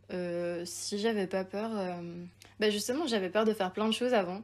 Si 0.66 1.00
j'avais 1.00 1.26
pas 1.26 1.44
peur, 1.44 1.72
bah 2.60 2.70
justement, 2.70 3.08
j'avais 3.08 3.30
peur 3.30 3.46
de 3.46 3.54
faire 3.54 3.74
plein 3.74 3.88
de 3.88 3.94
choses 3.94 4.14
avant. 4.14 4.44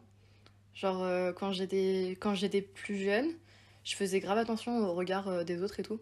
Genre, 0.73 1.33
quand 1.35 1.51
j'étais, 1.51 2.17
quand 2.19 2.33
j'étais 2.33 2.61
plus 2.61 2.97
jeune, 2.97 3.29
je 3.83 3.95
faisais 3.95 4.19
grave 4.19 4.39
attention 4.39 4.79
au 4.79 4.93
regard 4.95 5.45
des 5.45 5.61
autres 5.61 5.79
et 5.79 5.83
tout. 5.83 5.99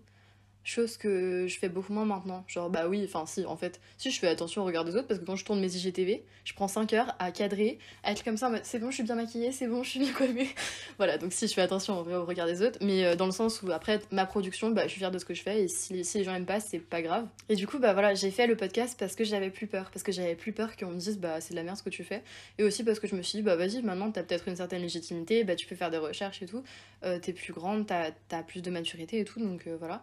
Chose 0.64 0.98
que 0.98 1.46
je 1.48 1.58
fais 1.60 1.70
beaucoup 1.70 1.92
moins 1.94 2.06
maintenant. 2.06 2.44
Genre, 2.48 2.70
bah 2.70 2.88
oui, 2.88 3.04
enfin, 3.06 3.26
si, 3.26 3.46
en 3.46 3.58
fait, 3.58 3.82
si 3.98 4.12
je 4.12 4.20
fais 4.20 4.28
attention 4.28 4.62
au 4.62 4.66
regard 4.66 4.86
des 4.86 4.96
autres, 4.96 5.08
parce 5.08 5.20
que 5.20 5.26
quand 5.26 5.36
je 5.36 5.44
tourne 5.44 5.60
mes 5.60 5.76
IGTV, 5.76 6.24
je 6.46 6.54
prends 6.54 6.68
5 6.68 6.94
heures 6.94 7.16
à 7.20 7.32
cadrer, 7.32 7.80
à 8.04 8.12
être 8.12 8.24
comme 8.24 8.38
ça 8.38 8.50
c'est 8.64 8.80
bon, 8.80 8.90
je 8.90 8.96
suis 8.96 9.04
bien 9.04 9.16
maquillée, 9.16 9.52
c'est 9.52 9.68
bon, 9.68 9.84
je 9.84 9.90
suis 9.90 10.00
bien 10.00 10.12
coiffée. 10.14 10.48
voilà, 10.98 11.18
donc 11.18 11.34
si 11.34 11.48
je 11.48 11.54
fais 11.54 11.62
attention 11.62 12.00
au 12.00 12.26
regard 12.26 12.48
des 12.48 12.62
autres, 12.62 12.80
mais 12.82 13.06
euh, 13.06 13.16
dans 13.16 13.26
le 13.26 13.32
sens 13.32 13.62
où 13.62 13.72
après 13.72 14.00
ma 14.12 14.26
production, 14.26 14.72
bah 14.72 14.84
je 14.84 14.90
suis 14.90 15.00
fière 15.00 15.12
de 15.12 15.20
ce 15.20 15.26
que 15.26 15.34
je 15.34 15.42
fais 15.42 15.64
et 15.64 15.68
si, 15.68 16.04
si 16.04 16.18
les 16.18 16.24
gens 16.24 16.34
aiment 16.34 16.46
pas, 16.46 16.60
c'est 16.60 16.80
pas 16.80 17.02
grave. 17.02 17.28
Et 17.50 17.56
du 17.56 17.68
coup, 17.68 17.80
bah 17.80 17.94
voilà, 17.94 18.14
j'ai 18.14 18.32
fait 18.32 18.48
le 18.48 18.56
podcast 18.56 18.96
parce 19.00 19.16
que 19.16 19.24
j'avais 19.24 19.50
plus 19.50 19.68
peur, 19.68 19.90
parce 19.92 20.04
que 20.04 20.12
j'avais 20.12 20.36
plus 20.36 20.54
peur 20.54 20.76
qu'on 20.78 20.92
me 20.92 21.00
dise 21.00 21.20
bah 21.20 21.42
c'est 21.42 21.52
de 21.52 21.56
la 21.56 21.64
merde 21.64 21.78
ce 21.78 21.84
que 21.84 21.90
tu 21.90 22.04
fais, 22.04 22.24
et 22.58 22.64
aussi 22.64 22.84
parce 22.84 23.00
que 23.00 23.08
je 23.08 23.16
me 23.16 23.22
suis 23.22 23.40
dit 23.40 23.44
bah 23.44 23.56
vas-y, 23.56 23.82
maintenant 23.82 24.12
t'as 24.12 24.24
peut-être 24.24 24.48
une 24.48 24.56
certaine 24.56 24.82
légitimité, 24.82 25.44
bah 25.44 25.56
tu 25.56 25.68
peux 25.68 25.76
faire 25.76 25.92
des 25.92 25.98
recherches 25.98 26.42
et 26.42 26.46
tout, 26.46 26.64
euh, 27.04 27.20
t'es 27.20 27.34
plus 27.34 27.54
grande, 27.54 27.86
t'as 27.86 28.12
as 28.32 28.44
plus 28.44 28.62
de 28.62 28.72
maturité 28.72 29.20
et 29.20 29.26
tout, 29.26 29.40
donc 29.40 29.68
euh, 29.68 29.76
voilà. 29.78 30.02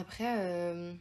Après, 0.00 0.34
euh, 0.38 0.92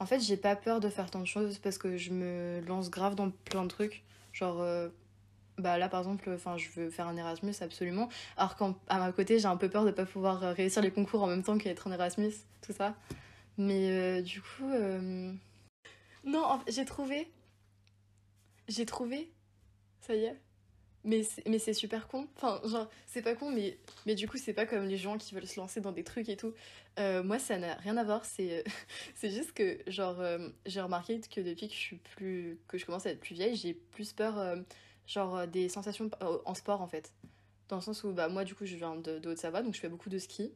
en 0.00 0.06
fait, 0.06 0.18
j'ai 0.18 0.36
pas 0.36 0.56
peur 0.56 0.80
de 0.80 0.88
faire 0.88 1.10
tant 1.10 1.20
de 1.20 1.26
choses 1.26 1.58
parce 1.58 1.78
que 1.78 1.96
je 1.96 2.10
me 2.10 2.60
lance 2.66 2.90
grave 2.90 3.14
dans 3.14 3.30
plein 3.30 3.62
de 3.62 3.68
trucs. 3.68 4.02
Genre, 4.32 4.60
euh, 4.60 4.88
bah 5.58 5.78
là 5.78 5.88
par 5.88 6.00
exemple, 6.00 6.36
je 6.56 6.68
veux 6.74 6.90
faire 6.90 7.06
un 7.06 7.16
Erasmus 7.16 7.54
absolument. 7.60 8.08
Alors 8.36 8.56
qu'à 8.56 8.98
ma 8.98 9.12
côté, 9.12 9.38
j'ai 9.38 9.46
un 9.46 9.56
peu 9.56 9.68
peur 9.68 9.84
de 9.84 9.92
pas 9.92 10.06
pouvoir 10.06 10.42
euh, 10.42 10.52
réussir 10.52 10.82
les 10.82 10.90
concours 10.90 11.22
en 11.22 11.28
même 11.28 11.44
temps 11.44 11.56
qu'être 11.56 11.86
en 11.86 11.92
Erasmus, 11.92 12.32
tout 12.62 12.72
ça. 12.72 12.96
Mais 13.58 14.22
du 14.22 14.42
coup, 14.42 14.70
non, 16.24 16.60
j'ai 16.68 16.84
trouvé. 16.84 17.30
J'ai 18.68 18.84
trouvé. 18.84 19.30
Ça 20.00 20.14
y 20.14 20.24
est. 20.24 20.36
Mais 21.06 21.22
c'est, 21.22 21.72
super 21.72 22.08
con. 22.08 22.26
Enfin, 22.34 22.60
genre, 22.68 22.90
c'est 23.06 23.22
pas 23.22 23.36
con, 23.36 23.52
mais, 23.52 23.78
mais 24.06 24.16
du 24.16 24.28
coup, 24.28 24.36
c'est 24.38 24.52
pas 24.52 24.66
comme 24.66 24.86
les 24.86 24.96
gens 24.96 25.16
qui 25.16 25.36
veulent 25.36 25.46
se 25.46 25.60
lancer 25.60 25.80
dans 25.80 25.92
des 25.92 26.02
trucs 26.02 26.28
et 26.28 26.36
tout. 26.36 26.52
Euh, 26.98 27.22
moi, 27.22 27.38
ça 27.38 27.58
n'a 27.58 27.74
rien 27.74 27.96
à 27.96 28.02
voir. 28.02 28.24
C'est, 28.24 28.64
c'est 29.14 29.30
juste 29.30 29.52
que, 29.52 29.78
genre, 29.86 30.20
euh, 30.20 30.48
j'ai 30.66 30.80
remarqué 30.80 31.20
que 31.20 31.40
depuis 31.40 31.68
que 31.68 31.74
je 31.74 31.78
suis 31.78 31.96
plus. 32.16 32.58
que 32.66 32.76
je 32.76 32.84
commence 32.84 33.06
à 33.06 33.10
être 33.10 33.20
plus 33.20 33.34
vieille, 33.36 33.54
j'ai 33.54 33.72
plus 33.72 34.12
peur, 34.12 34.36
euh, 34.36 34.56
genre, 35.06 35.46
des 35.46 35.68
sensations 35.68 36.10
en 36.20 36.54
sport, 36.54 36.82
en 36.82 36.88
fait. 36.88 37.12
Dans 37.68 37.76
le 37.76 37.82
sens 37.82 38.02
où, 38.02 38.12
bah, 38.12 38.28
moi, 38.28 38.42
du 38.42 38.56
coup, 38.56 38.66
je 38.66 38.74
viens 38.74 38.96
de, 38.96 39.20
de 39.20 39.30
Haute-Savoie, 39.30 39.62
donc 39.62 39.74
je 39.74 39.80
fais 39.80 39.88
beaucoup 39.88 40.10
de 40.10 40.18
ski. 40.18 40.52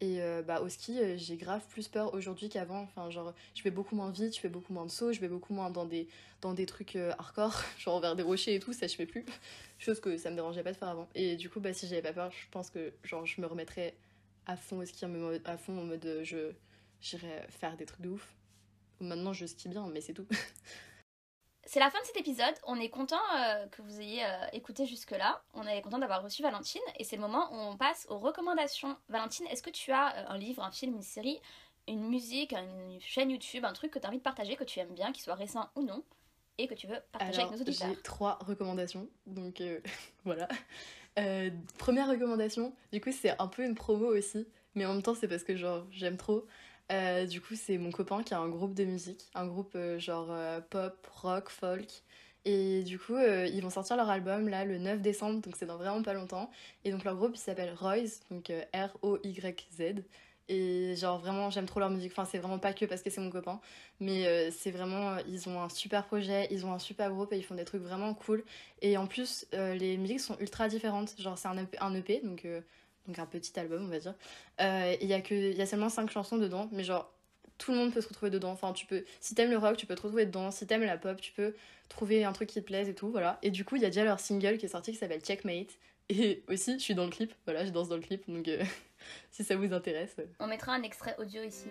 Et 0.00 0.22
euh, 0.22 0.42
bah, 0.42 0.62
au 0.62 0.68
ski, 0.68 0.98
euh, 0.98 1.16
j'ai 1.18 1.36
grave 1.36 1.62
plus 1.68 1.88
peur 1.88 2.14
aujourd'hui 2.14 2.48
qu'avant. 2.48 2.82
Enfin, 2.82 3.10
genre, 3.10 3.34
je 3.54 3.62
vais 3.62 3.70
beaucoup 3.70 3.94
moins 3.94 4.10
vite, 4.10 4.34
je 4.34 4.40
fais 4.40 4.48
beaucoup 4.48 4.72
moins 4.72 4.86
de 4.86 4.90
sauts, 4.90 5.12
je 5.12 5.20
vais 5.20 5.28
beaucoup 5.28 5.52
moins 5.52 5.70
dans 5.70 5.84
des, 5.84 6.08
dans 6.40 6.54
des 6.54 6.64
trucs 6.64 6.96
euh, 6.96 7.12
hardcore, 7.18 7.62
genre 7.78 8.00
vers 8.00 8.16
des 8.16 8.22
rochers 8.22 8.54
et 8.54 8.60
tout, 8.60 8.72
ça 8.72 8.86
je 8.86 8.94
fais 8.96 9.06
plus. 9.06 9.26
Chose 9.78 10.00
que 10.00 10.16
ça 10.16 10.30
me 10.30 10.36
dérangeait 10.36 10.62
pas 10.62 10.72
de 10.72 10.76
faire 10.78 10.88
avant. 10.88 11.08
Et 11.14 11.36
du 11.36 11.50
coup, 11.50 11.60
bah, 11.60 11.74
si 11.74 11.86
j'avais 11.86 12.02
pas 12.02 12.14
peur, 12.14 12.30
je 12.32 12.46
pense 12.50 12.70
que 12.70 12.92
genre, 13.04 13.26
je 13.26 13.40
me 13.40 13.46
remettrais 13.46 13.94
à 14.46 14.56
fond 14.56 14.78
au 14.78 14.84
ski, 14.86 15.04
à 15.44 15.56
fond 15.58 15.78
en 15.78 15.84
mode 15.84 16.20
je, 16.22 16.52
j'irais 17.02 17.46
faire 17.50 17.76
des 17.76 17.84
trucs 17.84 18.00
de 18.00 18.08
ouf. 18.08 18.34
Maintenant, 19.00 19.32
je 19.32 19.46
skie 19.46 19.68
bien, 19.68 19.86
mais 19.88 20.00
c'est 20.00 20.14
tout. 20.14 20.26
C'est 21.70 21.78
la 21.78 21.88
fin 21.88 22.00
de 22.00 22.04
cet 22.04 22.16
épisode. 22.16 22.52
On 22.66 22.80
est 22.80 22.88
content 22.88 23.20
euh, 23.38 23.64
que 23.68 23.80
vous 23.80 24.00
ayez 24.00 24.24
euh, 24.24 24.46
écouté 24.52 24.86
jusque-là. 24.86 25.40
On 25.54 25.64
est 25.68 25.80
content 25.82 26.00
d'avoir 26.00 26.20
reçu 26.20 26.42
Valentine. 26.42 26.80
Et 26.98 27.04
c'est 27.04 27.14
le 27.14 27.22
moment 27.22 27.48
où 27.52 27.54
on 27.54 27.76
passe 27.76 28.08
aux 28.10 28.18
recommandations. 28.18 28.96
Valentine, 29.08 29.46
est-ce 29.46 29.62
que 29.62 29.70
tu 29.70 29.92
as 29.92 30.16
euh, 30.16 30.24
un 30.30 30.36
livre, 30.36 30.64
un 30.64 30.72
film, 30.72 30.96
une 30.96 31.02
série, 31.02 31.38
une 31.86 32.08
musique, 32.08 32.54
une 32.54 33.00
chaîne 33.00 33.30
YouTube, 33.30 33.64
un 33.64 33.72
truc 33.72 33.92
que 33.92 34.00
tu 34.00 34.04
as 34.04 34.08
envie 34.08 34.18
de 34.18 34.22
partager, 34.24 34.56
que 34.56 34.64
tu 34.64 34.80
aimes 34.80 34.94
bien, 34.94 35.12
qu'il 35.12 35.22
soit 35.22 35.36
récent 35.36 35.70
ou 35.76 35.82
non, 35.82 36.02
et 36.58 36.66
que 36.66 36.74
tu 36.74 36.88
veux 36.88 36.98
partager 37.12 37.38
Alors, 37.38 37.52
avec 37.52 37.60
nos 37.60 37.64
auditeurs 37.64 37.88
j'ai 37.88 38.02
trois 38.02 38.40
recommandations, 38.44 39.08
donc 39.26 39.62
voilà. 40.24 40.48
Première 41.78 42.08
recommandation, 42.08 42.74
du 42.92 43.00
coup 43.00 43.12
c'est 43.12 43.40
un 43.40 43.46
peu 43.46 43.64
une 43.64 43.76
promo 43.76 44.06
aussi, 44.06 44.44
mais 44.74 44.86
en 44.86 44.94
même 44.94 45.02
temps 45.02 45.14
c'est 45.14 45.28
parce 45.28 45.44
que 45.44 45.54
genre 45.54 45.86
j'aime 45.92 46.16
trop. 46.16 46.46
Euh, 46.90 47.24
du 47.26 47.40
coup 47.40 47.54
c'est 47.54 47.78
mon 47.78 47.92
copain 47.92 48.22
qui 48.22 48.34
a 48.34 48.38
un 48.40 48.48
groupe 48.48 48.74
de 48.74 48.84
musique, 48.84 49.26
un 49.34 49.46
groupe 49.46 49.72
euh, 49.76 49.98
genre 50.00 50.28
euh, 50.30 50.60
pop, 50.60 51.06
rock, 51.12 51.48
folk. 51.48 51.88
Et 52.46 52.82
du 52.84 52.98
coup 52.98 53.18
ils 53.18 53.60
vont 53.62 53.68
sortir 53.70 53.96
leur 53.96 54.08
album 54.08 54.48
là 54.48 54.64
le 54.64 54.78
9 54.78 55.02
décembre, 55.02 55.42
donc 55.42 55.56
c'est 55.56 55.66
dans 55.66 55.76
vraiment 55.76 56.02
pas 56.02 56.14
longtemps. 56.14 56.50
Et 56.84 56.90
donc 56.90 57.04
leur 57.04 57.14
groupe 57.16 57.32
il 57.34 57.38
s'appelle 57.38 57.74
Royce, 57.78 58.20
donc 58.30 58.50
R-O-Y-Z. 58.74 60.02
Et 60.48 60.96
genre 60.96 61.18
vraiment 61.18 61.50
j'aime 61.50 61.66
trop 61.66 61.80
leur 61.80 61.90
musique, 61.90 62.12
enfin 62.12 62.24
c'est 62.24 62.38
vraiment 62.38 62.58
pas 62.58 62.72
que 62.72 62.86
parce 62.86 63.02
que 63.02 63.10
c'est 63.10 63.20
mon 63.20 63.30
copain, 63.30 63.60
mais 64.00 64.50
c'est 64.50 64.70
vraiment, 64.70 65.18
ils 65.28 65.48
ont 65.50 65.62
un 65.62 65.68
super 65.68 66.06
projet, 66.06 66.48
ils 66.50 66.64
ont 66.66 66.72
un 66.72 66.78
super 66.78 67.10
groupe 67.10 67.32
et 67.32 67.36
ils 67.36 67.44
font 67.44 67.54
des 67.54 67.64
trucs 67.66 67.82
vraiment 67.82 68.14
cool. 68.14 68.42
Et 68.82 68.96
en 68.96 69.06
plus 69.06 69.46
les 69.52 69.98
musiques 69.98 70.20
sont 70.20 70.38
ultra 70.40 70.68
différentes, 70.68 71.14
genre 71.20 71.36
c'est 71.38 71.48
un 71.48 71.58
EP, 71.58 71.78
un 71.80 71.94
EP 71.94 72.20
donc, 72.24 72.46
donc 73.10 73.18
un 73.18 73.26
petit 73.26 73.58
album 73.58 73.84
on 73.84 73.88
va 73.88 73.98
dire. 73.98 74.14
Euh, 74.60 74.94
Il 75.00 75.08
y, 75.08 75.12
a 75.14 75.20
que- 75.20 75.34
il 75.34 75.56
y 75.56 75.62
a 75.62 75.66
seulement 75.66 75.88
5 75.88 76.10
chansons 76.10 76.38
dedans, 76.38 76.68
mais 76.72 76.84
genre 76.84 77.12
tout 77.58 77.72
le 77.72 77.76
monde 77.78 77.92
peut 77.92 78.00
se 78.00 78.08
retrouver 78.08 78.30
dedans. 78.30 78.50
Enfin, 78.52 78.72
tu 78.72 78.86
peux, 78.86 79.04
si 79.20 79.34
t'aimes 79.34 79.50
le 79.50 79.58
rock, 79.58 79.76
tu 79.76 79.84
peux 79.84 79.94
te 79.94 80.00
retrouver 80.02 80.24
dedans. 80.24 80.50
Si 80.50 80.66
t'aimes 80.66 80.84
la 80.84 80.96
pop, 80.96 81.20
tu 81.20 81.32
peux 81.32 81.54
trouver 81.90 82.24
un 82.24 82.32
truc 82.32 82.48
qui 82.48 82.58
te 82.60 82.64
plaise 82.64 82.88
et 82.88 82.94
tout, 82.94 83.10
voilà. 83.10 83.38
Et 83.42 83.50
du 83.50 83.64
coup, 83.66 83.76
il 83.76 83.82
y 83.82 83.84
a 83.84 83.88
déjà 83.88 84.02
leur 84.04 84.18
single 84.18 84.56
qui 84.56 84.64
est 84.66 84.70
sorti 84.70 84.92
qui 84.92 84.96
s'appelle 84.98 85.20
Checkmate. 85.20 85.76
Et 86.08 86.42
aussi, 86.48 86.74
je 86.78 86.82
suis 86.84 86.94
dans 86.94 87.04
le 87.04 87.10
clip, 87.10 87.34
voilà, 87.44 87.66
je 87.66 87.70
danse 87.70 87.88
dans 87.88 87.96
le 87.96 88.02
clip, 88.02 88.22
donc 88.30 88.48
euh, 88.48 88.62
si 89.30 89.44
ça 89.44 89.56
vous 89.56 89.72
intéresse. 89.74 90.16
On 90.38 90.46
mettra 90.46 90.72
un 90.72 90.82
extrait 90.82 91.14
audio 91.18 91.42
ici. 91.42 91.66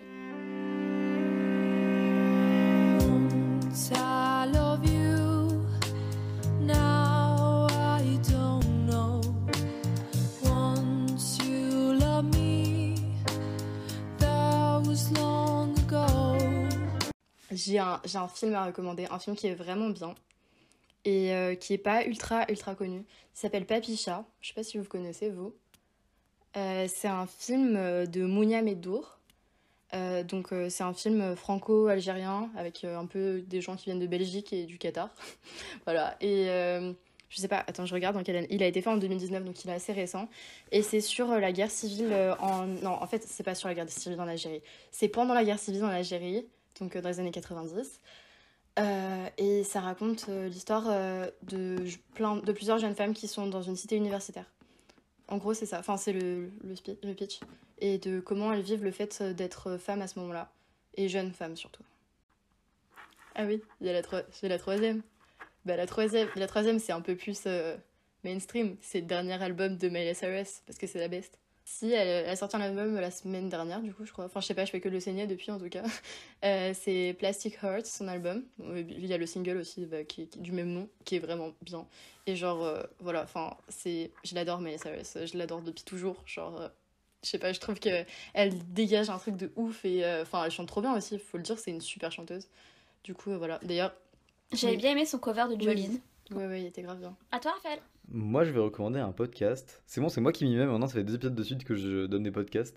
J'ai 17.66 17.78
un, 17.78 18.00
un 18.14 18.28
film 18.28 18.54
à 18.54 18.66
recommander, 18.66 19.06
un 19.10 19.18
film 19.18 19.36
qui 19.36 19.46
est 19.46 19.54
vraiment 19.54 19.90
bien 19.90 20.14
et 21.04 21.32
euh, 21.32 21.54
qui 21.54 21.72
est 21.72 21.78
pas 21.78 22.04
ultra 22.04 22.44
ultra 22.50 22.74
connu. 22.74 22.98
Il 22.98 23.38
s'appelle 23.38 23.66
Papicha, 23.66 24.24
je 24.40 24.48
sais 24.48 24.54
pas 24.54 24.62
si 24.62 24.78
vous 24.78 24.84
connaissez 24.84 25.30
vous. 25.30 25.54
Euh, 26.56 26.86
c'est 26.88 27.08
un 27.08 27.26
film 27.26 27.76
euh, 27.76 28.06
de 28.06 28.24
Mounia 28.24 28.62
Medour. 28.62 29.16
Donc 30.28 30.54
c'est 30.68 30.84
un 30.84 30.94
film 30.94 31.34
franco-algérien 31.34 32.48
avec 32.56 32.84
un 32.84 33.06
peu 33.06 33.40
des 33.40 33.60
gens 33.60 33.74
qui 33.74 33.86
viennent 33.86 33.98
de 33.98 34.06
Belgique 34.06 34.52
et 34.52 34.64
du 34.64 34.78
Qatar. 34.78 35.10
voilà. 35.84 36.16
Et 36.20 36.46
je 36.46 37.40
sais 37.40 37.48
pas, 37.48 37.64
attends, 37.66 37.86
je 37.86 37.94
regarde 37.94 38.14
dans 38.14 38.22
quelle 38.22 38.36
année. 38.36 38.46
Il 38.50 38.62
a 38.62 38.68
été 38.68 38.82
fait 38.82 38.90
en 38.90 38.98
2019, 38.98 39.44
donc 39.44 39.64
il 39.64 39.68
est 39.68 39.74
assez 39.74 39.92
récent. 39.92 40.28
Et 40.70 40.82
c'est 40.82 41.00
sur 41.00 41.26
la 41.26 41.50
guerre 41.50 41.72
civile 41.72 42.14
en... 42.38 42.66
Non, 42.66 43.02
en 43.02 43.06
fait, 43.08 43.24
c'est 43.24 43.42
pas 43.42 43.56
sur 43.56 43.66
la 43.66 43.74
guerre 43.74 43.88
civile 43.88 44.20
en 44.20 44.28
Algérie. 44.28 44.62
C'est 44.92 45.08
pendant 45.08 45.34
la 45.34 45.42
guerre 45.42 45.58
civile 45.58 45.82
en 45.82 45.88
Algérie, 45.88 46.46
donc 46.78 46.96
euh, 46.96 47.00
dans 47.00 47.08
les 47.08 47.20
années 47.20 47.30
90. 47.30 48.00
Euh, 48.78 49.28
et 49.36 49.64
ça 49.64 49.80
raconte 49.80 50.26
euh, 50.28 50.48
l'histoire 50.48 50.84
de, 51.42 51.76
de 51.76 52.52
plusieurs 52.52 52.78
jeunes 52.78 52.94
femmes 52.94 53.14
qui 53.14 53.28
sont 53.28 53.46
dans 53.46 53.62
une 53.62 53.76
cité 53.76 53.96
universitaire. 53.96 54.46
En 55.28 55.38
gros, 55.38 55.54
c'est 55.54 55.66
ça. 55.66 55.78
Enfin, 55.78 55.96
c'est 55.96 56.12
le, 56.12 56.50
le, 56.64 57.14
pitch. 57.14 57.40
Et 57.78 57.98
de 57.98 58.20
comment 58.20 58.52
elles 58.52 58.62
vivent 58.62 58.84
le 58.84 58.90
fait 58.90 59.22
d'être 59.22 59.76
femme 59.76 60.02
à 60.02 60.08
ce 60.08 60.18
moment-là. 60.18 60.50
Et 60.96 61.08
jeune 61.08 61.32
femme 61.32 61.56
surtout. 61.56 61.84
Ah 63.36 63.44
oui, 63.44 63.62
a 63.86 63.92
la, 63.92 64.58
troisième. 64.58 65.02
Bah, 65.64 65.76
la 65.76 65.86
troisième, 65.86 66.28
la 66.34 66.48
troisième 66.48 66.80
c'est 66.80 66.92
un 66.92 67.00
peu 67.00 67.14
plus 67.14 67.46
mainstream. 68.24 68.76
C'est 68.82 69.00
le 69.00 69.06
dernier 69.06 69.40
album 69.40 69.76
de 69.76 69.88
Miley 69.88 70.14
Cyrus, 70.14 70.62
parce 70.66 70.78
que 70.78 70.88
c'est 70.88 70.98
la 70.98 71.06
best. 71.06 71.38
Si, 71.72 71.92
elle, 71.92 72.08
elle 72.24 72.28
a 72.28 72.34
sorti 72.34 72.56
un 72.56 72.60
album 72.62 72.96
la 72.98 73.12
semaine 73.12 73.48
dernière, 73.48 73.80
du 73.80 73.94
coup, 73.94 74.04
je 74.04 74.10
crois. 74.12 74.24
Enfin, 74.24 74.40
je 74.40 74.46
sais 74.46 74.54
pas, 74.54 74.64
je 74.64 74.72
fais 74.72 74.80
que 74.80 74.88
le 74.88 74.98
saigner 74.98 75.28
depuis, 75.28 75.50
en 75.52 75.58
tout 75.58 75.68
cas. 75.68 75.84
Euh, 76.42 76.72
c'est 76.74 77.14
Plastic 77.18 77.58
Heart, 77.62 77.84
son 77.86 78.08
album. 78.08 78.42
Euh, 78.60 78.82
Il 78.88 79.04
y 79.06 79.12
a 79.12 79.18
le 79.18 79.26
single 79.26 79.58
aussi, 79.58 79.84
bah, 79.84 80.04
qui, 80.04 80.26
qui- 80.26 80.38
du 80.40 80.52
même 80.52 80.68
nom, 80.72 80.88
qui 81.04 81.16
est 81.16 81.18
vraiment 81.18 81.52
bien. 81.60 81.86
Et 82.26 82.34
genre, 82.34 82.64
euh, 82.64 82.82
voilà, 82.98 83.22
enfin, 83.22 83.56
c'est... 83.68 84.10
Je 84.24 84.34
l'adore, 84.34 84.60
Miley 84.60 84.78
Cyrus. 84.78 85.18
Je 85.26 85.36
l'adore 85.38 85.60
depuis 85.60 85.84
toujours. 85.84 86.16
Genre, 86.26 86.58
euh, 86.60 86.68
je 87.22 87.28
sais 87.28 87.38
pas, 87.38 87.52
je 87.52 87.60
trouve 87.60 87.78
que 87.78 88.04
elle 88.32 88.56
dégage 88.72 89.10
un 89.10 89.18
truc 89.18 89.36
de 89.36 89.52
ouf. 89.54 89.84
Et 89.84 90.02
enfin, 90.22 90.44
elle 90.46 90.50
chante 90.50 90.68
trop 90.68 90.80
bien 90.80 90.96
aussi, 90.96 91.18
faut 91.18 91.36
le 91.36 91.42
dire, 91.44 91.58
c'est 91.58 91.70
une 91.70 91.82
super 91.82 92.10
chanteuse. 92.10 92.48
Du 93.04 93.14
coup, 93.14 93.30
voilà. 93.36 93.58
D'ailleurs... 93.62 93.92
J'avais 94.52 94.76
bien 94.78 94.92
aimé 94.92 95.04
son 95.04 95.18
cover 95.18 95.44
de 95.50 95.54
Oui. 95.54 95.62
Jolene. 95.64 96.00
Ouais, 96.32 96.46
ouais, 96.46 96.62
il 96.62 96.66
était 96.66 96.82
grave 96.82 96.98
bien. 96.98 97.14
À 97.32 97.38
toi, 97.38 97.52
Raphaël 97.52 97.80
Moi, 98.12 98.44
je 98.44 98.50
vais 98.50 98.58
recommander 98.58 98.98
un 98.98 99.12
podcast. 99.12 99.82
C'est 99.86 100.00
bon, 100.00 100.08
c'est 100.08 100.20
moi 100.20 100.32
qui 100.32 100.44
m'y 100.44 100.56
mets 100.56 100.66
maintenant. 100.66 100.88
Ça 100.88 100.94
fait 100.94 101.04
deux 101.04 101.14
épisodes 101.14 101.34
de 101.34 101.42
suite 101.44 101.62
que 101.62 101.76
je 101.76 102.06
donne 102.06 102.24
des 102.24 102.32
podcasts. 102.32 102.76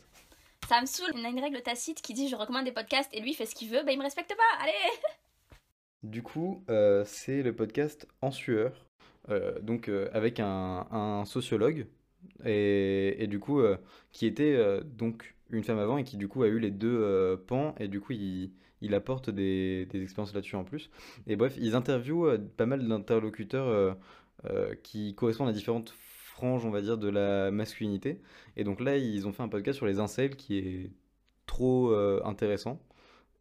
Ça 0.70 0.80
me 0.80 0.86
saoule. 0.86 1.10
On 1.16 1.26
a 1.26 1.30
une 1.30 1.40
règle 1.40 1.60
tacite 1.64 2.04
qui 2.04 2.14
dit 2.14 2.30
je 2.30 2.36
recommande 2.36 2.66
des 2.66 2.72
podcasts 2.72 3.10
et 3.14 3.20
lui 3.20 3.34
fait 3.34 3.48
ce 3.48 3.56
qu'il 3.56 3.70
veut, 3.70 3.84
bah 3.84 3.92
il 3.92 3.98
me 3.98 4.04
respecte 4.04 4.30
pas. 4.30 4.64
Allez 4.64 4.74
Du 6.04 6.22
coup, 6.22 6.64
euh, 6.70 7.04
c'est 7.06 7.42
le 7.42 7.56
podcast 7.56 8.08
En 8.22 8.30
sueur, 8.30 8.86
euh, 9.30 9.60
donc 9.62 9.90
euh, 9.90 10.10
avec 10.14 10.40
un, 10.40 10.86
un 10.92 11.26
sociologue, 11.26 11.88
et, 12.46 13.24
et 13.24 13.28
du 13.28 13.40
coup, 13.40 13.62
qui 14.12 14.28
était 14.28 14.82
donc 14.84 15.36
une 15.50 15.64
femme 15.64 15.80
avant 15.80 15.98
et 15.98 16.04
qui 16.04 16.18
du 16.18 16.28
coup 16.28 16.44
a 16.44 16.48
eu 16.48 16.60
les 16.60 16.72
deux 16.72 17.42
pans, 17.48 17.74
et 17.80 17.88
du 17.88 18.00
coup, 18.00 18.12
il, 18.14 18.52
il 18.82 18.94
apporte 18.94 19.30
des, 19.30 19.86
des 19.88 20.04
expériences 20.04 20.34
là-dessus 20.34 20.58
en 20.58 20.64
plus. 20.64 20.90
Et 21.26 21.36
bref, 21.36 21.56
ils 21.58 21.76
interviewent 21.76 22.38
pas 22.56 22.66
mal 22.66 22.88
d'interlocuteurs 22.88 23.98
euh, 24.50 24.76
qui 24.84 25.16
correspondent 25.16 25.50
à 25.50 25.54
différentes 25.54 25.92
franges, 25.92 26.66
on 26.66 26.70
va 26.70 26.82
dire, 26.82 26.98
de 26.98 27.08
la 27.10 27.52
masculinité. 27.52 28.22
Et 28.58 28.64
donc 28.64 28.82
là, 28.82 28.98
ils 28.98 29.28
ont 29.28 29.32
fait 29.32 29.44
un 29.44 29.48
podcast 29.48 29.78
sur 29.78 29.86
les 29.86 30.00
incels 30.00 30.36
qui 30.36 30.58
est 30.58 30.92
trop 31.46 31.92
euh, 31.92 32.22
intéressant. 32.26 32.82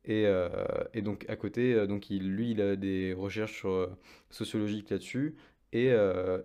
Et, 0.05 0.27
euh, 0.27 0.49
et 0.95 1.03
donc 1.03 1.25
à 1.29 1.37
côté, 1.37 1.87
donc 1.87 2.09
lui, 2.11 2.51
il 2.53 2.61
a 2.61 2.77
des 2.77 3.15
recherches 3.15 3.67
sociologiques 4.31 4.91
là-dessus. 4.91 5.37
Et 5.73 5.91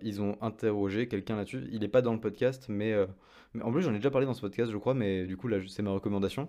ils 0.00 0.22
ont 0.22 0.38
interrogé 0.40 1.06
quelqu'un 1.06 1.36
là-dessus. 1.36 1.68
Il 1.70 1.80
n'est 1.80 1.88
pas 1.88 2.00
dans 2.00 2.14
le 2.14 2.20
podcast, 2.20 2.66
mais, 2.70 2.96
en 3.60 3.70
plus 3.70 3.82
j'en 3.82 3.92
ai 3.92 3.98
déjà 3.98 4.10
parlé 4.10 4.26
dans 4.26 4.32
ce 4.32 4.40
podcast, 4.40 4.72
je 4.72 4.76
crois, 4.78 4.94
mais 4.94 5.26
du 5.26 5.36
coup 5.36 5.48
là 5.48 5.58
c'est 5.68 5.82
ma 5.82 5.90
recommandation. 5.90 6.48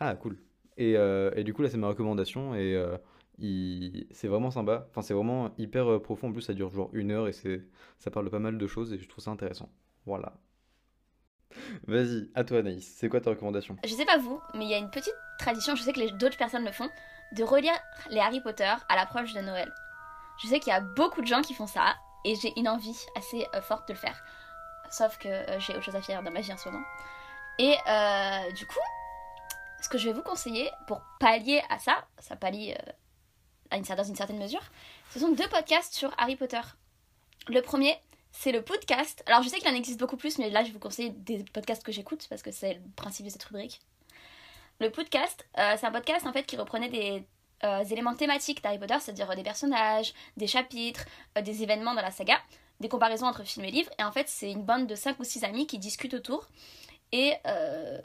Ah 0.00 0.16
cool. 0.16 0.36
Et, 0.78 0.94
et 0.94 1.44
du 1.44 1.54
coup 1.54 1.62
là 1.62 1.70
c'est 1.70 1.76
ma 1.78 1.88
recommandation 1.88 2.56
et 2.56 2.76
c'est 3.38 4.28
vraiment 4.28 4.50
sympa. 4.50 4.86
Enfin 4.90 5.02
c'est 5.02 5.14
vraiment 5.14 5.52
hyper 5.58 5.90
euh, 5.90 6.02
profond. 6.02 6.28
En 6.28 6.32
plus 6.32 6.42
ça 6.42 6.54
dure 6.54 6.70
genre 6.70 6.90
une 6.92 7.10
heure 7.10 7.28
et 7.28 7.32
ça 7.32 8.10
parle 8.10 8.26
de 8.26 8.30
pas 8.30 8.38
mal 8.38 8.58
de 8.58 8.66
choses 8.66 8.92
et 8.92 8.98
je 8.98 9.08
trouve 9.08 9.22
ça 9.22 9.30
intéressant. 9.30 9.68
Voilà. 10.06 10.34
Vas-y, 11.86 12.30
à 12.34 12.44
toi 12.44 12.58
Anaïs. 12.58 12.94
C'est 12.96 13.08
quoi 13.08 13.20
ta 13.20 13.30
recommandation? 13.30 13.76
Je 13.84 13.94
sais 13.94 14.04
pas 14.04 14.18
vous, 14.18 14.40
mais 14.54 14.64
il 14.64 14.70
y 14.70 14.74
a 14.74 14.78
une 14.78 14.90
petite 14.90 15.14
tradition, 15.38 15.74
je 15.74 15.82
sais 15.82 15.92
que 15.92 16.10
d'autres 16.18 16.36
personnes 16.36 16.64
le 16.64 16.72
font, 16.72 16.88
de 17.32 17.44
relire 17.44 17.78
les 18.10 18.20
Harry 18.20 18.40
Potter 18.40 18.72
à 18.88 18.96
l'approche 18.96 19.32
de 19.32 19.40
Noël. 19.40 19.72
Je 20.42 20.48
sais 20.48 20.60
qu'il 20.60 20.72
y 20.72 20.76
a 20.76 20.80
beaucoup 20.80 21.22
de 21.22 21.26
gens 21.26 21.42
qui 21.42 21.54
font 21.54 21.66
ça 21.66 21.96
et 22.24 22.34
j'ai 22.34 22.52
une 22.58 22.68
envie 22.68 22.96
assez 23.16 23.46
euh, 23.54 23.60
forte 23.62 23.88
de 23.88 23.94
le 23.94 23.98
faire. 23.98 24.22
Sauf 24.90 25.18
que 25.18 25.28
euh, 25.28 25.58
j'ai 25.60 25.72
autre 25.74 25.82
chose 25.82 25.96
à 25.96 26.02
faire 26.02 26.22
dans 26.22 26.30
ma 26.30 26.40
vie 26.40 26.52
en 26.52 26.56
ce 26.56 26.68
moment. 26.68 26.84
Et 27.58 27.74
du 28.54 28.66
coup, 28.66 28.78
ce 29.80 29.88
que 29.88 29.98
je 29.98 30.08
vais 30.08 30.12
vous 30.12 30.22
conseiller 30.22 30.70
pour 30.86 31.00
pallier 31.20 31.62
à 31.70 31.78
ça, 31.78 32.06
ça 32.18 32.36
pallie 32.36 32.72
euh, 32.72 32.76
à 32.76 32.82
une, 32.82 32.84
cer- 32.84 33.55
dans 33.70 34.04
une 34.04 34.16
certaine 34.16 34.38
mesure, 34.38 34.62
ce 35.10 35.20
sont 35.20 35.30
deux 35.30 35.48
podcasts 35.48 35.94
sur 35.94 36.12
Harry 36.18 36.36
Potter. 36.36 36.60
Le 37.48 37.60
premier, 37.62 37.96
c'est 38.32 38.52
le 38.52 38.62
podcast. 38.62 39.22
Alors 39.26 39.42
je 39.42 39.48
sais 39.48 39.58
qu'il 39.58 39.68
en 39.68 39.74
existe 39.74 39.98
beaucoup 39.98 40.16
plus, 40.16 40.38
mais 40.38 40.50
là 40.50 40.64
je 40.64 40.72
vous 40.72 40.78
conseiller 40.78 41.10
des 41.10 41.44
podcasts 41.52 41.82
que 41.82 41.92
j'écoute 41.92 42.26
parce 42.28 42.42
que 42.42 42.50
c'est 42.50 42.74
le 42.74 42.80
principe 42.94 43.26
de 43.26 43.30
cette 43.30 43.44
rubrique. 43.44 43.80
Le 44.78 44.90
podcast, 44.90 45.46
euh, 45.58 45.74
c'est 45.78 45.86
un 45.86 45.90
podcast 45.90 46.26
en 46.26 46.32
fait 46.32 46.44
qui 46.44 46.56
reprenait 46.56 46.90
des 46.90 47.26
euh, 47.64 47.82
éléments 47.84 48.14
thématiques 48.14 48.62
d'Harry 48.62 48.78
Potter, 48.78 48.96
c'est-à-dire 49.00 49.30
euh, 49.30 49.34
des 49.34 49.42
personnages, 49.42 50.12
des 50.36 50.46
chapitres, 50.46 51.06
des 51.42 51.62
événements 51.62 51.94
dans 51.94 52.02
la 52.02 52.10
saga, 52.10 52.38
des 52.80 52.88
comparaisons 52.88 53.26
entre 53.26 53.42
film 53.44 53.64
et 53.64 53.70
livre. 53.70 53.90
Et 53.98 54.04
en 54.04 54.12
fait, 54.12 54.28
c'est 54.28 54.50
une 54.50 54.62
bande 54.62 54.86
de 54.86 54.94
5 54.94 55.18
ou 55.18 55.24
6 55.24 55.44
amis 55.44 55.66
qui 55.66 55.78
discutent 55.78 56.14
autour 56.14 56.46
et 57.16 57.32
euh, 57.46 57.98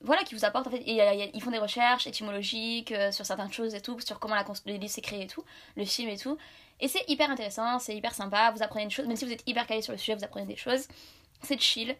voilà, 0.00 0.22
qui 0.24 0.34
vous 0.34 0.44
apportent 0.44 0.66
en 0.66 0.70
fait. 0.70 0.82
y 0.84 1.00
a- 1.00 1.14
ils 1.14 1.40
font 1.42 1.52
des 1.52 1.58
recherches 1.58 2.06
étymologiques 2.08 2.90
euh, 2.90 3.12
sur 3.12 3.24
certaines 3.24 3.52
choses 3.52 3.74
et 3.76 3.80
tout, 3.80 3.98
sur 4.00 4.18
comment 4.18 4.34
la, 4.34 4.44
le 4.66 4.72
livre 4.72 4.88
s'est 4.92 5.00
créé 5.00 5.22
et 5.22 5.26
tout, 5.28 5.44
le 5.76 5.84
film 5.84 6.08
et 6.08 6.16
tout. 6.18 6.36
Et 6.80 6.88
c'est 6.88 7.04
hyper 7.08 7.30
intéressant, 7.30 7.78
c'est 7.78 7.94
hyper 7.94 8.14
sympa, 8.14 8.50
vous 8.50 8.62
apprenez 8.62 8.84
une 8.84 8.90
chose, 8.90 9.06
même 9.06 9.16
si 9.16 9.24
vous 9.24 9.32
êtes 9.32 9.44
hyper 9.46 9.66
calé 9.68 9.82
sur 9.82 9.92
le 9.92 9.98
sujet, 9.98 10.14
vous 10.16 10.24
apprenez 10.24 10.46
des 10.46 10.56
choses. 10.56 10.88
C'est 11.42 11.60
chill. 11.60 11.94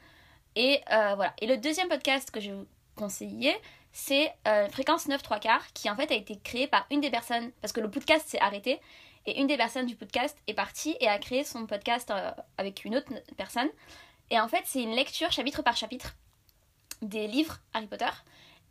Et 0.56 0.80
euh, 0.92 1.14
voilà. 1.14 1.32
Et 1.40 1.46
le 1.46 1.56
deuxième 1.56 1.88
podcast 1.88 2.30
que 2.32 2.40
je 2.40 2.50
vais 2.50 2.56
vous 2.56 2.66
conseiller, 2.96 3.54
c'est 3.92 4.32
Fréquence 4.70 5.06
9 5.06 5.22
3 5.22 5.38
quarts, 5.38 5.72
qui 5.72 5.88
en 5.88 5.94
fait 5.96 6.10
a 6.10 6.14
été 6.14 6.38
créé 6.42 6.66
par 6.66 6.86
une 6.90 7.00
des 7.00 7.10
personnes, 7.10 7.52
parce 7.60 7.72
que 7.72 7.80
le 7.80 7.90
podcast 7.90 8.28
s'est 8.28 8.40
arrêté, 8.40 8.80
et 9.26 9.40
une 9.40 9.46
des 9.46 9.56
personnes 9.56 9.86
du 9.86 9.94
podcast 9.94 10.36
est 10.46 10.54
partie 10.54 10.96
et 11.00 11.08
a 11.08 11.18
créé 11.18 11.44
son 11.44 11.66
podcast 11.66 12.12
avec 12.56 12.84
une 12.84 12.96
autre 12.96 13.12
personne. 13.36 13.68
Et 14.30 14.38
en 14.40 14.48
fait, 14.48 14.62
c'est 14.64 14.82
une 14.82 14.94
lecture 14.94 15.32
chapitre 15.32 15.62
par 15.62 15.76
chapitre 15.76 16.14
des 17.02 17.26
livres 17.26 17.58
Harry 17.72 17.86
Potter. 17.86 18.10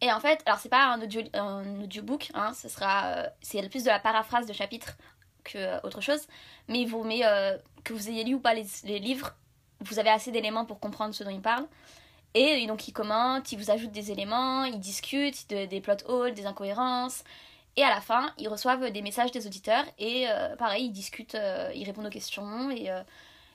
Et 0.01 0.11
en 0.11 0.19
fait, 0.19 0.41
alors 0.45 0.59
c'est 0.59 0.69
pas 0.69 0.85
un, 0.85 1.01
audio, 1.01 1.21
un 1.33 1.81
audiobook, 1.81 2.29
hein, 2.33 2.53
ce 2.53 2.69
sera, 2.69 3.07
euh, 3.07 3.27
c'est 3.41 3.67
plus 3.69 3.83
de 3.83 3.89
la 3.89 3.99
paraphrase 3.99 4.45
de 4.45 4.53
chapitre 4.53 4.95
que 5.43 5.57
euh, 5.57 5.79
autre 5.83 6.01
chose. 6.01 6.27
Mais 6.67 6.81
il 6.81 6.87
vous 6.87 7.03
met, 7.03 7.25
euh, 7.25 7.57
que 7.83 7.93
vous 7.93 8.09
ayez 8.09 8.23
lu 8.23 8.35
ou 8.35 8.39
pas 8.39 8.53
les, 8.53 8.99
livres, 8.99 9.33
vous 9.81 9.97
avez 9.97 10.09
assez 10.09 10.31
d'éléments 10.31 10.65
pour 10.65 10.79
comprendre 10.79 11.15
ce 11.15 11.23
dont 11.23 11.31
il 11.31 11.41
parle. 11.41 11.65
Et 12.35 12.67
donc 12.67 12.87
il 12.87 12.91
commente, 12.91 13.51
il 13.51 13.57
vous 13.57 13.71
ajoute 13.71 13.91
des 13.91 14.11
éléments, 14.11 14.65
il 14.65 14.79
discute 14.79 15.49
de- 15.49 15.65
des 15.65 15.81
plot 15.81 15.95
holes, 16.05 16.33
des 16.35 16.45
incohérences. 16.45 17.23
Et 17.77 17.83
à 17.83 17.89
la 17.89 18.01
fin, 18.01 18.31
ils 18.37 18.47
reçoivent 18.49 18.91
des 18.91 19.01
messages 19.01 19.31
des 19.31 19.47
auditeurs 19.47 19.85
et 19.97 20.27
pareil, 20.57 20.85
ils 20.85 20.91
discutent, 20.91 21.35
euh, 21.35 21.71
ils 21.75 21.85
répondent 21.85 22.07
aux 22.07 22.11
questions 22.11 22.69
et, 22.71 22.89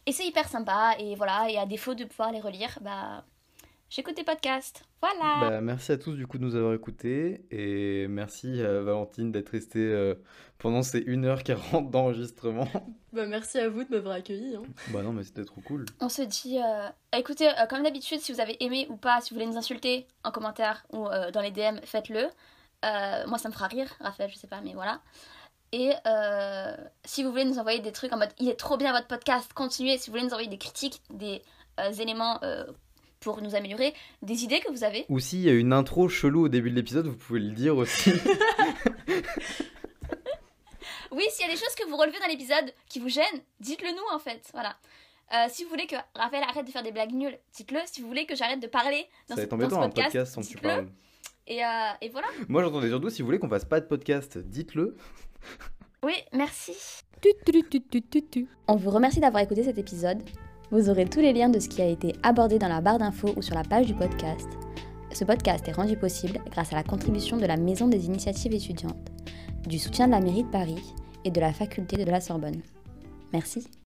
et 0.07 0.13
c'est 0.13 0.27
hyper 0.27 0.49
sympa. 0.49 0.95
Et 0.99 1.15
voilà, 1.15 1.51
et 1.51 1.59
à 1.59 1.67
défaut 1.67 1.95
de 1.95 2.05
pouvoir 2.05 2.33
les 2.33 2.41
relire, 2.41 2.79
bah 2.81 3.25
j'écoute 3.91 4.17
des 4.17 4.25
podcasts. 4.25 4.85
Voilà. 5.01 5.51
Bah, 5.51 5.61
merci 5.61 5.93
à 5.93 5.99
tous 5.99 6.15
du 6.15 6.27
coup 6.27 6.39
de 6.39 6.45
nous 6.45 6.57
avoir 6.57 6.75
écoutés 6.75 7.45
et 7.51 8.07
merci 8.09 8.61
à 8.63 8.81
Valentine 8.81 9.33
d'être 9.33 9.51
restée 9.51 9.81
euh, 9.81 10.15
pendant 10.59 10.83
ces 10.83 11.01
1h40 11.01 11.91
d'enregistrement. 11.91 12.69
Bah, 13.13 13.27
merci 13.27 13.59
à 13.59 13.69
vous 13.69 13.85
de 13.85 13.91
m'avoir 13.91 14.15
accueilli. 14.15 14.57
Hein. 14.57 14.63
Bah 14.89 15.03
non 15.03 15.13
mais 15.13 15.23
c'était 15.23 15.45
trop 15.45 15.61
cool. 15.61 15.85
On 16.01 16.09
se 16.09 16.23
dit, 16.23 16.59
euh, 16.59 16.89
écoutez, 17.15 17.47
euh, 17.47 17.67
comme 17.69 17.83
d'habitude, 17.83 18.21
si 18.21 18.33
vous 18.33 18.41
avez 18.41 18.57
aimé 18.65 18.87
ou 18.89 18.97
pas, 18.97 19.21
si 19.21 19.29
vous 19.29 19.39
voulez 19.39 19.51
nous 19.51 19.59
insulter 19.59 20.07
en 20.25 20.31
commentaire 20.31 20.87
ou 20.95 21.07
euh, 21.07 21.31
dans 21.31 21.43
les 21.43 21.51
DM, 21.51 21.77
faites-le. 21.85 22.31
Euh, 22.85 23.27
moi, 23.27 23.37
ça 23.37 23.49
me 23.51 23.53
fera 23.53 23.67
rire, 23.67 23.93
Raphaël, 24.01 24.31
je 24.31 24.37
sais 24.37 24.47
pas, 24.47 24.61
mais 24.63 24.73
voilà. 24.73 25.01
Et 25.73 25.93
euh, 26.07 26.77
si 27.05 27.23
vous 27.25 27.31
voulez 27.31 27.45
nous 27.45 27.59
envoyer 27.59 27.81
des 27.81 27.93
trucs 27.93 28.13
en 28.13 28.19
mode, 28.19 28.33
il 28.39 28.49
est 28.49 28.57
trop 28.59 28.77
bien 28.77 28.93
votre 28.93 29.07
podcast, 29.07 29.51
continuez. 29.55 29.97
Si 29.99 30.11
vous 30.11 30.13
voulez 30.13 30.25
nous 30.27 30.33
envoyer 30.35 30.49
des 30.51 30.59
critiques, 30.59 31.01
des 31.11 31.43
euh, 31.81 31.91
éléments 31.93 32.39
euh, 32.43 32.65
pour 33.21 33.41
nous 33.41 33.55
améliorer, 33.55 33.95
des 34.21 34.45
idées 34.45 34.61
que 34.61 34.71
vous 34.71 34.85
avez. 34.85 35.07
Ou 35.09 35.19
s'il 35.19 35.41
y 35.41 35.49
a 35.49 35.53
une 35.55 35.73
intro 35.73 36.09
chelou 36.09 36.45
au 36.45 36.49
début 36.49 36.71
de 36.71 36.77
l'épisode, 36.77 37.07
vous 37.07 37.17
pouvez 37.17 37.41
le 37.41 37.53
dire 37.53 37.77
aussi. 37.77 38.13
Oui, 41.13 41.25
s'il 41.31 41.47
y 41.47 41.51
a 41.51 41.53
des 41.53 41.61
choses 41.61 41.75
que 41.75 41.87
vous 41.87 41.97
relevez 41.97 42.19
dans 42.21 42.27
l'épisode 42.27 42.73
qui 42.89 42.99
vous 42.99 43.11
gênent, 43.11 43.43
dites-le 43.61 43.91
nous 43.91 44.15
en 44.15 44.19
fait. 44.19 44.49
Voilà. 44.55 44.77
Euh, 45.35 45.47
si 45.51 45.63
vous 45.63 45.69
voulez 45.69 45.87
que 45.87 45.97
Raphaël 46.15 46.43
arrête 46.49 46.67
de 46.67 46.71
faire 46.71 46.83
des 46.83 46.91
blagues 46.91 47.13
nulles, 47.13 47.39
dites-le. 47.55 47.81
Si 47.85 48.01
vous 48.01 48.09
voulez 48.09 48.25
que 48.25 48.35
j'arrête 48.35 48.61
de 48.61 48.67
parler 48.67 49.07
dans, 49.29 49.37
Ça 49.37 49.43
ce, 49.43 49.47
dans 49.47 49.59
ce 49.59 49.65
embêtant 49.65 49.83
un 49.83 49.89
podcast, 49.91 50.13
podcast 50.13 50.35
sans 50.35 50.41
dites-le. 50.41 50.89
Et, 51.47 51.63
euh, 51.63 51.69
et 52.01 52.09
voilà. 52.09 52.29
Moi 52.49 52.63
j'entendais 52.63 52.89
surtout 52.89 53.11
si 53.11 53.21
vous 53.21 53.27
voulez 53.27 53.39
qu'on 53.39 53.49
fasse 53.51 53.67
pas 53.67 53.81
de 53.81 53.87
podcast, 53.87 54.39
dites-le. 54.39 54.97
Oui, 56.05 56.15
merci. 56.33 56.73
On 58.67 58.77
vous 58.77 58.91
remercie 58.91 59.21
d'avoir 59.21 59.43
écouté 59.43 59.63
cet 59.63 59.79
épisode. 59.79 60.23
Vous 60.71 60.89
aurez 60.89 61.05
tous 61.05 61.21
les 61.21 61.33
liens 61.33 61.49
de 61.49 61.61
ce 61.61 61.69
qui 61.69 61.83
a 61.83 61.87
été 61.87 62.15
abordé 62.23 62.59
dans 62.59 62.69
la 62.69 62.81
barre 62.81 62.99
d'infos 62.99 63.33
ou 63.37 63.43
sur 63.43 63.55
la 63.55 63.63
page 63.63 63.87
du 63.87 63.95
podcast. 63.95 64.49
Ce 65.13 65.25
podcast 65.25 65.69
est 65.69 65.73
rendu 65.73 65.97
possible 65.97 66.41
grâce 66.51 66.73
à 66.73 66.77
la 66.77 66.83
contribution 66.83 67.37
de 67.37 67.47
la 67.47 67.57
Maison 67.57 67.87
des 67.87 68.07
initiatives 68.07 68.55
étudiantes, 68.55 69.11
du 69.67 69.79
soutien 69.79 70.07
de 70.07 70.13
la 70.13 70.21
mairie 70.21 70.45
de 70.45 70.51
Paris 70.51 70.95
et 71.25 71.31
de 71.31 71.41
la 71.41 71.53
faculté 71.53 72.03
de 72.03 72.11
la 72.11 72.21
Sorbonne. 72.21 72.63
Merci. 73.33 73.67